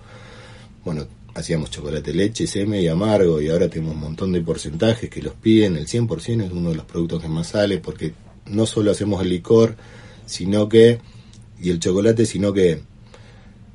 bueno, 0.84 1.04
hacíamos 1.34 1.70
chocolate 1.70 2.12
leche, 2.14 2.46
seme 2.46 2.80
y 2.80 2.88
amargo 2.88 3.40
y 3.40 3.48
ahora 3.50 3.68
tenemos 3.68 3.94
un 3.94 4.00
montón 4.00 4.32
de 4.32 4.40
porcentajes 4.40 5.10
que 5.10 5.22
los 5.22 5.34
piden, 5.34 5.76
el 5.76 5.86
100% 5.86 6.44
es 6.46 6.52
uno 6.52 6.70
de 6.70 6.76
los 6.76 6.84
productos 6.84 7.22
que 7.22 7.28
más 7.28 7.48
sale 7.48 7.78
porque 7.78 8.12
no 8.46 8.64
solo 8.64 8.90
hacemos 8.90 9.20
el 9.22 9.28
licor, 9.28 9.76
sino 10.24 10.68
que, 10.68 10.98
y 11.60 11.70
el 11.70 11.80
chocolate, 11.80 12.26
sino 12.26 12.52
que 12.52 12.80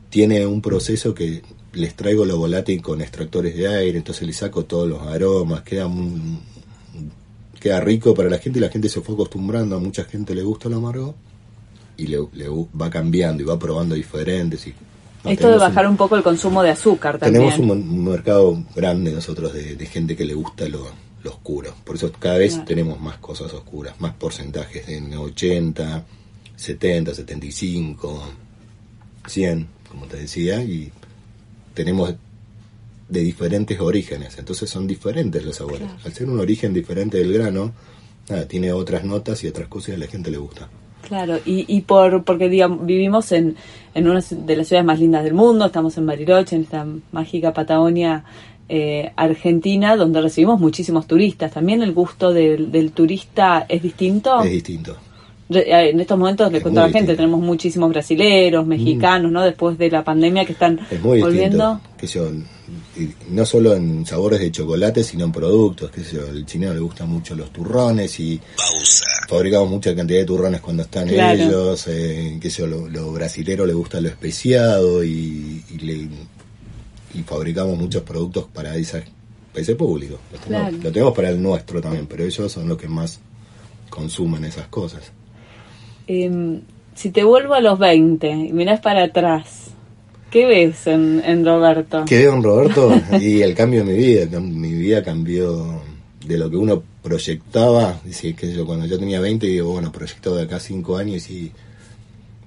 tiene 0.09 0.45
un 0.45 0.61
proceso 0.61 1.13
que 1.13 1.41
les 1.73 1.95
traigo 1.95 2.25
lo 2.25 2.37
volátil 2.37 2.81
con 2.81 3.01
extractores 3.01 3.55
de 3.55 3.67
aire, 3.67 3.97
entonces 3.97 4.27
le 4.27 4.33
saco 4.33 4.65
todos 4.65 4.87
los 4.87 5.01
aromas, 5.01 5.63
queda 5.63 5.87
un, 5.87 6.39
queda 7.59 7.79
rico 7.79 8.13
para 8.13 8.29
la 8.29 8.37
gente 8.37 8.59
y 8.59 8.61
la 8.61 8.69
gente 8.69 8.89
se 8.89 9.01
fue 9.01 9.15
acostumbrando, 9.15 9.75
a 9.75 9.79
mucha 9.79 10.03
gente 10.03 10.35
le 10.35 10.43
gusta 10.43 10.69
lo 10.69 10.77
amargo 10.77 11.15
y 11.97 12.07
le, 12.07 12.19
le 12.33 12.47
va 12.49 12.89
cambiando 12.89 13.41
y 13.41 13.45
va 13.45 13.57
probando 13.57 13.95
diferentes. 13.95 14.67
Y, 14.67 14.73
no, 15.23 15.31
Esto 15.31 15.49
de 15.49 15.57
bajar 15.57 15.85
un, 15.85 15.91
un 15.91 15.97
poco 15.97 16.15
el 16.15 16.23
consumo 16.23 16.61
de 16.61 16.71
azúcar 16.71 17.17
también. 17.17 17.49
Tenemos 17.49 17.59
un, 17.59 17.89
un 17.89 18.03
mercado 18.05 18.61
grande 18.75 19.11
nosotros 19.11 19.53
de, 19.53 19.75
de 19.75 19.85
gente 19.85 20.15
que 20.15 20.25
le 20.25 20.33
gusta 20.33 20.67
lo, 20.67 20.85
lo 21.23 21.29
oscuro, 21.31 21.73
por 21.83 21.95
eso 21.95 22.11
cada 22.19 22.37
vez 22.37 22.53
Claro. 22.53 22.67
tenemos 22.67 22.99
más 22.99 23.17
cosas 23.17 23.53
oscuras, 23.53 23.99
más 23.99 24.13
porcentajes 24.13 24.89
en 24.89 25.13
80, 25.13 26.03
70, 26.63 27.13
75, 27.13 28.23
100, 29.27 29.67
como 29.89 30.05
te 30.05 30.17
decía, 30.17 30.63
y 30.63 30.91
tenemos 31.73 32.15
de 33.09 33.21
diferentes 33.21 33.79
orígenes, 33.79 34.37
entonces 34.37 34.69
son 34.69 34.87
diferentes 34.87 35.43
los 35.43 35.57
sabores. 35.57 35.79
Claro. 35.81 35.97
Al 36.05 36.13
ser 36.13 36.29
un 36.29 36.39
origen 36.39 36.73
diferente 36.73 37.17
del 37.17 37.33
grano, 37.33 37.73
nada, 38.29 38.47
tiene 38.47 38.71
otras 38.71 39.03
notas 39.03 39.43
y 39.43 39.47
otras 39.47 39.67
cosas 39.67 39.89
y 39.89 39.91
a 39.93 39.97
la 39.97 40.07
gente 40.07 40.31
le 40.31 40.37
gusta. 40.37 40.69
Claro, 41.07 41.37
y, 41.45 41.65
y 41.67 41.81
por 41.81 42.23
porque 42.23 42.47
digamos, 42.47 42.85
vivimos 42.85 43.31
en, 43.33 43.57
en 43.93 44.07
una 44.07 44.21
de 44.21 44.55
las 44.55 44.67
ciudades 44.67 44.85
más 44.85 44.99
lindas 44.99 45.25
del 45.25 45.33
mundo, 45.33 45.65
estamos 45.65 45.97
en 45.97 46.05
Bariloche, 46.05 46.55
en 46.55 46.61
esta 46.61 46.87
mágica 47.11 47.51
Patagonia 47.51 48.23
eh, 48.69 49.11
argentina, 49.17 49.97
donde 49.97 50.21
recibimos 50.21 50.61
muchísimos 50.61 51.05
turistas. 51.05 51.51
También 51.51 51.81
el 51.83 51.91
gusto 51.91 52.31
del, 52.31 52.71
del 52.71 52.93
turista 52.93 53.65
es 53.67 53.83
distinto. 53.83 54.41
Es 54.41 54.51
distinto. 54.51 54.97
Eh, 55.55 55.89
En 55.89 55.99
estos 55.99 56.17
momentos 56.17 56.51
le 56.51 56.57
Es 56.57 56.63
cuento 56.63 56.79
a 56.81 56.83
la 56.83 56.89
gente, 56.89 57.11
distinto. 57.11 57.21
tenemos 57.23 57.39
muchísimos 57.41 57.89
brasileros, 57.89 58.65
mexicanos, 58.65 59.31
¿no? 59.31 59.41
Después 59.43 59.77
de 59.77 59.89
la 59.91 60.03
pandemia 60.03 60.45
que 60.45 60.53
están 60.53 60.79
Es 60.89 61.01
muy 61.01 61.21
volviendo. 61.21 61.79
Que 61.97 62.07
yo, 62.07 62.29
y 62.97 63.09
no 63.29 63.45
solo 63.45 63.75
en 63.75 64.05
sabores 64.05 64.39
de 64.39 64.51
chocolate, 64.51 65.03
sino 65.03 65.25
en 65.25 65.31
productos. 65.31 65.91
Que 65.91 66.01
yo, 66.03 66.27
el 66.27 66.45
chino 66.45 66.73
le 66.73 66.79
gustan 66.79 67.09
mucho 67.09 67.35
los 67.35 67.51
turrones 67.51 68.19
y 68.19 68.39
fabricamos 69.27 69.69
mucha 69.69 69.95
cantidad 69.95 70.19
de 70.19 70.25
turrones 70.25 70.61
cuando 70.61 70.83
están 70.83 71.07
Claro. 71.07 71.41
ellos. 71.41 71.85
Eh, 71.87 72.37
que 72.41 72.49
yo, 72.49 72.67
lo, 72.67 72.87
lo 72.87 73.11
brasilero 73.11 73.65
le 73.65 73.73
gusta 73.73 73.99
lo 74.01 74.09
especiado 74.09 75.03
y, 75.03 75.63
y, 75.71 75.77
le- 75.79 76.09
y 77.13 77.21
fabricamos 77.25 77.77
muchos 77.77 78.01
productos 78.03 78.45
para, 78.53 78.75
esa, 78.75 78.99
para 79.51 79.61
ese 79.61 79.75
público. 79.75 80.19
Lo 80.31 80.39
tenemos, 80.39 80.69
Claro. 80.69 80.83
lo 80.83 80.91
tenemos 80.91 81.13
para 81.15 81.29
el 81.29 81.41
nuestro 81.41 81.81
también, 81.81 82.07
pero 82.07 82.23
ellos 82.23 82.51
son 82.51 82.67
los 82.67 82.77
que 82.77 82.87
más 82.87 83.19
consumen 83.89 84.43
esas 84.45 84.67
cosas. 84.67 85.11
Eh, 86.07 86.59
si 86.95 87.11
te 87.11 87.23
vuelvo 87.23 87.53
a 87.53 87.61
los 87.61 87.79
20 87.79 88.29
y 88.29 88.53
mirás 88.53 88.79
para 88.81 89.03
atrás, 89.03 89.71
¿qué 90.29 90.45
ves 90.45 90.87
en, 90.87 91.45
Roberto? 91.45 92.05
¿Qué 92.05 92.19
veo 92.19 92.35
en 92.35 92.43
Roberto? 92.43 92.91
Y 93.19 93.41
el 93.41 93.55
cambio 93.55 93.83
de 93.83 93.91
mi 93.91 93.97
vida. 93.97 94.39
Mi 94.39 94.73
vida 94.73 95.03
cambió 95.03 95.81
de 96.25 96.37
lo 96.37 96.49
que 96.49 96.57
uno 96.57 96.83
proyectaba. 97.01 97.99
Dice, 98.03 98.33
que 98.35 98.53
yo 98.53 98.65
cuando 98.65 98.85
yo 98.85 98.99
tenía 98.99 99.19
20, 99.19 99.47
digo, 99.47 99.71
bueno, 99.71 99.91
proyecto 99.91 100.35
de 100.35 100.43
acá 100.43 100.59
5 100.59 100.97
años 100.97 101.29
y, 101.29 101.51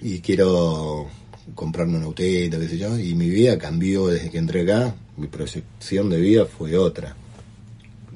y 0.01 0.21
quiero 0.21 1.07
comprarme 1.55 1.99
un 1.99 2.05
autito, 2.05 2.59
qué 2.59 2.69
sé 2.69 2.79
yo. 2.79 2.99
Y 2.99 3.15
mi 3.15 3.29
vida 3.29 3.59
cambió 3.59 4.07
desde 4.07 4.31
que 4.31 4.39
entré 4.39 4.63
acá. 4.63 4.95
Mi 5.17 5.27
proyección 5.27 6.11
de 6.11 6.21
vida 6.21 6.47
fue 6.47 6.77
otra. 6.77 7.17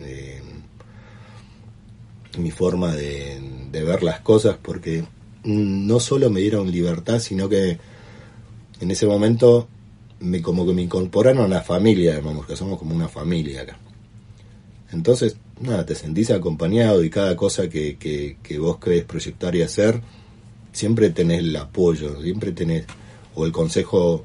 Eh, 0.00 0.40
mi 2.38 2.50
forma 2.50 2.94
de, 2.94 3.40
de 3.72 3.82
ver 3.82 4.02
las 4.02 4.20
cosas, 4.20 4.56
porque 4.62 5.04
no 5.44 6.00
solo 6.00 6.30
me 6.30 6.40
dieron 6.40 6.70
libertad, 6.70 7.18
sino 7.18 7.48
que 7.48 7.78
en 8.80 8.90
ese 8.90 9.06
momento 9.06 9.68
me 10.20 10.42
como 10.42 10.66
que 10.66 10.72
me 10.72 10.82
incorporaron 10.82 11.44
a 11.44 11.48
la 11.48 11.62
familia 11.62 12.14
de 12.14 12.22
Mamusca, 12.22 12.56
somos 12.56 12.78
como 12.78 12.94
una 12.94 13.08
familia 13.08 13.62
acá. 13.62 13.78
Entonces, 14.92 15.36
nada, 15.60 15.86
te 15.86 15.94
sentís 15.94 16.30
acompañado 16.30 17.04
y 17.04 17.10
cada 17.10 17.36
cosa 17.36 17.68
que, 17.68 17.96
que, 17.96 18.36
que 18.42 18.58
vos 18.58 18.78
querés 18.78 19.04
proyectar 19.04 19.54
y 19.54 19.62
hacer, 19.62 20.00
siempre 20.72 21.10
tenés 21.10 21.40
el 21.40 21.56
apoyo, 21.56 22.20
siempre 22.22 22.52
tenés, 22.52 22.84
o 23.34 23.46
el 23.46 23.52
consejo, 23.52 24.24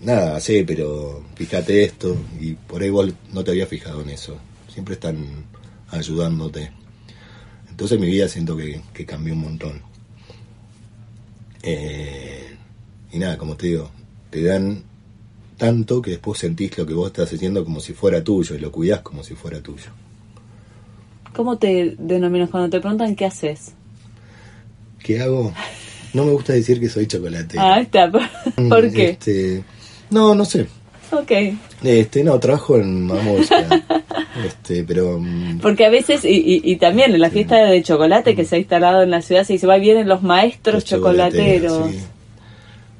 nada, 0.00 0.36
hacé, 0.36 0.64
pero 0.64 1.22
fíjate 1.34 1.84
esto, 1.84 2.16
y 2.40 2.54
por 2.54 2.82
ahí 2.82 2.90
vos 2.90 3.12
no 3.32 3.44
te 3.44 3.50
habías 3.50 3.68
fijado 3.68 4.02
en 4.02 4.10
eso, 4.10 4.36
siempre 4.72 4.94
están 4.94 5.44
ayudándote. 5.88 6.70
Entonces 7.68 7.98
mi 7.98 8.06
vida 8.06 8.28
siento 8.28 8.56
que, 8.56 8.80
que 8.92 9.06
cambió 9.06 9.34
un 9.34 9.40
montón. 9.40 9.87
Eh, 11.62 12.56
y 13.12 13.18
nada, 13.18 13.36
como 13.38 13.56
te 13.56 13.68
digo, 13.68 13.90
te 14.30 14.42
dan 14.42 14.82
tanto 15.56 16.00
que 16.00 16.12
después 16.12 16.38
sentís 16.38 16.76
lo 16.78 16.86
que 16.86 16.94
vos 16.94 17.08
estás 17.08 17.32
haciendo 17.32 17.64
como 17.64 17.80
si 17.80 17.92
fuera 17.92 18.22
tuyo 18.22 18.54
y 18.54 18.58
lo 18.58 18.70
cuidás 18.70 19.00
como 19.00 19.24
si 19.24 19.34
fuera 19.34 19.60
tuyo. 19.60 19.90
¿Cómo 21.34 21.58
te 21.58 21.96
denominas 21.98 22.50
cuando 22.50 22.70
te 22.70 22.80
preguntan 22.80 23.14
qué 23.14 23.26
haces? 23.26 23.72
¿Qué 25.02 25.20
hago? 25.20 25.52
No 26.14 26.24
me 26.24 26.32
gusta 26.32 26.52
decir 26.52 26.80
que 26.80 26.88
soy 26.88 27.06
chocolate. 27.06 27.58
Ah, 27.58 27.80
está. 27.80 28.10
¿Por 28.68 28.90
qué? 28.92 29.10
Este, 29.10 29.64
no, 30.10 30.34
no 30.34 30.44
sé. 30.44 30.66
Ok. 31.10 31.30
Este, 31.82 32.24
no, 32.24 32.38
trabajo 32.38 32.76
en 32.76 33.06
Mamusca. 33.06 33.66
este, 34.44 34.84
pero 34.84 35.18
mm, 35.20 35.58
Porque 35.60 35.86
a 35.86 35.90
veces, 35.90 36.24
y, 36.24 36.28
y, 36.28 36.60
y 36.64 36.76
también 36.76 37.14
en 37.14 37.20
la 37.20 37.30
fiesta 37.30 37.56
de 37.56 37.82
chocolate 37.82 38.34
que 38.34 38.44
se 38.44 38.56
ha 38.56 38.58
instalado 38.58 39.02
en 39.02 39.10
la 39.10 39.22
ciudad, 39.22 39.44
se 39.44 39.54
dice, 39.54 39.66
va, 39.66 39.78
vienen 39.78 40.08
los 40.08 40.22
maestros 40.22 40.74
los 40.74 40.84
chocolateros. 40.84 41.90
sí. 41.90 41.98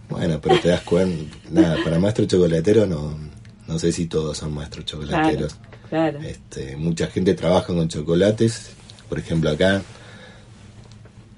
Bueno, 0.09 0.41
pero 0.41 0.59
te 0.59 0.69
das 0.69 0.81
cuenta, 0.83 1.37
nada, 1.51 1.77
para 1.85 1.99
maestro 1.99 2.25
chocolatero 2.25 2.87
no, 2.87 3.19
no 3.67 3.79
sé 3.79 3.93
si 3.93 4.07
todos 4.07 4.39
son 4.39 4.55
maestros 4.55 4.87
chocolateros. 4.87 5.57
Claro. 5.89 6.21
Este, 6.21 6.77
mucha 6.77 7.09
gente 7.09 7.35
trabaja 7.35 7.69
con 7.69 7.89
chocolates, 7.89 8.71
por 9.09 9.19
ejemplo 9.19 9.51
acá, 9.51 9.83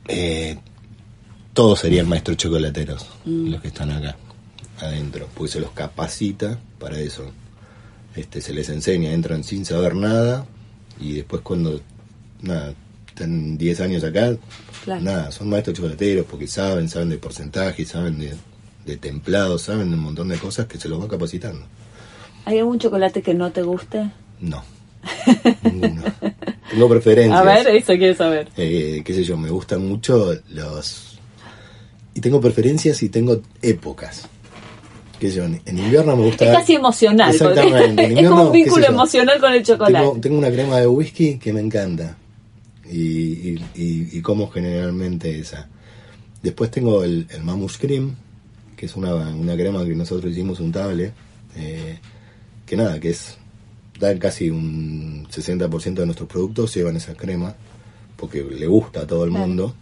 eh, 0.09 0.57
todos 1.53 1.81
serían 1.81 2.09
maestros 2.09 2.37
chocolateros, 2.37 3.07
los 3.25 3.61
que 3.61 3.69
están 3.69 3.91
acá, 3.91 4.17
adentro, 4.81 5.29
porque 5.35 5.53
se 5.53 5.61
los 5.61 5.71
capacita 5.73 6.59
para 6.79 6.99
eso. 6.99 7.31
Este, 8.17 8.41
se 8.41 8.53
les 8.53 8.69
enseña, 8.69 9.13
entran 9.13 9.45
sin 9.45 9.65
saber 9.65 9.95
nada 9.95 10.47
y 11.01 11.15
después 11.15 11.43
cuando, 11.43 11.81
nada, 12.43 12.75
están 13.09 13.57
10 13.57 13.81
años 13.81 14.05
acá, 14.05 14.37
Claro. 14.85 15.03
nada, 15.03 15.31
son 15.33 15.49
maestros 15.51 15.77
chocolateros 15.77 16.27
porque 16.27 16.47
saben, 16.47 16.89
saben 16.89 17.11
de 17.11 17.19
porcentaje, 17.19 17.85
saben 17.85 18.19
de, 18.19 18.35
de 18.87 18.97
templados, 18.97 19.63
saben 19.63 19.91
de 19.91 19.97
un 19.97 20.03
montón 20.03 20.29
de 20.29 20.39
cosas 20.39 20.67
que 20.67 20.79
se 20.79 20.89
los 20.89 21.01
va 21.03 21.07
capacitando. 21.09 21.65
¿Hay 22.47 22.59
algún 22.59 22.79
chocolate 22.79 23.21
que 23.23 23.35
no 23.35 23.51
te 23.53 23.63
guste? 23.63 24.11
No. 24.41 24.63
Ninguno. 25.63 26.03
Tengo 26.71 26.89
preferencias. 26.89 27.39
A 27.39 27.45
ver, 27.45 27.69
eso 27.69 27.93
quiero 27.95 28.15
saber. 28.17 28.49
Eh, 28.57 29.03
qué 29.05 29.15
sé 29.15 29.23
yo, 29.25 29.37
me 29.37 29.51
gustan 29.51 29.87
mucho 29.87 30.35
los... 30.49 31.19
Y 32.15 32.21
tengo 32.21 32.41
preferencias 32.41 33.03
y 33.03 33.09
tengo 33.09 33.41
épocas. 33.63 34.29
Qué 35.21 35.29
sé 35.31 35.37
yo, 35.37 35.45
en 35.45 35.61
invierno 35.79 36.17
me 36.17 36.25
gusta... 36.25 36.47
Es 36.47 36.59
casi 36.59 36.75
emocional. 36.75 37.35
porque 37.39 37.61
Exactamente. 37.61 38.05
en 38.05 38.19
es 38.25 38.29
como 38.29 38.43
un 38.47 38.53
vínculo 38.53 38.87
emocional 38.87 39.39
con 39.39 39.53
el 39.53 39.63
chocolate. 39.63 39.99
Tengo, 40.07 40.21
tengo 40.21 40.39
una 40.39 40.51
crema 40.51 40.79
de 40.81 40.87
whisky 40.89 41.39
que 41.39 41.53
me 41.53 41.61
encanta. 41.61 42.17
Y, 42.91 42.99
y, 42.99 43.65
y- 43.77 44.09
y 44.19 44.21
como 44.23 44.51
generalmente 44.51 45.39
esa. 45.39 45.69
Después 46.43 46.71
tengo 46.71 47.05
el, 47.05 47.27
el 47.31 47.43
Mamus 47.45 47.77
Cream, 47.79 48.17
que 48.77 48.87
es 48.87 48.97
una, 48.97 49.15
una 49.15 49.55
crema 49.55 49.85
que 49.85 49.95
nosotros 49.95 50.33
hicimos 50.33 50.59
untable, 50.59 51.13
eh, 51.55 51.99
que 52.67 52.77
nada, 52.77 52.99
que 52.99 53.11
es, 53.11 53.37
da 53.99 54.19
casi 54.19 54.49
un 54.49 55.27
60% 55.31 55.95
de 55.95 56.07
nuestros 56.07 56.29
productos 56.29 56.75
llevan 56.75 56.97
esa 56.97 57.15
crema, 57.15 57.55
porque 58.17 58.43
le 58.43 58.67
gusta 58.67 59.01
a 59.03 59.07
todo 59.07 59.25
el 59.25 59.31
Claro. 59.31 59.47
mundo, 59.47 59.75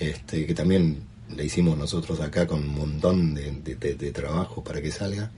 este, 0.00 0.46
que 0.46 0.54
también 0.54 0.96
le 1.34 1.44
hicimos 1.44 1.76
nosotros 1.78 2.20
acá 2.20 2.46
con 2.46 2.60
un 2.60 2.74
montón 2.74 3.34
de, 3.34 3.50
de- 3.74 4.12
trabajo 4.12 4.62
para 4.62 4.80
que 4.80 4.90
salga. 4.90 5.30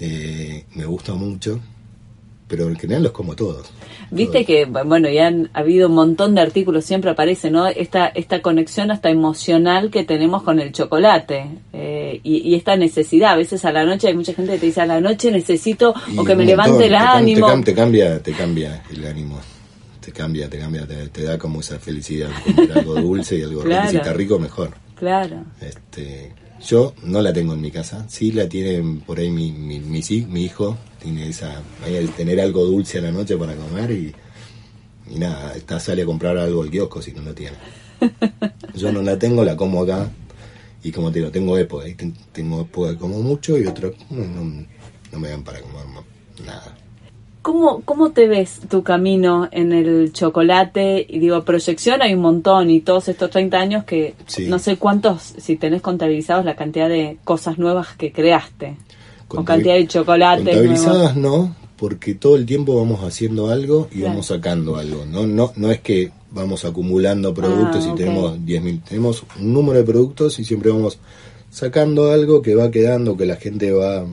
Eh, 0.00 0.64
me 0.74 0.84
gusta 0.84 1.14
mucho, 1.14 1.58
pero 2.46 2.68
en 2.68 2.76
general 2.76 3.02
los 3.04 3.12
como 3.12 3.34
todos. 3.34 3.70
Viste 4.10 4.44
Todos. 4.44 4.46
que, 4.46 4.64
bueno, 4.86 5.08
ya 5.10 5.26
han 5.26 5.50
habido 5.52 5.88
un 5.88 5.94
montón 5.94 6.34
de 6.34 6.40
artículos, 6.40 6.84
siempre 6.84 7.10
aparece, 7.10 7.50
¿no? 7.50 7.66
Esta, 7.66 8.06
esta 8.06 8.40
conexión 8.40 8.90
hasta 8.90 9.10
emocional 9.10 9.90
que 9.90 10.04
tenemos 10.04 10.42
con 10.44 10.60
el 10.60 10.72
chocolate 10.72 11.46
eh, 11.72 12.20
y, 12.22 12.36
y 12.48 12.54
esta 12.54 12.76
necesidad. 12.76 13.32
A 13.32 13.36
veces 13.36 13.64
a 13.64 13.72
la 13.72 13.84
noche 13.84 14.08
hay 14.08 14.14
mucha 14.14 14.32
gente 14.34 14.52
que 14.52 14.58
te 14.60 14.66
dice, 14.66 14.80
a 14.80 14.86
la 14.86 15.00
noche 15.00 15.30
necesito 15.32 15.94
Y 16.10 16.18
o 16.18 16.24
que 16.24 16.34
me 16.36 16.44
levante 16.46 16.84
el 16.84 16.90
te 16.92 16.96
ánimo. 16.96 17.46
Te, 17.48 17.52
cam- 17.52 17.64
te 17.64 17.74
cambia, 17.74 18.22
te 18.22 18.32
cambia 18.32 18.82
el 18.90 19.06
ánimo. 19.06 19.38
Te 20.00 20.12
cambia, 20.12 20.48
te 20.48 20.58
cambia, 20.58 20.86
te, 20.86 21.08
te 21.08 21.22
da 21.24 21.36
como 21.36 21.60
esa 21.60 21.78
felicidad. 21.78 22.30
Comer 22.44 22.72
algo 22.78 22.94
dulce 22.94 23.36
y 23.36 23.42
algo 23.42 23.60
rico. 23.62 23.68
Claro. 23.68 23.88
Y 23.88 23.90
Si 23.90 23.96
está 23.96 24.12
rico, 24.14 24.38
mejor. 24.38 24.70
Claro. 24.98 25.44
Este, 25.60 26.32
yo 26.66 26.94
no 27.04 27.20
la 27.22 27.32
tengo 27.32 27.54
en 27.54 27.60
mi 27.60 27.70
casa. 27.70 28.06
Sí 28.08 28.32
la 28.32 28.48
tiene 28.48 29.00
por 29.06 29.18
ahí 29.18 29.30
mi, 29.30 29.52
mi, 29.52 29.78
mi, 29.80 30.00
hi- 30.00 30.26
mi 30.28 30.44
hijo. 30.44 30.76
Tiene 31.02 31.28
esa, 31.28 31.62
el 31.86 32.10
tener 32.10 32.40
algo 32.40 32.64
dulce 32.64 32.98
a 32.98 33.02
la 33.02 33.12
noche 33.12 33.36
para 33.36 33.54
comer 33.54 33.90
y, 33.92 34.14
y 35.10 35.18
nada, 35.18 35.54
está, 35.54 35.78
sale 35.78 36.02
a 36.02 36.06
comprar 36.06 36.36
algo 36.36 36.62
al 36.62 36.70
kiosco 36.70 37.00
si 37.02 37.12
no 37.12 37.22
lo 37.22 37.34
tiene. 37.34 37.56
Yo 38.74 38.92
no 38.92 39.02
la 39.02 39.18
tengo, 39.18 39.44
la 39.44 39.56
como 39.56 39.82
acá. 39.82 40.08
Y 40.82 40.92
como 40.92 41.10
te 41.10 41.18
digo, 41.20 41.30
tengo 41.30 41.56
época. 41.58 41.84
ten- 41.96 42.14
Tengo 42.32 42.60
época 42.62 42.92
que 42.92 42.98
como 42.98 43.20
mucho 43.20 43.58
y 43.58 43.66
otro 43.66 43.92
no, 44.10 44.24
no, 44.24 44.66
no 45.12 45.18
me 45.18 45.28
dan 45.28 45.42
para 45.44 45.60
comer 45.60 45.84
nada. 46.46 46.76
¿Cómo, 47.48 47.80
¿Cómo 47.86 48.10
te 48.10 48.28
ves 48.28 48.60
tu 48.68 48.82
camino 48.82 49.48
en 49.50 49.72
el 49.72 50.12
chocolate? 50.12 51.06
Y 51.08 51.18
digo, 51.18 51.44
proyección 51.44 52.02
hay 52.02 52.12
un 52.12 52.20
montón 52.20 52.68
y 52.68 52.82
todos 52.82 53.08
estos 53.08 53.30
30 53.30 53.58
años 53.58 53.84
que 53.84 54.14
Sí. 54.26 54.48
no 54.48 54.58
sé 54.58 54.76
cuántos, 54.76 55.22
si 55.38 55.56
tenés 55.56 55.80
contabilizados 55.80 56.44
la 56.44 56.56
cantidad 56.56 56.90
de 56.90 57.16
cosas 57.24 57.56
nuevas 57.58 57.96
que 57.96 58.12
creaste. 58.12 58.76
Con 59.28 59.40
Contabil- 59.40 59.46
cantidad 59.46 59.74
de 59.76 59.86
chocolates 59.86 60.44
nuevos. 60.44 60.60
Contabilizadas 60.60 61.16
no, 61.16 61.56
porque 61.78 62.14
todo 62.14 62.36
el 62.36 62.44
tiempo 62.44 62.76
vamos 62.76 63.00
haciendo 63.02 63.48
algo 63.48 63.88
y 63.90 63.94
Claro. 64.00 64.08
vamos 64.10 64.26
sacando 64.26 64.76
algo. 64.76 65.06
No, 65.06 65.26
no, 65.26 65.50
no 65.56 65.70
es 65.70 65.80
que 65.80 66.10
vamos 66.30 66.66
acumulando 66.66 67.32
productos 67.32 67.84
Ah, 67.86 67.88
y 67.88 67.90
ok. 67.92 67.96
tenemos 67.96 68.38
10.000, 68.44 68.82
tenemos 68.86 69.24
un 69.40 69.54
número 69.54 69.78
de 69.78 69.84
productos 69.86 70.38
y 70.38 70.44
siempre 70.44 70.70
vamos 70.70 70.98
sacando 71.50 72.10
algo 72.12 72.42
que 72.42 72.54
va 72.54 72.70
quedando, 72.70 73.16
que 73.16 73.24
la 73.24 73.36
gente 73.36 73.72
va 73.72 74.04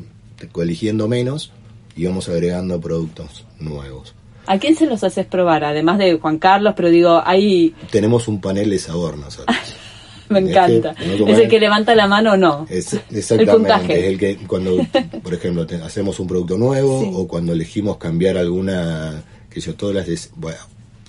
eligiendo 0.58 1.10
menos 1.10 1.52
y 1.96 2.06
vamos 2.06 2.28
agregando 2.30 2.80
productos 2.80 3.46
nuevos. 3.60 4.14
¿A 4.48 4.60
quién 4.60 4.76
se 4.76 4.86
los 4.86 5.04
haces 5.04 5.26
probar? 5.26 5.64
Además 5.64 5.98
de 5.98 6.20
Juan 6.20 6.38
Carlos, 6.38 6.74
pero 6.76 6.90
digo, 6.90 7.22
ahí 7.26 7.74
Tenemos 7.92 8.28
un 8.28 8.40
panel 8.42 8.70
de 8.70 8.78
sabor 8.80 9.18
nosotros. 9.18 9.56
me 10.30 10.40
Es 10.40 10.46
que 10.46 10.52
encanta. 10.52 10.92
¿Es 11.28 11.40
el 11.40 11.48
que 11.50 11.60
levanta 11.60 11.96
la 11.96 12.08
mano 12.08 12.34
o 12.34 12.38
no? 12.38 12.68
Es, 12.70 12.94
El 12.94 13.18
exactamente, 13.18 13.54
puntaje. 13.54 14.00
es 14.00 14.06
el 14.06 14.18
que 14.20 14.38
cuando, 14.48 14.78
por 15.24 15.34
ejemplo, 15.34 15.66
te- 15.66 15.76
hacemos 15.82 16.20
un 16.20 16.28
producto 16.28 16.58
nuevo 16.58 17.02
Sí. 17.02 17.12
o 17.14 17.28
cuando 17.28 17.54
elegimos 17.54 17.98
cambiar 17.98 18.38
alguna, 18.38 19.24
que 19.50 19.60
yo 19.62 19.74
todas 19.76 19.96
las, 20.08 20.30
bueno, 20.36 20.60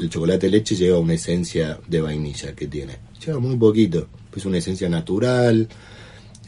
el 0.01 0.09
chocolate 0.11 0.49
leche 0.49 0.75
lleva 0.77 0.99
una 0.99 1.15
esencia 1.15 1.79
de 1.89 2.01
vainilla 2.01 2.55
que 2.55 2.67
tiene, 2.69 2.97
lleva 3.25 3.39
muy 3.39 3.57
poquito, 3.57 4.07
es 4.35 4.45
una 4.47 4.59
esencia 4.59 4.89
natural, 4.91 5.67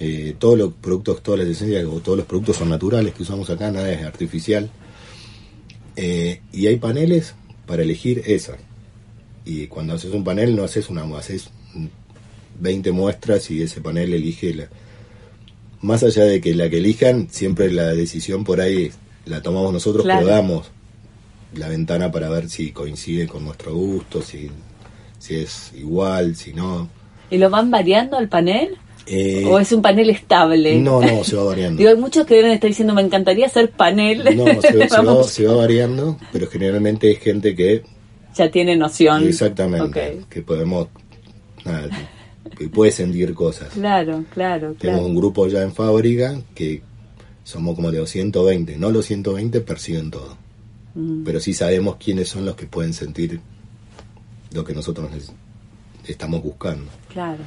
eh, 0.01 0.35
todos 0.39 0.57
los 0.59 0.73
productos, 0.75 1.23
todas 1.23 1.41
las 1.41 1.49
esencias 1.49 1.85
o 1.87 2.01
todos 2.01 2.19
los 2.19 2.27
productos 2.27 2.57
son 2.57 2.69
naturales 2.71 3.15
que 3.15 3.23
usamos 3.23 3.49
acá, 3.51 3.71
nada 3.71 3.91
es 3.93 4.03
artificial, 4.05 4.71
Eh, 6.01 6.41
y 6.53 6.69
hay 6.69 6.77
paneles 6.77 7.35
para 7.67 7.83
elegir 7.83 8.23
esa, 8.27 8.57
y 9.45 9.67
cuando 9.67 9.95
haces 9.95 10.13
un 10.13 10.23
panel 10.23 10.55
no 10.55 10.63
haces 10.63 10.89
una, 10.91 11.03
haces 11.19 11.51
20 12.61 12.93
muestras 12.93 13.51
y 13.51 13.63
ese 13.63 13.81
panel 13.81 14.15
elige 14.15 14.55
la, 14.55 14.69
más 15.81 16.03
allá 16.05 16.25
de 16.25 16.41
que 16.41 16.55
la 16.55 16.71
que 16.71 16.79
elijan, 16.79 17.29
siempre 17.31 17.71
la 17.73 17.89
decisión 17.95 18.45
por 18.45 18.61
ahí 18.61 18.93
la 19.27 19.43
tomamos 19.43 19.73
nosotros, 19.73 20.05
Claro. 20.05 20.21
pero 20.25 20.37
damos 20.37 20.67
la 21.55 21.69
ventana 21.69 22.13
para 22.13 22.29
ver 22.29 22.49
si 22.49 22.71
coincide 22.73 23.27
con 23.27 23.45
nuestro 23.45 23.75
gusto, 23.75 24.23
si, 24.23 24.51
si 25.19 25.35
es 25.37 25.73
igual, 25.77 26.37
si 26.37 26.53
no. 26.53 26.89
¿Y 27.31 27.39
lo 27.39 27.51
van 27.51 27.71
variando 27.73 28.17
al 28.17 28.29
panel? 28.29 28.77
Eh, 29.11 29.45
¿O 29.47 29.59
es 29.59 29.73
un 29.73 29.81
panel 29.83 30.11
estable? 30.11 30.79
No, 30.81 31.01
no, 31.01 31.25
se 31.25 31.35
va 31.37 31.45
variando. 31.45 31.79
Digo, 31.79 31.91
hay 31.91 31.97
muchos 31.97 32.27
que 32.27 32.35
deben 32.35 32.51
estar 32.53 32.69
diciendo, 32.69 32.95
me 32.95 33.03
encantaría 33.03 33.47
hacer 33.47 33.71
panel. 33.71 34.25
No, 34.37 34.45
se, 34.47 34.55
va- 34.55 34.61
se 34.89 34.97
va, 34.97 35.03
Vamos. 35.03 35.31
se 35.31 35.47
va 35.47 35.55
variando, 35.57 36.19
pero 36.33 36.47
generalmente 36.49 37.11
es 37.11 37.19
gente 37.21 37.55
que 37.57 37.83
Ya 38.37 38.51
tiene 38.51 38.77
noción. 38.77 39.27
exactamente, 39.27 40.21
que 40.29 40.43
podemos, 40.43 40.89
nada, 41.65 41.89
que 42.57 42.69
puede 42.69 42.91
sentir 42.93 43.33
cosas. 43.35 43.69
Claro, 43.75 44.25
claro, 44.35 44.75
Tenemos 44.79 45.01
claro. 45.01 45.07
un 45.07 45.15
grupo 45.17 45.47
ya 45.49 45.63
en 45.63 45.73
fábrica 45.75 46.39
que 46.55 46.83
somos 47.45 47.75
como 47.75 47.91
de 47.91 47.99
los 48.01 48.11
120. 48.11 48.77
No 48.77 48.91
los 48.91 49.07
120 49.07 49.61
perciben 49.63 50.11
todo. 50.11 50.37
Mm. 50.95 51.25
Pero 51.25 51.41
sí 51.41 51.55
sabemos 51.55 51.97
quiénes 51.97 52.29
son 52.29 52.45
los 52.45 52.57
que 52.57 52.67
pueden 52.67 52.93
sentir 52.93 53.41
lo 54.53 54.65
que 54.65 54.75
nosotros 54.75 55.09
estamos 56.07 56.43
buscando. 56.43 56.91
Claro. 57.13 57.39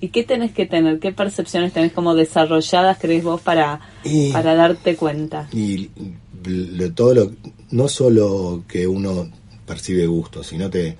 ¿Y 0.00 0.08
qué 0.08 0.22
tenés 0.24 0.52
que 0.52 0.66
tener? 0.66 0.98
¿Qué 1.00 1.12
percepciones 1.12 1.72
tenés 1.72 1.92
como 1.92 2.14
desarrolladas, 2.14 2.98
crees 3.00 3.24
vos, 3.24 3.40
para, 3.40 3.80
Y- 4.04 4.32
para 4.32 4.54
darte 4.54 4.96
cuenta? 4.96 5.48
Y 5.52 5.90
lo- 6.44 6.92
todo 6.92 7.14
lo, 7.14 7.32
no 7.70 7.88
solo 7.88 8.62
que 8.68 8.86
uno 8.86 9.28
percibe 9.66 10.06
gusto, 10.06 10.42
sino 10.44 10.70
que 10.70 10.96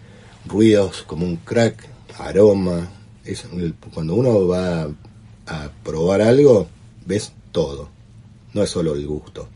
ruidos 0.47 1.03
como 1.07 1.25
un 1.27 1.37
crack, 1.37 1.87
aroma. 2.19 2.89
Es, 3.25 3.45
cuando 3.95 4.15
uno 4.15 4.47
va 4.49 4.89
a 5.47 5.71
probar 5.85 6.23
algo, 6.23 6.67
ves 7.07 7.33
todo. 7.53 7.89
No 8.55 8.63
es 8.63 8.71
solo 8.71 8.95
el 8.95 9.07
gusto. 9.07 9.49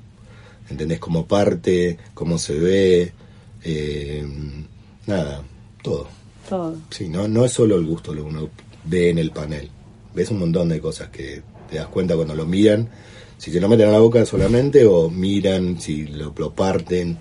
¿Entendés? 0.71 0.99
Como 1.01 1.27
parte, 1.27 1.99
cómo 2.15 2.39
se 2.39 2.59
ve, 2.59 3.13
eh, 3.65 4.27
nada, 5.07 5.43
todo. 5.83 6.07
Todo. 6.49 6.77
Sí, 6.91 7.09
no, 7.09 7.27
no 7.29 7.45
es 7.45 7.53
solo 7.53 7.77
el 7.77 7.87
gusto 7.87 8.13
lo 8.15 8.23
que 8.25 8.29
uno 8.31 8.49
ve 8.85 9.11
en 9.11 9.19
el 9.19 9.31
panel. 9.31 9.71
Ves 10.15 10.31
un 10.31 10.39
montón 10.39 10.69
de 10.69 10.81
cosas 10.81 11.09
que 11.09 11.43
te 11.71 11.77
das 11.77 11.87
cuenta 11.87 12.17
cuando 12.17 12.35
lo 12.35 12.47
miran. 12.47 12.89
Si 13.39 13.51
se 13.51 13.61
lo 13.61 13.69
meten 13.69 13.89
a 13.89 13.93
la 13.93 13.99
boca 13.99 14.25
solamente 14.25 14.85
o 14.87 15.11
miran, 15.11 15.81
si 15.81 16.07
lo, 16.07 16.33
lo 16.37 16.53
parten. 16.53 17.17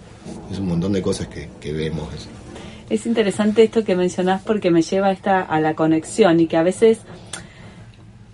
Es 0.51 0.59
un 0.59 0.68
montón 0.68 0.93
de 0.93 1.01
cosas 1.01 1.28
que, 1.28 1.49
que 1.59 1.74
vemos. 1.74 2.07
Es 2.89 3.05
interesante 3.05 3.64
esto 3.64 3.86
que 3.86 3.95
mencionás 3.95 4.41
porque 4.41 4.70
me 4.70 4.82
lleva 4.82 5.07
a 5.07 5.12
esta, 5.14 5.41
a 5.41 5.62
la 5.62 5.76
conexión 5.76 6.39
y 6.41 6.47
que 6.47 6.57
a 6.57 6.64
veces 6.64 6.99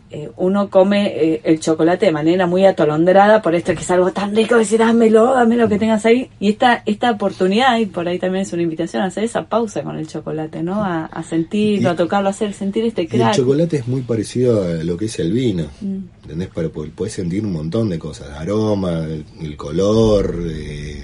eh, 0.10 0.30
uno 0.38 0.70
come 0.70 1.08
eh, 1.08 1.42
el 1.44 1.60
chocolate 1.60 2.06
de 2.06 2.12
manera 2.12 2.48
muy 2.48 2.66
atolondrada 2.66 3.42
por 3.42 3.56
esto 3.56 3.74
que 3.74 3.82
es 3.82 3.92
algo 3.92 4.12
tan 4.12 4.36
rico, 4.36 4.56
decir 4.58 4.80
dámelo, 4.80 5.34
dame 5.34 5.58
lo 5.58 5.68
que 5.68 5.78
tengas 5.78 6.06
ahí. 6.06 6.30
Y 6.40 6.50
esta, 6.50 6.82
esta 6.86 7.12
oportunidad, 7.12 7.78
y 7.80 7.86
por 7.88 8.08
ahí 8.08 8.18
también 8.20 8.44
es 8.44 8.54
una 8.54 8.62
invitación 8.62 9.04
a 9.04 9.08
hacer 9.08 9.24
esa 9.26 9.44
pausa 9.46 9.84
con 9.84 9.98
el 9.98 10.08
chocolate, 10.08 10.64
¿no? 10.64 10.84
A, 10.84 11.06
a 11.06 11.24
sentirlo, 11.24 11.90
Y- 11.90 11.92
a 11.92 11.96
tocarlo, 11.96 12.28
a 12.30 12.32
hacer 12.32 12.54
sentir 12.54 12.86
este 12.86 13.02
Y 13.02 13.06
el 13.06 13.12
crack. 13.12 13.36
chocolate 13.36 13.78
es 13.78 13.88
muy 13.88 14.02
parecido 14.02 14.64
a 14.64 14.84
lo 14.84 14.96
que 14.98 15.06
es 15.06 15.20
el 15.20 15.34
vino. 15.34 15.66
Mm. 15.82 15.98
¿Entendés? 16.24 16.50
Pero 16.56 16.72
pu- 16.72 16.90
puedes 16.92 17.14
sentir 17.14 17.44
un 17.46 17.52
montón 17.54 17.90
de 17.90 18.00
cosas. 18.00 18.30
Aroma, 18.40 19.04
el, 19.06 19.26
el 19.42 19.58
color, 19.58 20.34
eh, 20.50 21.04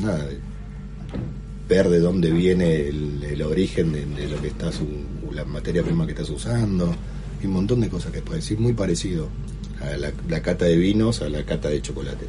nada. 0.00 0.24
Ver 1.68 1.88
de 1.90 1.98
dónde 2.00 2.30
viene 2.30 2.76
el, 2.88 3.22
el 3.24 3.42
origen 3.42 3.92
de, 3.92 4.06
de 4.06 4.26
lo 4.28 4.40
que 4.40 4.48
estás, 4.48 4.80
la 5.32 5.44
materia 5.44 5.82
prima 5.82 6.06
que 6.06 6.12
estás 6.12 6.30
usando. 6.30 6.94
Y 7.42 7.46
un 7.46 7.52
montón 7.52 7.80
de 7.80 7.88
cosas 7.88 8.12
que 8.12 8.20
puedes 8.22 8.44
decir 8.44 8.58
muy 8.58 8.72
parecido 8.72 9.28
a 9.80 9.96
la, 9.96 10.10
la 10.28 10.42
cata 10.42 10.64
de 10.64 10.76
vinos, 10.76 11.22
a 11.22 11.28
la 11.28 11.42
cata 11.44 11.68
de 11.68 11.80
chocolates. 11.80 12.28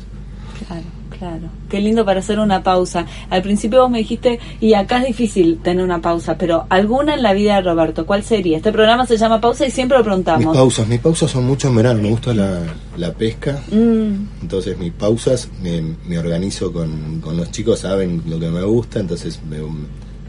Claro, 0.67 0.83
claro. 1.17 1.49
Qué 1.69 1.79
lindo 1.79 2.03
para 2.05 2.19
hacer 2.19 2.37
una 2.37 2.61
pausa. 2.61 3.05
Al 3.29 3.41
principio 3.41 3.81
vos 3.81 3.89
me 3.89 3.99
dijiste, 3.99 4.39
y 4.59 4.73
acá 4.73 4.99
es 4.99 5.07
difícil 5.07 5.59
tener 5.63 5.83
una 5.85 6.01
pausa, 6.01 6.37
pero 6.37 6.65
alguna 6.69 7.13
en 7.15 7.23
la 7.23 7.31
vida 7.33 7.55
de 7.55 7.61
Roberto, 7.61 8.05
¿cuál 8.05 8.23
sería? 8.23 8.57
Este 8.57 8.71
programa 8.73 9.05
se 9.07 9.15
llama 9.17 9.39
Pausa 9.39 9.65
y 9.65 9.71
siempre 9.71 9.97
lo 9.97 10.03
Mis 10.03 10.07
preguntamos. 10.07 10.55
pausas, 10.55 10.87
mis 10.87 10.99
pausas 10.99 11.31
son 11.31 11.45
mucho 11.45 11.69
en 11.69 11.75
verano. 11.77 12.01
Me 12.01 12.09
gusta 12.09 12.33
la, 12.33 12.61
la 12.97 13.13
pesca. 13.13 13.61
Mm, 13.71 14.41
Entonces 14.41 14.77
mis 14.77 14.91
pausas 14.91 15.49
me, 15.63 15.81
me 16.07 16.19
organizo 16.19 16.73
con, 16.73 17.21
con 17.21 17.37
los 17.37 17.49
chicos, 17.51 17.79
saben 17.79 18.21
lo 18.27 18.37
que 18.37 18.49
me 18.49 18.61
gusta, 18.63 18.99
entonces 18.99 19.39
me- 19.49 19.57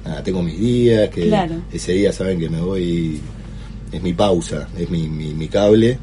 nada, 0.09 0.22
tengo 0.22 0.43
mis 0.45 0.59
días, 0.61 1.09
que 1.11 1.26
Claro. 1.26 1.57
ese 1.72 1.93
día 1.93 2.12
saben 2.12 2.39
que 2.39 2.49
me 2.49 2.61
voy, 2.61 3.20
es 3.93 4.03
mi 4.03 4.12
pausa, 4.12 4.68
es 4.78 4.88
mi, 4.91 5.09
mi, 5.09 5.32
mi 5.34 5.49
cable, 5.49 5.99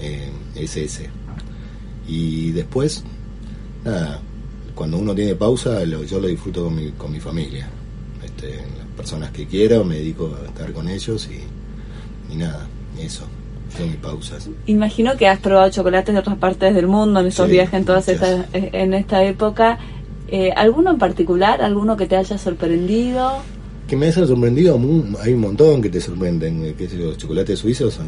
eh, 0.00 0.28
es 0.54 0.76
ese. 0.76 1.08
Y 2.06 2.50
después, 2.52 3.04
nada, 3.84 4.20
cuando 4.74 4.98
uno 4.98 5.14
tiene 5.14 5.34
pausa, 5.34 5.84
lo- 5.84 6.04
yo 6.04 6.20
lo 6.20 6.28
disfruto 6.28 6.64
con 6.64 6.74
mi, 6.74 6.90
con 6.92 7.12
mi 7.12 7.20
familia. 7.20 7.68
Este, 8.24 8.56
las 8.56 8.86
personas 8.96 9.30
que 9.30 9.46
quiero, 9.46 9.84
me 9.84 9.96
dedico 9.96 10.34
a 10.42 10.46
estar 10.46 10.72
con 10.72 10.88
ellos 10.88 11.28
y, 11.30 12.32
y 12.32 12.36
nada, 12.36 12.66
eso. 12.98 13.24
tengo 13.76 13.90
mis 13.90 13.98
pausas. 14.00 14.48
Imagino 14.66 15.16
que 15.16 15.28
has 15.28 15.38
probado 15.38 15.70
chocolates 15.70 16.12
de 16.14 16.20
otras 16.20 16.36
partes 16.38 16.74
del 16.74 16.86
mundo 16.88 17.20
en 17.20 17.26
esos 17.26 17.46
Sí, 17.46 17.52
viajes 17.52 17.74
en 17.74 17.84
todas 17.84 18.08
estas, 18.08 18.46
eh, 18.52 18.70
en 18.72 18.94
esta 18.94 19.22
época. 19.24 19.78
Eh, 20.28 20.52
¿Alguno 20.56 20.90
en 20.90 20.98
particular? 20.98 21.62
¿Alguno 21.62 21.96
que 21.96 22.06
te 22.06 22.16
haya 22.16 22.36
sorprendido? 22.38 23.38
Que 23.90 23.96
me 23.96 24.06
haya 24.06 24.24
sorprendido, 24.24 24.80
hay 25.20 25.32
un 25.32 25.40
montón 25.40 25.82
que 25.82 25.88
te 25.88 26.00
sorprenden, 26.00 26.64
eh, 26.64 26.76
yo, 26.78 27.06
los 27.06 27.18
chocolates 27.18 27.58
suizos, 27.58 27.98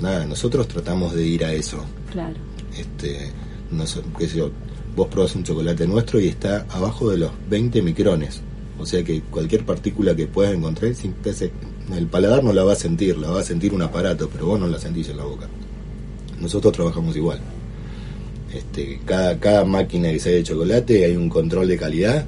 nada, 0.00 0.26
nosotros 0.26 0.66
tratamos 0.66 1.14
de 1.14 1.24
ir 1.24 1.44
a 1.44 1.52
eso. 1.52 1.84
Claro. 2.10 2.34
Este, 2.76 3.30
no 3.70 3.86
sé, 3.86 4.00
qué 4.18 4.26
sé 4.26 4.38
yo, 4.38 4.50
vos 4.96 5.06
probás 5.06 5.36
un 5.36 5.44
chocolate 5.44 5.86
nuestro 5.86 6.18
y 6.18 6.26
está 6.26 6.66
abajo 6.68 7.10
de 7.10 7.18
los 7.18 7.30
20 7.48 7.80
micrones. 7.82 8.40
O 8.76 8.84
sea 8.84 9.04
que 9.04 9.20
cualquier 9.22 9.64
partícula 9.64 10.16
que 10.16 10.26
puedas 10.26 10.52
encontrar, 10.52 10.92
el 11.96 12.06
paladar 12.08 12.42
no 12.42 12.52
la 12.52 12.64
va 12.64 12.72
a 12.72 12.76
sentir, 12.76 13.16
la 13.16 13.30
va 13.30 13.38
a 13.38 13.44
sentir 13.44 13.72
un 13.72 13.82
aparato, 13.82 14.28
pero 14.28 14.46
vos 14.46 14.58
no 14.58 14.66
la 14.66 14.80
sentís 14.80 15.10
en 15.10 15.18
la 15.18 15.22
boca. 15.22 15.46
Nosotros 16.40 16.72
trabajamos 16.72 17.14
igual. 17.14 17.38
Este, 18.52 18.98
cada, 19.04 19.38
cada 19.38 19.64
máquina 19.64 20.10
que 20.10 20.18
se 20.18 20.30
de 20.30 20.42
chocolate 20.42 21.04
hay 21.04 21.14
un 21.14 21.28
control 21.28 21.68
de 21.68 21.78
calidad 21.78 22.26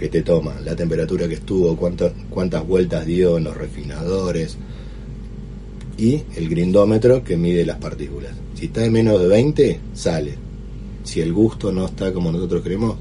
que 0.00 0.08
te 0.08 0.22
toma 0.22 0.58
la 0.64 0.74
temperatura 0.74 1.28
que 1.28 1.34
estuvo, 1.34 1.76
cuántas, 1.76 2.14
cuántas 2.30 2.66
vueltas 2.66 3.04
dio 3.04 3.36
en 3.36 3.44
los 3.44 3.54
refinadores 3.54 4.56
y 5.98 6.22
el 6.36 6.48
grindómetro 6.48 7.22
que 7.22 7.36
mide 7.36 7.66
las 7.66 7.76
partículas. 7.76 8.32
Si 8.54 8.64
está 8.64 8.82
en 8.82 8.94
menos 8.94 9.20
de 9.20 9.28
20, 9.28 9.80
sale. 9.92 10.36
Si 11.04 11.20
el 11.20 11.34
gusto 11.34 11.70
no 11.70 11.84
está 11.84 12.14
como 12.14 12.32
nosotros 12.32 12.62
queremos, 12.62 12.96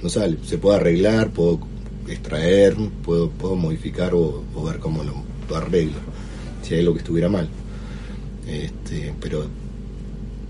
no 0.00 0.08
sale. 0.08 0.38
Se 0.44 0.58
puede 0.58 0.76
arreglar, 0.76 1.30
puedo 1.30 1.58
extraer, 2.06 2.76
puedo, 3.04 3.30
puedo 3.30 3.56
modificar 3.56 4.14
o, 4.14 4.44
ver 4.64 4.78
cómo 4.78 5.02
lo, 5.02 5.14
lo 5.48 5.56
arreglo. 5.56 5.98
Si 6.62 6.74
hay 6.74 6.80
algo 6.82 6.92
que 6.92 7.00
estuviera 7.00 7.28
mal. 7.28 7.48
Este, 8.46 9.12
pero 9.20 9.44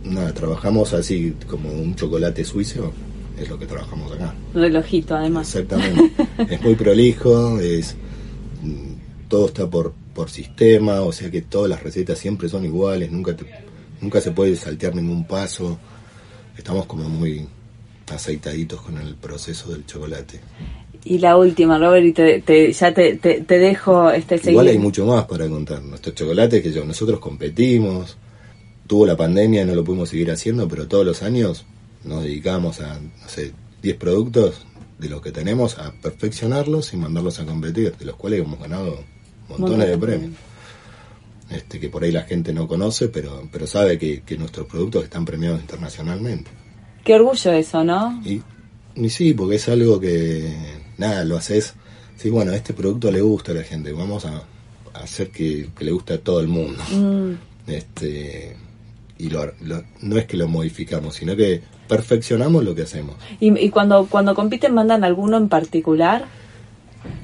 nada, 0.05 0.35
trabajamos 0.35 0.93
así 0.93 1.35
como 1.49 1.73
un 1.73 1.95
chocolate 1.95 2.45
suizo, 2.45 2.93
es 3.39 3.49
lo 3.49 3.59
que 3.59 3.67
trabajamos 3.67 4.13
acá. 4.13 4.35
Relojito, 4.55 5.15
además. 5.17 5.55
Exactamente. 5.55 6.13
es 6.55 6.63
muy 6.63 6.75
prolijo, 6.75 7.59
es 7.61 7.97
mm, 8.63 9.29
todo 9.29 9.47
está 9.47 9.69
por, 9.69 9.93
por 10.15 10.31
sistema, 10.31 11.01
o 11.01 11.13
sea 11.13 11.31
que 11.31 11.43
todas 11.43 11.69
las 11.71 11.83
recetas 11.83 12.19
siempre 12.19 12.49
son 12.49 12.65
iguales, 12.65 13.11
nunca 13.11 13.35
te- 13.37 13.47
nunca 14.01 14.21
se 14.21 14.31
puede 14.31 14.55
saltear 14.57 14.95
ningún 14.95 15.27
paso. 15.27 15.79
Estamos 16.57 16.87
como 16.87 17.09
muy 17.09 17.47
aceitaditos 18.13 18.81
con 18.83 18.99
el 18.99 19.15
proceso 19.15 19.73
del 19.73 19.87
chocolate. 19.87 20.41
Y 21.07 21.19
la 21.19 21.37
última, 21.37 21.79
Robert, 21.79 22.07
y 22.07 22.13
te, 22.13 22.41
te- 22.41 22.73
ya 22.73 22.95
te, 22.95 23.17
te, 23.17 23.41
te 23.43 23.59
dejo 23.59 24.11
este 24.11 24.41
Igual 24.51 24.69
hay 24.69 24.79
mucho 24.79 25.05
más 25.07 25.25
para 25.27 25.49
contar. 25.49 25.83
Nuestros 25.83 26.15
chocolates 26.15 26.63
que 26.63 26.73
yo, 26.73 26.85
nosotros 26.85 27.19
competimos, 27.19 28.17
tuvo 28.87 29.07
la 29.07 29.17
pandemia, 29.17 29.65
no 29.67 29.75
lo 29.75 29.85
pudimos 29.85 30.09
seguir 30.11 30.31
haciendo, 30.31 30.69
pero 30.69 30.87
todos 30.87 31.05
los 31.05 31.23
años 31.23 31.67
nos 32.05 32.23
dedicamos 32.23 32.81
a, 32.81 32.99
no 32.99 33.29
sé, 33.29 33.53
10 33.83 33.97
productos 33.97 34.67
de 34.99 35.09
los 35.09 35.21
que 35.21 35.33
tenemos 35.33 35.79
a 35.79 35.93
perfeccionarlos 35.93 36.93
y 36.95 36.97
mandarlos 36.97 37.41
a 37.41 37.45
competir, 37.47 37.95
de 37.97 38.05
los 38.05 38.17
cuales 38.17 38.41
hemos 38.41 38.59
ganado 38.61 39.03
montones 39.49 39.89
de 39.89 39.99
premios. 39.99 40.33
Este, 41.51 41.79
que 41.79 41.89
por 41.91 42.03
ahí 42.05 42.11
la 42.11 42.23
gente 42.23 42.53
no 42.55 42.67
conoce, 42.67 43.09
pero, 43.09 43.47
pero 43.53 43.67
sabe 43.67 43.99
que, 43.99 44.23
que 44.23 44.39
nuestros 44.39 44.67
productos 44.67 45.05
están 45.05 45.25
premiados 45.25 45.61
internacionalmente. 45.61 46.51
Qué 47.05 47.15
orgullo 47.15 47.53
eso, 47.53 47.85
¿no? 47.85 48.23
Y, 48.25 48.41
y 48.97 49.11
sí, 49.11 49.35
porque 49.35 49.57
es 49.57 49.69
algo 49.69 50.01
que, 50.01 50.53
nada, 50.97 51.23
lo 51.25 51.37
haces, 51.37 51.75
sí, 52.17 52.31
bueno, 52.31 52.53
este 52.53 52.73
producto 52.73 53.11
le 53.13 53.21
gusta 53.21 53.53
a 53.53 53.57
la 53.57 53.63
gente, 53.63 53.93
vamos 53.93 54.25
a, 54.25 54.37
a 54.95 54.99
hacer 55.01 55.31
que, 55.31 55.69
que 55.77 55.85
le 55.85 55.91
guste 55.93 56.15
a 56.15 56.19
todo 56.19 56.41
el 56.41 56.49
mundo. 56.49 56.83
Mm, 56.91 57.33
Este, 57.71 58.57
y 59.19 59.29
lo, 59.29 59.53
lo- 59.61 59.85
no 60.01 60.17
es 60.17 60.25
que 60.27 60.37
lo 60.39 60.49
modificamos, 60.49 61.15
sino 61.17 61.37
que 61.37 61.61
perfeccionamos 61.89 62.65
lo 62.65 62.75
que 62.75 62.83
hacemos. 62.83 63.17
Y, 63.41 63.59
y 63.59 63.71
cuando, 63.71 64.07
cuando 64.07 64.35
compiten, 64.35 64.75
¿mandan 64.75 65.05
alguno 65.05 65.37
en 65.37 65.49
particular? 65.49 66.25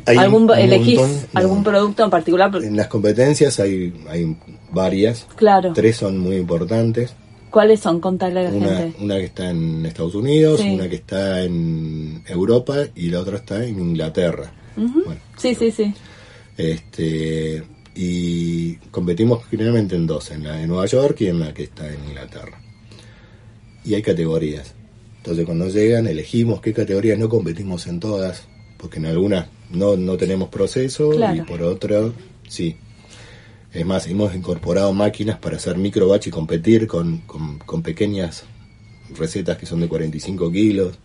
Hay 0.06 0.16
¿Algún, 0.18 0.50
¿Elegís 0.56 0.98
no. 1.00 1.08
algún 1.40 1.62
producto 1.64 2.04
en 2.04 2.10
particular? 2.10 2.50
En 2.62 2.76
las 2.76 2.88
competencias 2.88 3.58
hay, 3.60 3.94
hay 4.08 4.36
varias, 4.70 5.26
Claro. 5.36 5.72
tres 5.74 5.96
son 5.96 6.18
muy 6.18 6.36
importantes. 6.36 7.14
¿Cuáles 7.50 7.80
son? 7.80 7.98
Contale 8.00 8.40
a 8.40 8.42
la 8.44 8.50
Una, 8.50 8.76
gente. 8.76 9.02
una 9.02 9.16
que 9.16 9.24
está 9.24 9.50
en 9.50 9.84
Estados 9.86 10.14
Unidos, 10.14 10.60
Sí. 10.60 10.68
una 10.74 10.88
que 10.88 10.96
está 10.96 11.42
en 11.42 12.22
Europa 12.28 12.76
y 12.94 13.08
la 13.10 13.20
otra 13.20 13.38
está 13.38 13.64
en 13.64 13.78
Inglaterra. 13.80 14.52
Bueno, 14.76 15.20
Sí, 15.36 15.54
sí, 15.54 15.70
sí. 15.72 15.92
Este, 16.56 17.62
y 17.94 18.74
competimos 18.90 19.44
generalmente 19.50 19.96
en 19.96 20.06
dos, 20.06 20.30
en 20.30 20.44
la 20.44 20.56
de 20.56 20.66
Nueva 20.66 20.86
York 20.86 21.16
y 21.22 21.26
en 21.28 21.40
la 21.40 21.52
que 21.54 21.64
está 21.64 21.88
en 21.88 21.98
Inglaterra. 22.08 22.59
Y 23.84 23.94
hay 23.94 24.02
categorías. 24.02 24.74
Entonces 25.18 25.44
cuando 25.44 25.68
llegan 25.68 26.06
elegimos 26.06 26.60
qué 26.60 26.72
categorías, 26.72 27.18
no 27.18 27.28
competimos 27.28 27.86
en 27.86 28.00
todas, 28.00 28.42
porque 28.78 28.98
en 28.98 29.06
algunas 29.06 29.46
no, 29.70 29.96
no 29.96 30.16
tenemos 30.16 30.48
proceso 30.48 31.10
Claro. 31.10 31.36
y 31.36 31.40
por 31.42 31.62
otras 31.62 32.12
sí. 32.48 32.76
Es 33.72 33.86
más, 33.86 34.06
hemos 34.08 34.34
incorporado 34.34 34.92
máquinas 34.92 35.38
para 35.38 35.56
hacer 35.56 35.76
micro 35.78 36.08
batch 36.08 36.26
y 36.26 36.30
competir 36.30 36.86
con, 36.88 37.18
con, 37.18 37.58
con 37.60 37.82
pequeñas 37.82 38.42
recetas 39.16 39.58
que 39.58 39.66
son 39.66 39.80
de 39.80 39.88
45 39.88 40.50
kilos. 40.50 40.98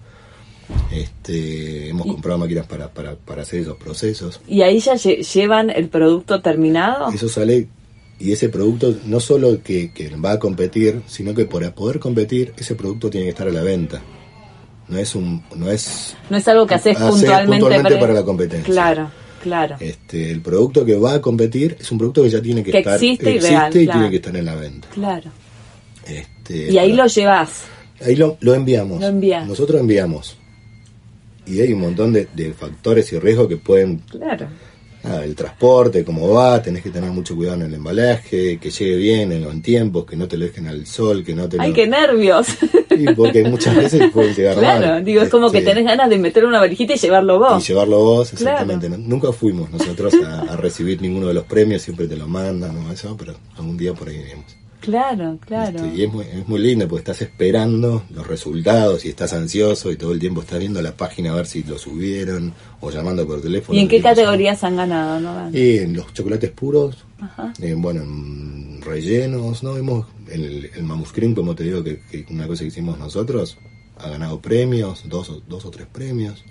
Este, 0.92 1.90
hemos 1.90 2.08
Y- 2.08 2.10
comprado 2.10 2.40
máquinas 2.40 2.66
para, 2.66 2.92
para, 2.92 3.16
para 3.16 3.44
hacer 3.44 3.62
esos 3.62 3.78
procesos. 3.78 4.42
¿Y 4.48 4.62
ahí 4.62 4.80
ya 4.80 4.94
lle- 4.96 5.22
llevan 5.24 5.70
el 5.70 5.90
producto 5.90 6.42
terminado? 6.42 7.10
Eso 7.12 7.30
sale 7.30 7.68
y 8.20 8.32
ese 8.32 8.50
producto 8.50 8.96
no 9.06 9.20
solo 9.20 9.62
que, 9.62 9.92
que 9.92 10.10
va 10.16 10.34
a 10.34 10.40
competir, 10.40 11.02
sino 11.08 11.34
que 11.34 11.46
para 11.46 11.74
poder 11.76 12.00
competir 12.00 12.54
ese 12.58 12.76
producto 12.76 13.10
tiene 13.10 13.26
que 13.26 13.32
estar 13.32 13.48
a 13.48 13.52
la 13.52 13.62
venta. 13.64 14.02
No 14.88 14.98
es 15.00 15.16
un 15.16 15.44
no 15.56 15.70
es 15.72 16.16
No 16.30 16.38
es 16.38 16.48
algo 16.48 16.66
que 16.68 16.76
haces 16.76 16.96
puntualmente, 16.98 17.60
puntualmente 17.60 17.98
para 17.98 18.14
la 18.14 18.24
competencia. 18.24 18.72
Claro, 18.72 19.10
claro. 19.42 19.76
este 19.80 20.32
el 20.32 20.42
producto 20.42 20.86
que 20.86 20.96
va 20.98 21.16
a 21.16 21.22
competir 21.22 21.76
es 21.80 21.92
un 21.92 21.98
producto 21.98 22.22
que 22.24 22.30
ya 22.30 22.42
tiene 22.42 22.64
que, 22.64 22.72
Que 22.72 22.78
estar 22.80 22.94
existe 22.96 23.32
y 23.36 23.40
real, 23.40 23.76
y 23.76 23.84
claro. 23.86 24.00
tiene 24.00 24.10
que 24.12 24.16
estar 24.18 24.36
en 24.36 24.46
la 24.46 24.56
venta. 24.56 24.88
Claro. 24.94 25.32
Este, 26.06 26.72
Y 26.72 26.78
ahí 26.78 26.92
para- 26.92 27.04
lo 27.04 27.10
llevas. 27.10 27.64
ahí 28.02 28.16
lo, 28.16 28.38
lo 28.42 28.54
enviamos. 28.54 29.02
Lo 29.02 29.08
envías. 29.08 29.48
Nosotros 29.48 29.82
enviamos. 29.82 30.38
Y 31.48 31.60
hay 31.62 31.74
un 31.74 31.82
montón 31.82 32.14
de, 32.14 32.28
de 32.36 32.54
factores 32.54 33.12
y 33.14 33.20
riesgos 33.20 33.48
que 33.48 33.58
pueden 33.58 33.98
Claro. 34.10 34.48
Nada, 35.08 35.24
el 35.24 35.36
transporte, 35.36 36.04
cómo 36.04 36.28
va, 36.30 36.62
tenés 36.62 36.82
que 36.84 36.90
tener 36.90 37.12
mucho 37.12 37.36
cuidado 37.36 37.58
en 37.58 37.62
el 37.64 37.74
embalaje, 37.76 38.58
que 38.58 38.70
llegue 38.72 38.96
bien 38.96 39.32
en 39.32 39.44
los 39.44 39.62
tiempos, 39.62 40.06
que 40.06 40.16
no 40.16 40.28
te 40.28 40.36
lo 40.38 40.46
dejen 40.46 40.68
al 40.68 40.86
sol, 40.88 41.24
que 41.24 41.34
no 41.36 41.48
te 41.48 41.58
¡Ay, 41.60 41.70
lo... 41.70 41.76
qué 41.76 41.88
nervios! 41.88 42.48
Sí, 42.48 43.06
porque 43.16 43.44
muchas 43.44 43.76
veces 43.76 44.10
pueden 44.12 44.34
llegar 44.34 44.58
claro, 44.58 44.88
mal. 44.88 45.06
digo, 45.06 45.22
es 45.22 45.30
como 45.30 45.52
que 45.52 45.60
Este, 45.60 45.72
tenés 45.72 45.86
ganas 45.86 46.10
de 46.10 46.18
meter 46.18 46.46
una 46.46 46.60
varijita 46.60 46.94
y 46.94 46.98
llevarlo 46.98 47.36
Y 47.36 47.40
vos. 47.40 47.68
llevarlo 47.68 48.00
vos, 48.00 48.34
exactamente. 48.34 48.90
Nunca 48.90 49.32
fuimos 49.32 49.70
nosotros 49.70 50.14
a, 50.26 50.42
a 50.42 50.56
recibir 50.58 51.02
ninguno 51.02 51.28
de 51.28 51.34
los 51.34 51.44
premios, 51.46 51.82
siempre 51.82 52.08
te 52.08 52.16
lo 52.16 52.28
mandan, 52.28 52.74
¿no? 52.74 52.92
Eso, 52.92 53.16
pero 53.18 53.36
algún 53.58 53.78
día 53.78 53.94
por 53.94 54.10
ahí 54.10 54.16
iremos. 54.18 54.46
Claro, 54.86 55.38
claro. 55.46 55.78
Este, 55.86 55.98
y 55.98 56.04
es 56.04 56.14
muy, 56.14 56.26
es 56.26 56.48
muy 56.48 56.60
lindo 56.60 56.88
porque 56.88 57.00
estás 57.02 57.22
esperando 57.22 58.04
los 58.12 58.26
resultados 58.28 59.04
y 59.06 59.10
estás 59.10 59.34
ansioso 59.34 59.92
y 59.92 59.96
todo 59.98 60.12
el 60.14 60.20
tiempo 60.20 60.42
estás 60.42 60.60
viendo 60.60 60.82
la 60.82 60.96
página 60.96 61.32
a 61.32 61.36
ver 61.36 61.46
si 61.48 61.64
lo 61.64 61.78
subieron 61.78 62.54
o 62.82 62.90
llamando 62.92 63.26
por 63.28 63.42
teléfono. 63.42 63.78
¿Y 63.78 63.82
en 63.82 63.88
qué 63.88 64.02
categorías 64.02 64.64
han 64.64 64.76
ganado, 64.78 65.20
no? 65.20 65.58
Y 65.58 65.78
en 65.80 65.96
los 65.96 66.14
chocolates 66.14 66.52
puros, 66.52 66.98
Ajá. 67.20 67.54
eh, 67.62 67.74
bueno, 67.76 68.04
en 68.04 68.82
rellenos, 68.82 69.64
¿no? 69.64 69.76
Hemos, 69.78 70.06
el, 70.30 70.70
el 70.76 70.84
mamuscrim, 70.84 71.34
como 71.36 71.56
te 71.56 71.64
digo, 71.64 71.84
que, 71.84 72.00
que 72.10 72.26
una 72.30 72.48
cosa 72.48 72.62
que 72.64 72.68
hicimos 72.68 72.98
nosotros, 73.00 73.58
ha 73.98 74.10
ganado 74.10 74.40
premios, 74.42 75.04
dos, 75.08 75.30
o- 75.30 75.42
dos 75.48 75.66
o 75.66 75.72
tres 75.72 75.88
premios, 75.92 76.44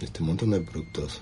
este 0.00 0.22
montón 0.22 0.50
de 0.50 0.60
productos. 0.60 1.20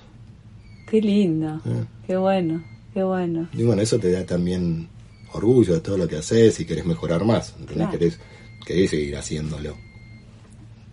Qué 0.91 1.01
lindo. 1.01 1.61
Eh. 1.65 1.85
Qué 2.07 2.17
bueno, 2.17 2.65
qué 2.93 3.03
bueno. 3.03 3.49
Y 3.53 3.63
bueno, 3.63 3.83
eso 3.83 3.99
te 3.99 4.11
da 4.11 4.25
también 4.27 4.89
orgullo 5.35 5.75
de 5.75 5.81
todo 5.81 5.97
lo 5.97 6.09
que 6.09 6.17
haces 6.17 6.59
y 6.61 6.65
querés 6.65 6.87
mejorar 6.87 7.25
más, 7.25 7.51
¿entendés? 7.59 7.75
Claro. 7.77 7.91
Querés, 7.93 8.19
querés 8.65 8.91
seguir 8.91 9.17
haciéndolo. 9.17 9.77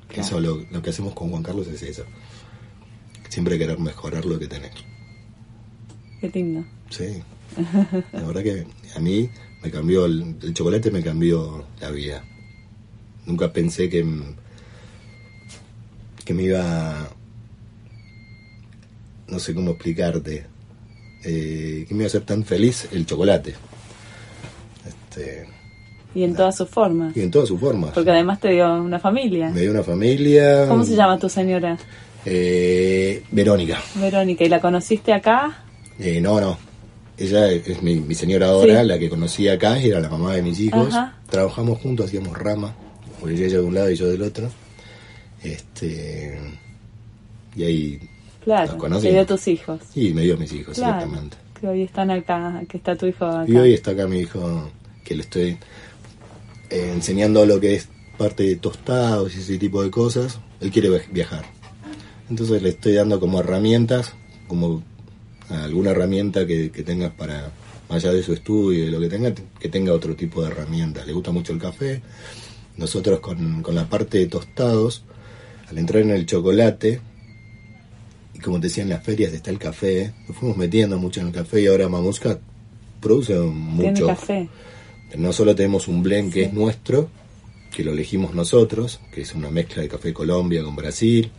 Claro. 0.08 0.22
Eso 0.22 0.40
lo, 0.40 0.66
lo 0.70 0.82
que 0.82 0.90
hacemos 0.90 1.14
con 1.14 1.30
Juan 1.30 1.44
Carlos 1.44 1.68
es 1.68 1.82
eso. 1.84 2.04
Siempre 3.30 3.58
querer 3.58 3.80
mejorar 3.80 4.26
lo 4.26 4.38
que 4.38 4.48
tenés. 4.48 4.72
Qué 6.20 6.30
lindo. 6.30 6.66
Sí. 6.90 7.24
La 8.12 8.24
verdad 8.24 8.44
que 8.44 8.68
a 8.96 9.00
mí 9.00 9.30
me 9.64 9.72
cambió, 9.72 10.06
el, 10.06 10.36
el 10.42 10.54
chocolate 10.54 10.92
me 10.92 11.04
cambió 11.04 11.66
la 11.80 11.92
vida. 11.92 12.24
Nunca 13.26 13.54
pensé 13.54 13.90
que, 13.90 14.06
que 16.26 16.34
me 16.34 16.44
iba, 16.44 17.10
no 19.28 19.40
sé 19.40 19.54
cómo 19.54 19.72
explicarte, 19.72 20.46
eh, 21.24 21.86
que 21.88 21.94
me 21.94 22.00
iba 22.00 22.06
a 22.06 22.08
hacer 22.08 22.26
tan 22.26 22.44
feliz 22.44 22.90
el 22.92 23.06
chocolate. 23.06 23.56
Este, 25.12 25.46
Y 26.16 26.24
en 26.24 26.36
todas 26.36 26.56
sus 26.58 26.70
formas. 26.70 27.16
y 27.16 27.22
en 27.22 27.32
todas 27.32 27.48
sus 27.50 27.60
formas. 27.60 27.92
Porque 27.94 28.12
además 28.12 28.40
te 28.40 28.50
dio 28.50 28.74
una 28.82 29.00
familia. 29.00 29.50
Me 29.50 29.62
dio 29.62 29.72
una 29.72 29.84
familia. 29.84 30.66
¿Cómo 30.68 30.84
se 30.84 30.96
llama 30.96 31.18
tu 31.20 31.28
señora? 31.30 31.78
Eh, 32.26 33.24
Verónica. 33.32 33.80
Verónica. 33.96 34.44
¿Y 34.44 34.50
la 34.50 34.60
conociste 34.62 35.14
acá? 35.14 35.64
Eh, 36.00 36.20
no, 36.22 36.40
no. 36.40 36.58
ella 37.18 37.52
es 37.52 37.82
mi, 37.84 37.96
mi 38.00 38.16
señora 38.16 38.48
ahora, 38.48 38.82
Sí. 38.82 38.88
la 38.88 38.98
que 39.00 39.10
conocí 39.10 39.48
acá, 39.48 39.78
era 39.80 40.00
la 40.00 40.10
mamá 40.10 40.34
de 40.34 40.42
mis 40.42 40.60
hijos. 40.60 40.88
Ajá. 40.94 41.18
Trabajamos 41.30 41.80
juntos, 41.80 42.08
hacíamos 42.08 42.36
rama, 42.38 42.74
ella 43.28 43.48
de 43.48 43.60
un 43.60 43.74
lado 43.76 43.90
y 43.92 43.96
yo 43.96 44.08
del 44.10 44.22
otro. 44.24 44.50
Este, 45.44 46.40
y 47.56 47.64
ahí 47.64 48.00
Claro, 48.44 48.76
te 49.00 49.12
dio 49.12 49.26
tus 49.26 49.48
hijos. 49.48 49.80
y 49.96 50.14
me 50.14 50.24
dio 50.24 50.36
mis 50.38 50.52
hijos, 50.54 50.76
Claro, 50.78 50.96
exactamente. 50.98 51.38
que 51.60 51.68
hoy 51.68 51.84
están 51.84 52.10
acá, 52.12 52.62
que 52.68 52.78
está 52.78 52.96
tu 52.96 53.06
hijo 53.06 53.26
acá. 53.26 53.46
Y 53.52 53.56
hoy 53.56 53.74
está 53.76 53.92
acá 53.92 54.08
mi 54.08 54.20
hijo, 54.20 54.70
que 55.12 55.16
le 55.18 55.22
estoy 55.24 55.58
eh, 56.70 56.92
enseñando 56.94 57.46
lo 57.46 57.60
que 57.60 57.76
es 57.76 57.88
parte 58.18 58.44
de 58.44 58.56
tostados 58.56 59.36
y 59.36 59.40
ese 59.40 59.58
tipo 59.58 59.84
de 59.84 59.92
cosas. 59.92 60.40
Él 60.62 60.72
quiere 60.72 60.90
viaj- 60.90 61.12
viajar. 61.12 61.46
Entonces 62.30 62.62
le 62.62 62.70
estoy 62.70 62.94
dando 62.94 63.20
como 63.20 63.40
herramientas, 63.42 64.14
como 64.48 64.84
alguna 65.50 65.92
herramienta 65.92 66.48
que, 66.48 66.72
que 66.72 66.84
tengas 66.84 67.12
para, 67.12 67.52
más 67.90 68.04
allá 68.04 68.14
de 68.14 68.24
su 68.24 68.32
estudio 68.32 68.84
y 68.84 68.86
de 68.86 68.92
lo 68.92 69.00
que 69.02 69.10
tenga, 69.10 69.34
que 69.60 69.68
tenga 69.70 69.92
otro 69.92 70.16
tipo 70.16 70.42
de 70.42 70.50
herramientas. 70.50 71.06
Le 71.06 71.12
gusta 71.14 71.32
mucho 71.32 71.52
el 71.52 71.60
café. 71.60 72.02
Nosotros 72.78 73.20
con, 73.20 73.62
con 73.62 73.76
la 73.76 73.90
parte 73.90 74.18
de 74.20 74.28
tostados, 74.28 75.04
al 75.70 75.78
entrar 75.78 76.04
en 76.04 76.12
el 76.12 76.26
chocolate, 76.26 77.02
y 78.34 78.40
como 78.40 78.62
te 78.62 78.68
decía 78.68 78.84
en 78.84 78.90
las 78.90 79.04
ferias 79.04 79.34
está 79.34 79.52
el 79.52 79.60
café, 79.60 80.14
nos 80.28 80.38
fuimos 80.38 80.56
metiendo 80.58 80.98
mucho 80.98 81.20
en 81.20 81.28
el 81.28 81.34
café 81.34 81.62
y 81.62 81.68
ahora 81.68 81.90
Mamuska 81.90 82.40
produce 83.02 83.34
Tiene 83.34 83.50
mucho. 83.52 84.08
café. 84.08 84.48
No 85.18 85.34
solo 85.34 85.56
tenemos 85.56 85.88
un 85.88 86.04
blend 86.04 86.34
que 86.34 86.44
es 86.44 86.54
nuestro, 86.54 87.10
que 87.72 87.84
lo 87.84 87.92
elegimos 87.92 88.34
nosotros, 88.34 89.00
que 89.14 89.22
es 89.22 89.34
una 89.34 89.50
mezcla 89.50 89.82
de 89.82 89.90
café 89.90 90.14
Colombia 90.14 90.64
con 90.64 90.76
Brasil, 90.76 91.32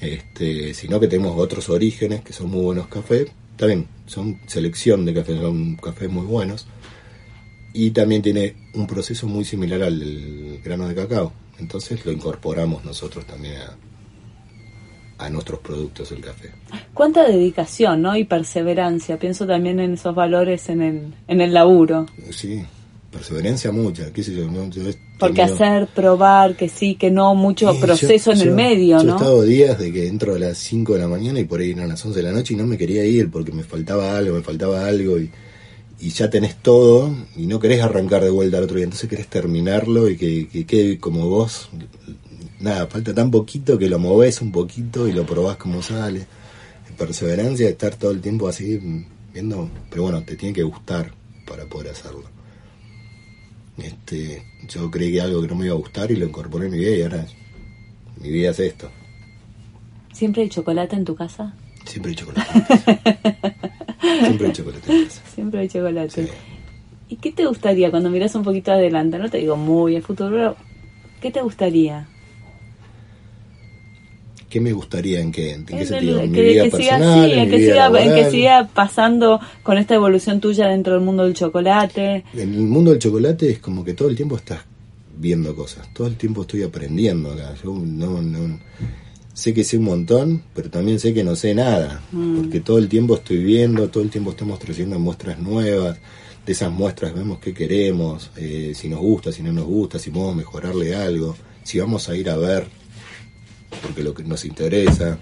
este, 0.00 0.74
sino 0.74 0.98
que 0.98 1.08
tenemos 1.08 1.38
otros 1.38 1.68
orígenes 1.68 2.22
que 2.22 2.32
son 2.32 2.50
muy 2.50 2.62
buenos 2.62 2.88
cafés. 2.88 3.30
También 3.56 3.86
son 4.06 4.40
selección 4.46 5.04
de 5.04 5.14
cafés, 5.14 5.38
son 5.38 5.76
cafés 5.76 6.08
muy 6.08 6.24
buenos. 6.24 6.66
Y 7.72 7.90
también 7.90 8.22
tiene 8.22 8.56
un 8.74 8.86
proceso 8.86 9.28
muy 9.28 9.44
similar 9.44 9.82
al 9.82 9.98
del 10.00 10.60
grano 10.64 10.88
de 10.88 10.94
cacao. 10.94 11.32
Entonces 11.58 12.04
lo 12.04 12.10
incorporamos 12.10 12.84
nosotros 12.84 13.26
también 13.26 13.56
a, 13.56 13.76
a 15.24 15.28
nuestros 15.28 15.60
productos 15.60 16.10
el 16.12 16.20
café. 16.20 16.50
Cuánta 16.94 17.28
dedicación, 17.28 18.02
¿no? 18.02 18.16
Y 18.16 18.24
perseverancia. 18.24 19.18
Pienso 19.18 19.46
también 19.46 19.78
en 19.78 19.94
esos 19.94 20.14
valores 20.14 20.68
en 20.70 20.82
el, 20.82 21.14
en 21.28 21.40
el 21.40 21.52
laburo. 21.52 22.06
Sí, 22.30 22.64
perseverancia 23.10 23.72
mucha, 23.72 24.12
qué 24.12 24.22
sé 24.22 24.34
yo. 24.34 24.50
¿no? 24.50 24.68
Yo 24.70 24.82
Porque 25.18 25.42
hacer, 25.42 25.86
probar, 25.88 26.56
que 26.56 26.68
sí, 26.68 26.94
que 26.94 27.10
no, 27.10 27.34
mucho 27.34 27.72
Sí, 27.72 27.80
proceso 27.80 28.32
yo- 28.32 28.40
en 28.42 28.48
el 28.48 28.54
medio, 28.54 28.98
yo 28.98 29.04
¿no? 29.08 29.12
he 29.12 29.16
estado 29.16 29.42
días 29.42 29.78
de 29.78 29.92
que 29.92 30.06
entro 30.06 30.34
a 30.34 30.38
las 30.38 30.58
5 30.58 30.94
de 30.94 31.00
la 31.00 31.08
mañana 31.08 31.40
y 31.40 31.44
por 31.44 31.60
ahí 31.60 31.70
eran 31.72 31.88
las 31.88 32.04
11 32.04 32.18
de 32.20 32.24
la 32.24 32.32
noche 32.32 32.54
y 32.54 32.56
no 32.56 32.66
me 32.66 32.78
quería 32.78 33.04
ir 33.04 33.30
porque 33.30 33.52
me 33.52 33.62
faltaba 33.64 34.16
algo, 34.16 34.36
me 34.36 34.42
faltaba 34.42 34.86
algo 34.86 35.18
y, 35.18 35.30
y 36.00 36.10
ya 36.10 36.30
tenés 36.30 36.56
todo 36.62 37.14
y 37.36 37.46
no 37.46 37.58
querés 37.60 37.82
arrancar 37.82 38.22
de 38.24 38.30
vuelta 38.30 38.58
al 38.58 38.64
otro 38.64 38.76
día, 38.76 38.84
entonces 38.84 39.08
querés 39.10 39.26
terminarlo 39.28 40.08
y 40.08 40.16
que, 40.16 40.48
que 40.48 40.64
quede 40.66 40.98
como 40.98 41.28
vos. 41.28 41.68
Nada, 42.60 42.86
falta 42.88 43.14
tan 43.14 43.30
poquito 43.30 43.78
que 43.78 43.88
lo 43.88 43.98
movés 43.98 44.40
un 44.42 44.52
poquito 44.52 45.08
y 45.08 45.12
lo 45.12 45.24
probás 45.26 45.56
como 45.56 45.82
sale. 45.82 46.26
Perseverancia 46.98 47.68
estar 47.68 47.94
todo 47.96 48.10
el 48.10 48.20
tiempo 48.20 48.46
así 48.48 48.78
viendo, 49.32 49.70
pero 49.88 50.02
bueno, 50.02 50.22
te 50.22 50.36
tiene 50.36 50.54
que 50.54 50.62
gustar 50.62 51.12
para 51.46 51.64
poder 51.64 51.92
hacerlo. 51.92 52.24
Este, 53.78 54.42
yo 54.68 54.90
creí 54.90 55.12
que 55.12 55.20
algo 55.20 55.40
que 55.42 55.48
no 55.48 55.54
me 55.54 55.66
iba 55.66 55.74
a 55.74 55.78
gustar 55.78 56.10
y 56.10 56.16
lo 56.16 56.26
incorporé 56.26 56.66
en 56.66 56.72
mi 56.72 56.78
vida 56.78 56.96
y 56.96 57.02
ahora 57.02 57.26
mi 58.20 58.30
vida 58.30 58.50
es 58.50 58.60
esto. 58.60 58.90
¿Siempre 60.12 60.42
hay 60.42 60.48
chocolate 60.48 60.96
en 60.96 61.04
tu 61.04 61.14
casa? 61.14 61.54
Siempre 61.86 62.10
hay 62.10 62.16
chocolate. 62.16 62.50
Siempre 64.20 64.46
hay 64.46 64.52
chocolate. 64.52 64.92
en 64.92 65.04
casa. 65.06 65.22
Siempre 65.34 65.60
hay 65.60 65.68
chocolate. 65.68 66.10
Sí. 66.26 66.30
¿Y 67.08 67.16
qué 67.16 67.32
te 67.32 67.46
gustaría 67.46 67.90
cuando 67.90 68.10
miras 68.10 68.34
un 68.34 68.44
poquito 68.44 68.70
adelante? 68.72 69.18
No 69.18 69.30
te 69.30 69.38
digo 69.38 69.56
muy 69.56 69.96
el 69.96 70.02
futuro, 70.02 70.30
pero 70.30 70.56
¿qué 71.20 71.30
te 71.30 71.40
gustaría? 71.40 72.06
¿Qué 74.50 74.60
me 74.60 74.72
gustaría 74.72 75.20
en 75.20 75.30
qué, 75.30 75.52
en 75.52 75.64
qué 75.64 75.80
En 75.80 75.86
sentido? 75.86 76.20
¿En 76.20 76.32
mi 76.32 76.40
vida 76.40 76.64
personal? 76.68 77.32
en 77.32 77.50
que 78.14 78.30
siga, 78.30 78.66
pasando 78.66 79.40
con 79.62 79.78
esta 79.78 79.94
evolución 79.94 80.40
tuya 80.40 80.66
dentro 80.66 80.94
del 80.94 81.02
mundo 81.02 81.22
del 81.24 81.34
chocolate. 81.34 82.24
En 82.34 82.54
el 82.54 82.60
mundo 82.62 82.90
del 82.90 82.98
chocolate 82.98 83.48
es 83.48 83.60
como 83.60 83.84
que 83.84 83.94
todo 83.94 84.08
el 84.08 84.16
tiempo 84.16 84.36
estás 84.36 84.58
viendo 85.16 85.54
cosas, 85.54 85.88
todo 85.94 86.08
el 86.08 86.16
tiempo 86.16 86.42
estoy 86.42 86.64
aprendiendo 86.64 87.30
acá. 87.30 87.54
Yo 87.62 87.72
no, 87.72 88.20
no 88.20 88.58
sé 89.32 89.54
que 89.54 89.62
sé 89.62 89.78
un 89.78 89.84
montón, 89.84 90.42
pero 90.52 90.68
también 90.68 90.98
sé 90.98 91.14
que 91.14 91.22
no 91.22 91.36
sé 91.36 91.54
nada, 91.54 92.02
porque 92.36 92.58
todo 92.58 92.78
el 92.78 92.88
tiempo 92.88 93.14
estoy 93.14 93.38
viendo, 93.38 93.88
todo 93.88 94.02
el 94.02 94.10
tiempo 94.10 94.30
estamos 94.30 94.58
trayendo 94.58 94.98
muestras 94.98 95.38
nuevas. 95.38 95.98
De 96.44 96.52
esas 96.52 96.72
muestras 96.72 97.14
vemos 97.14 97.38
qué 97.38 97.54
queremos, 97.54 98.30
eh, 98.36 98.72
si 98.74 98.88
nos 98.88 98.98
gusta, 98.98 99.30
si 99.30 99.42
no 99.42 99.52
nos 99.52 99.66
gusta, 99.66 99.98
si 99.98 100.10
podemos 100.10 100.34
mejorarle 100.36 100.96
algo, 100.96 101.36
si 101.62 101.78
vamos 101.78 102.08
a 102.08 102.16
ir 102.16 102.30
a 102.30 102.36
ver, 102.36 102.66
porque 103.82 104.02
lo 104.02 104.14
que 104.14 104.24
nos 104.24 104.44
interesa. 104.44 105.18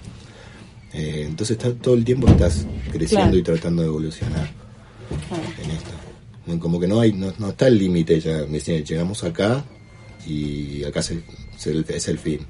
Eh, 0.92 1.24
entonces 1.26 1.56
está, 1.56 1.72
todo 1.74 1.94
el 1.94 2.04
tiempo 2.04 2.28
estás 2.28 2.66
creciendo 2.90 3.26
Claro. 3.32 3.38
y 3.38 3.42
tratando 3.42 3.82
de 3.82 3.88
evolucionar 3.88 4.50
Claro. 5.28 5.42
en 5.62 5.70
esto. 5.70 6.58
Como 6.60 6.80
que 6.80 6.88
no 6.88 7.00
hay, 7.00 7.12
no, 7.12 7.32
no 7.38 7.50
está 7.50 7.68
el 7.68 7.76
límite 7.78 8.18
ya. 8.20 8.38
Me 8.46 8.54
decían, 8.58 8.82
llegamos 8.84 9.22
acá 9.22 9.64
y 10.26 10.82
acá 10.84 11.02
se- 11.02 11.22
se- 11.58 11.84
es 11.88 12.08
el 12.08 12.18
fin. 12.18 12.40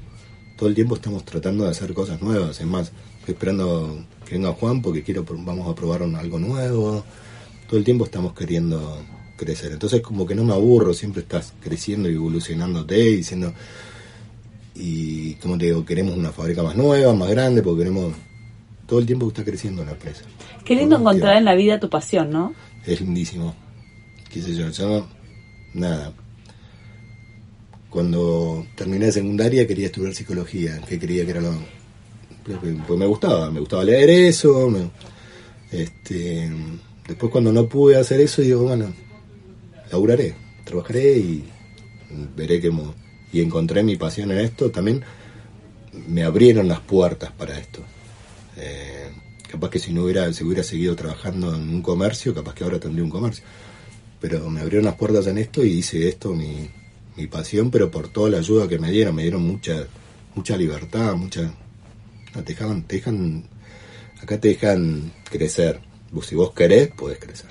Todo 0.56 0.68
el 0.68 0.74
tiempo 0.76 0.94
estamos 0.94 1.24
tratando 1.24 1.64
de 1.64 1.70
hacer 1.70 1.92
cosas 1.94 2.22
nuevas. 2.22 2.60
Es 2.60 2.66
más, 2.66 2.92
estoy 3.20 3.34
esperando 3.34 4.04
que 4.24 4.34
venga 4.36 4.52
Juan 4.52 4.82
porque 4.82 5.02
quiero 5.02 5.24
vamos 5.28 5.68
a 5.68 5.74
probar 5.74 6.02
un- 6.02 6.14
algo 6.14 6.38
nuevo. 6.38 7.04
Todo 7.68 7.78
el 7.78 7.84
tiempo 7.84 8.04
estamos 8.04 8.34
queriendo 8.34 9.02
crecer. 9.36 9.72
Entonces 9.72 10.00
como 10.00 10.26
que 10.26 10.34
no 10.36 10.44
me 10.44 10.52
aburro, 10.52 10.94
siempre 10.94 11.22
estás 11.22 11.52
creciendo 11.60 12.08
y 12.08 12.14
evolucionándote 12.14 12.98
y 13.10 13.16
diciendo 13.16 13.52
y 14.78 15.34
como 15.34 15.58
te 15.58 15.66
digo, 15.66 15.84
queremos 15.84 16.16
una 16.16 16.30
fábrica 16.32 16.62
más 16.62 16.76
nueva, 16.76 17.12
más 17.14 17.28
grande, 17.30 17.62
porque 17.62 17.80
queremos 17.80 18.14
todo 18.86 19.00
el 19.00 19.06
tiempo 19.06 19.28
está 19.28 19.44
creciendo 19.44 19.84
la 19.84 19.92
empresa. 19.92 20.22
Qué 20.64 20.74
lindo 20.76 20.96
encontrar 20.96 21.32
tiempo. 21.32 21.38
en 21.38 21.44
la 21.44 21.54
vida 21.54 21.80
tu 21.80 21.90
pasión, 21.90 22.30
¿no? 22.30 22.54
Es 22.86 23.00
lindísimo. 23.00 23.54
Qué 24.30 24.40
sé 24.40 24.54
yo, 24.54 24.68
yo 24.70 25.06
nada. 25.74 26.12
Cuando 27.90 28.66
terminé 28.74 29.06
de 29.06 29.12
secundaria 29.12 29.66
quería 29.66 29.86
estudiar 29.86 30.14
psicología, 30.14 30.78
que 30.86 30.98
creía 30.98 31.24
que 31.24 31.30
era 31.30 31.40
lo, 31.40 31.52
que 32.44 32.52
pues 32.86 32.98
me 32.98 33.06
gustaba, 33.06 33.50
me 33.50 33.60
gustaba 33.60 33.84
leer 33.84 34.10
eso, 34.10 34.68
me- 34.68 34.90
este 35.72 36.50
después 37.06 37.32
cuando 37.32 37.52
no 37.52 37.66
pude 37.68 37.96
hacer 37.96 38.20
eso 38.20 38.42
digo, 38.42 38.62
bueno, 38.64 38.92
laburaré, 39.90 40.34
trabajaré 40.64 41.16
y 41.18 41.44
veré 42.36 42.60
que 42.60 42.70
mo- 42.70 42.94
y 43.32 43.40
encontré 43.40 43.82
mi 43.82 43.96
pasión 43.96 44.30
en 44.30 44.38
esto, 44.38 44.70
también 44.70 45.04
me 46.06 46.24
abrieron 46.24 46.68
las 46.68 46.80
puertas 46.80 47.32
para 47.32 47.58
esto. 47.58 47.82
Eh, 48.56 49.10
capaz 49.50 49.70
que 49.70 49.78
si 49.78 49.92
no 49.92 50.04
hubiera, 50.04 50.32
si 50.32 50.44
hubiera 50.44 50.62
seguido 50.62 50.96
trabajando 50.96 51.54
en 51.54 51.68
un 51.68 51.82
comercio, 51.82 52.34
capaz 52.34 52.54
que 52.54 52.64
ahora 52.64 52.78
tendría 52.78 53.04
un 53.04 53.10
comercio. 53.10 53.44
Pero 54.20 54.48
me 54.50 54.60
abrieron 54.60 54.86
las 54.86 54.96
puertas 54.96 55.26
en 55.26 55.38
esto 55.38 55.64
y 55.64 55.70
hice 55.70 56.08
esto 56.08 56.34
mi, 56.34 56.68
mi 57.16 57.26
pasión, 57.26 57.70
pero 57.70 57.90
por 57.90 58.08
toda 58.08 58.30
la 58.30 58.38
ayuda 58.38 58.68
que 58.68 58.78
me 58.78 58.90
dieron, 58.90 59.14
me 59.14 59.22
dieron 59.22 59.42
mucha, 59.42 59.86
mucha 60.34 60.56
libertad, 60.56 61.14
mucha, 61.14 61.52
te 62.32 62.42
dejaban, 62.42 62.82
te 62.84 62.96
dejan, 62.96 63.44
acá 64.22 64.40
te 64.40 64.48
dejan 64.48 65.12
crecer. 65.30 65.80
Si 66.22 66.34
vos 66.34 66.52
querés, 66.52 66.88
podés 66.88 67.18
crecer. 67.18 67.50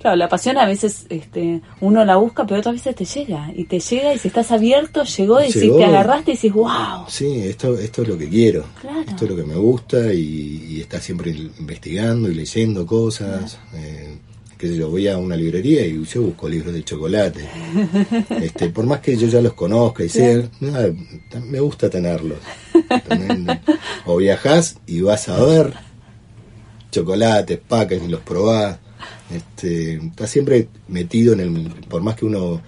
Claro, 0.00 0.16
la 0.16 0.28
pasión 0.28 0.58
a 0.58 0.66
veces 0.66 1.06
este, 1.08 1.60
uno 1.80 2.04
la 2.04 2.16
busca, 2.16 2.46
pero 2.46 2.60
otras 2.60 2.76
veces 2.76 2.94
te 2.94 3.04
llega. 3.04 3.50
Y 3.54 3.64
te 3.64 3.80
llega 3.80 4.14
y 4.14 4.18
si 4.18 4.28
estás 4.28 4.52
abierto, 4.52 5.02
llegó 5.02 5.40
y 5.42 5.50
si 5.50 5.70
te 5.70 5.84
agarraste 5.84 6.30
y 6.30 6.34
dices, 6.34 6.52
wow. 6.52 7.04
Sí, 7.08 7.40
esto, 7.44 7.76
esto 7.76 8.02
es 8.02 8.08
lo 8.08 8.16
que 8.16 8.28
quiero. 8.28 8.64
Claro. 8.80 9.00
Esto 9.00 9.24
es 9.24 9.30
lo 9.30 9.36
que 9.36 9.44
me 9.44 9.56
gusta 9.56 10.12
y, 10.12 10.66
y 10.68 10.80
estar 10.80 11.00
siempre 11.00 11.30
investigando 11.30 12.30
y 12.30 12.34
leyendo 12.34 12.86
cosas. 12.86 13.58
Eh, 13.74 14.18
qué 14.58 14.68
sé 14.68 14.76
yo, 14.76 14.90
voy 14.90 15.08
a 15.08 15.16
una 15.18 15.36
librería 15.36 15.86
y 15.86 16.04
yo 16.04 16.22
busco 16.22 16.48
libros 16.48 16.74
de 16.74 16.84
chocolate. 16.84 17.48
este, 18.42 18.68
por 18.70 18.84
más 18.86 19.00
que 19.00 19.16
yo 19.16 19.28
ya 19.28 19.40
los 19.40 19.54
conozca 19.54 20.04
y 20.04 20.08
sé, 20.08 20.48
nada, 20.60 20.90
me 21.44 21.60
gusta 21.60 21.88
tenerlos. 21.88 22.38
También, 23.08 23.46
o 24.06 24.16
viajás 24.16 24.78
y 24.86 25.00
vas 25.00 25.28
a 25.28 25.42
ver 25.44 25.72
chocolates, 26.90 27.58
pacas 27.58 28.00
y 28.04 28.08
los 28.08 28.20
probás. 28.20 28.78
Este, 29.30 29.94
estás 29.94 30.30
siempre 30.30 30.68
metido 30.88 31.34
en 31.34 31.40
el, 31.40 31.70
por 31.88 32.02
más 32.02 32.16
que 32.16 32.24
uno 32.24 32.60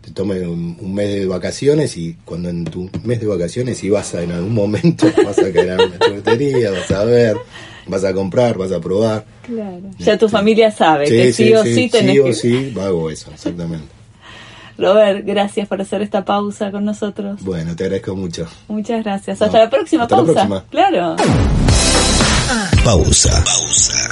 te 0.00 0.10
tome 0.10 0.40
un, 0.40 0.76
un 0.80 0.94
mes 0.94 1.08
de 1.08 1.26
vacaciones 1.26 1.96
y 1.96 2.16
cuando 2.24 2.48
en 2.48 2.64
tu 2.64 2.90
mes 3.04 3.20
de 3.20 3.26
vacaciones 3.26 3.82
y 3.84 3.90
vas 3.90 4.14
a 4.14 4.22
en 4.22 4.32
algún 4.32 4.52
momento 4.52 5.06
vas 5.24 5.38
a 5.38 5.52
caer 5.52 5.70
a 5.70 5.74
una 5.76 6.70
vas 6.72 6.90
a 6.90 7.04
ver, 7.04 7.36
vas 7.86 8.04
a 8.04 8.12
comprar, 8.12 8.58
vas 8.58 8.72
a 8.72 8.80
probar. 8.80 9.24
Claro. 9.42 9.82
Ya 9.98 10.18
tu 10.18 10.28
familia 10.28 10.70
sabe 10.72 11.06
que 11.06 11.32
sí, 11.32 11.54
o 11.54 11.62
sí, 11.62 11.88
tenés 11.88 12.12
sí 12.12 12.18
o 12.18 12.24
que... 12.24 12.34
sí, 12.34 12.74
hago 12.80 13.10
eso, 13.10 13.30
exactamente. 13.32 13.86
Robert, 14.78 15.24
gracias 15.24 15.68
por 15.68 15.80
hacer 15.80 16.02
esta 16.02 16.24
pausa 16.24 16.72
con 16.72 16.84
nosotros. 16.84 17.40
Bueno, 17.42 17.76
te 17.76 17.84
agradezco 17.84 18.16
mucho. 18.16 18.48
Muchas 18.68 19.04
gracias. 19.04 19.38
No, 19.38 19.46
Hasta 19.46 19.58
la 19.58 19.70
próxima 19.70 20.04
hasta 20.04 20.16
la 20.16 20.22
pausa. 20.24 20.48
próxima. 20.48 20.64
Claro. 20.70 21.16
Pausa. 22.84 23.44
Three. 23.44 24.11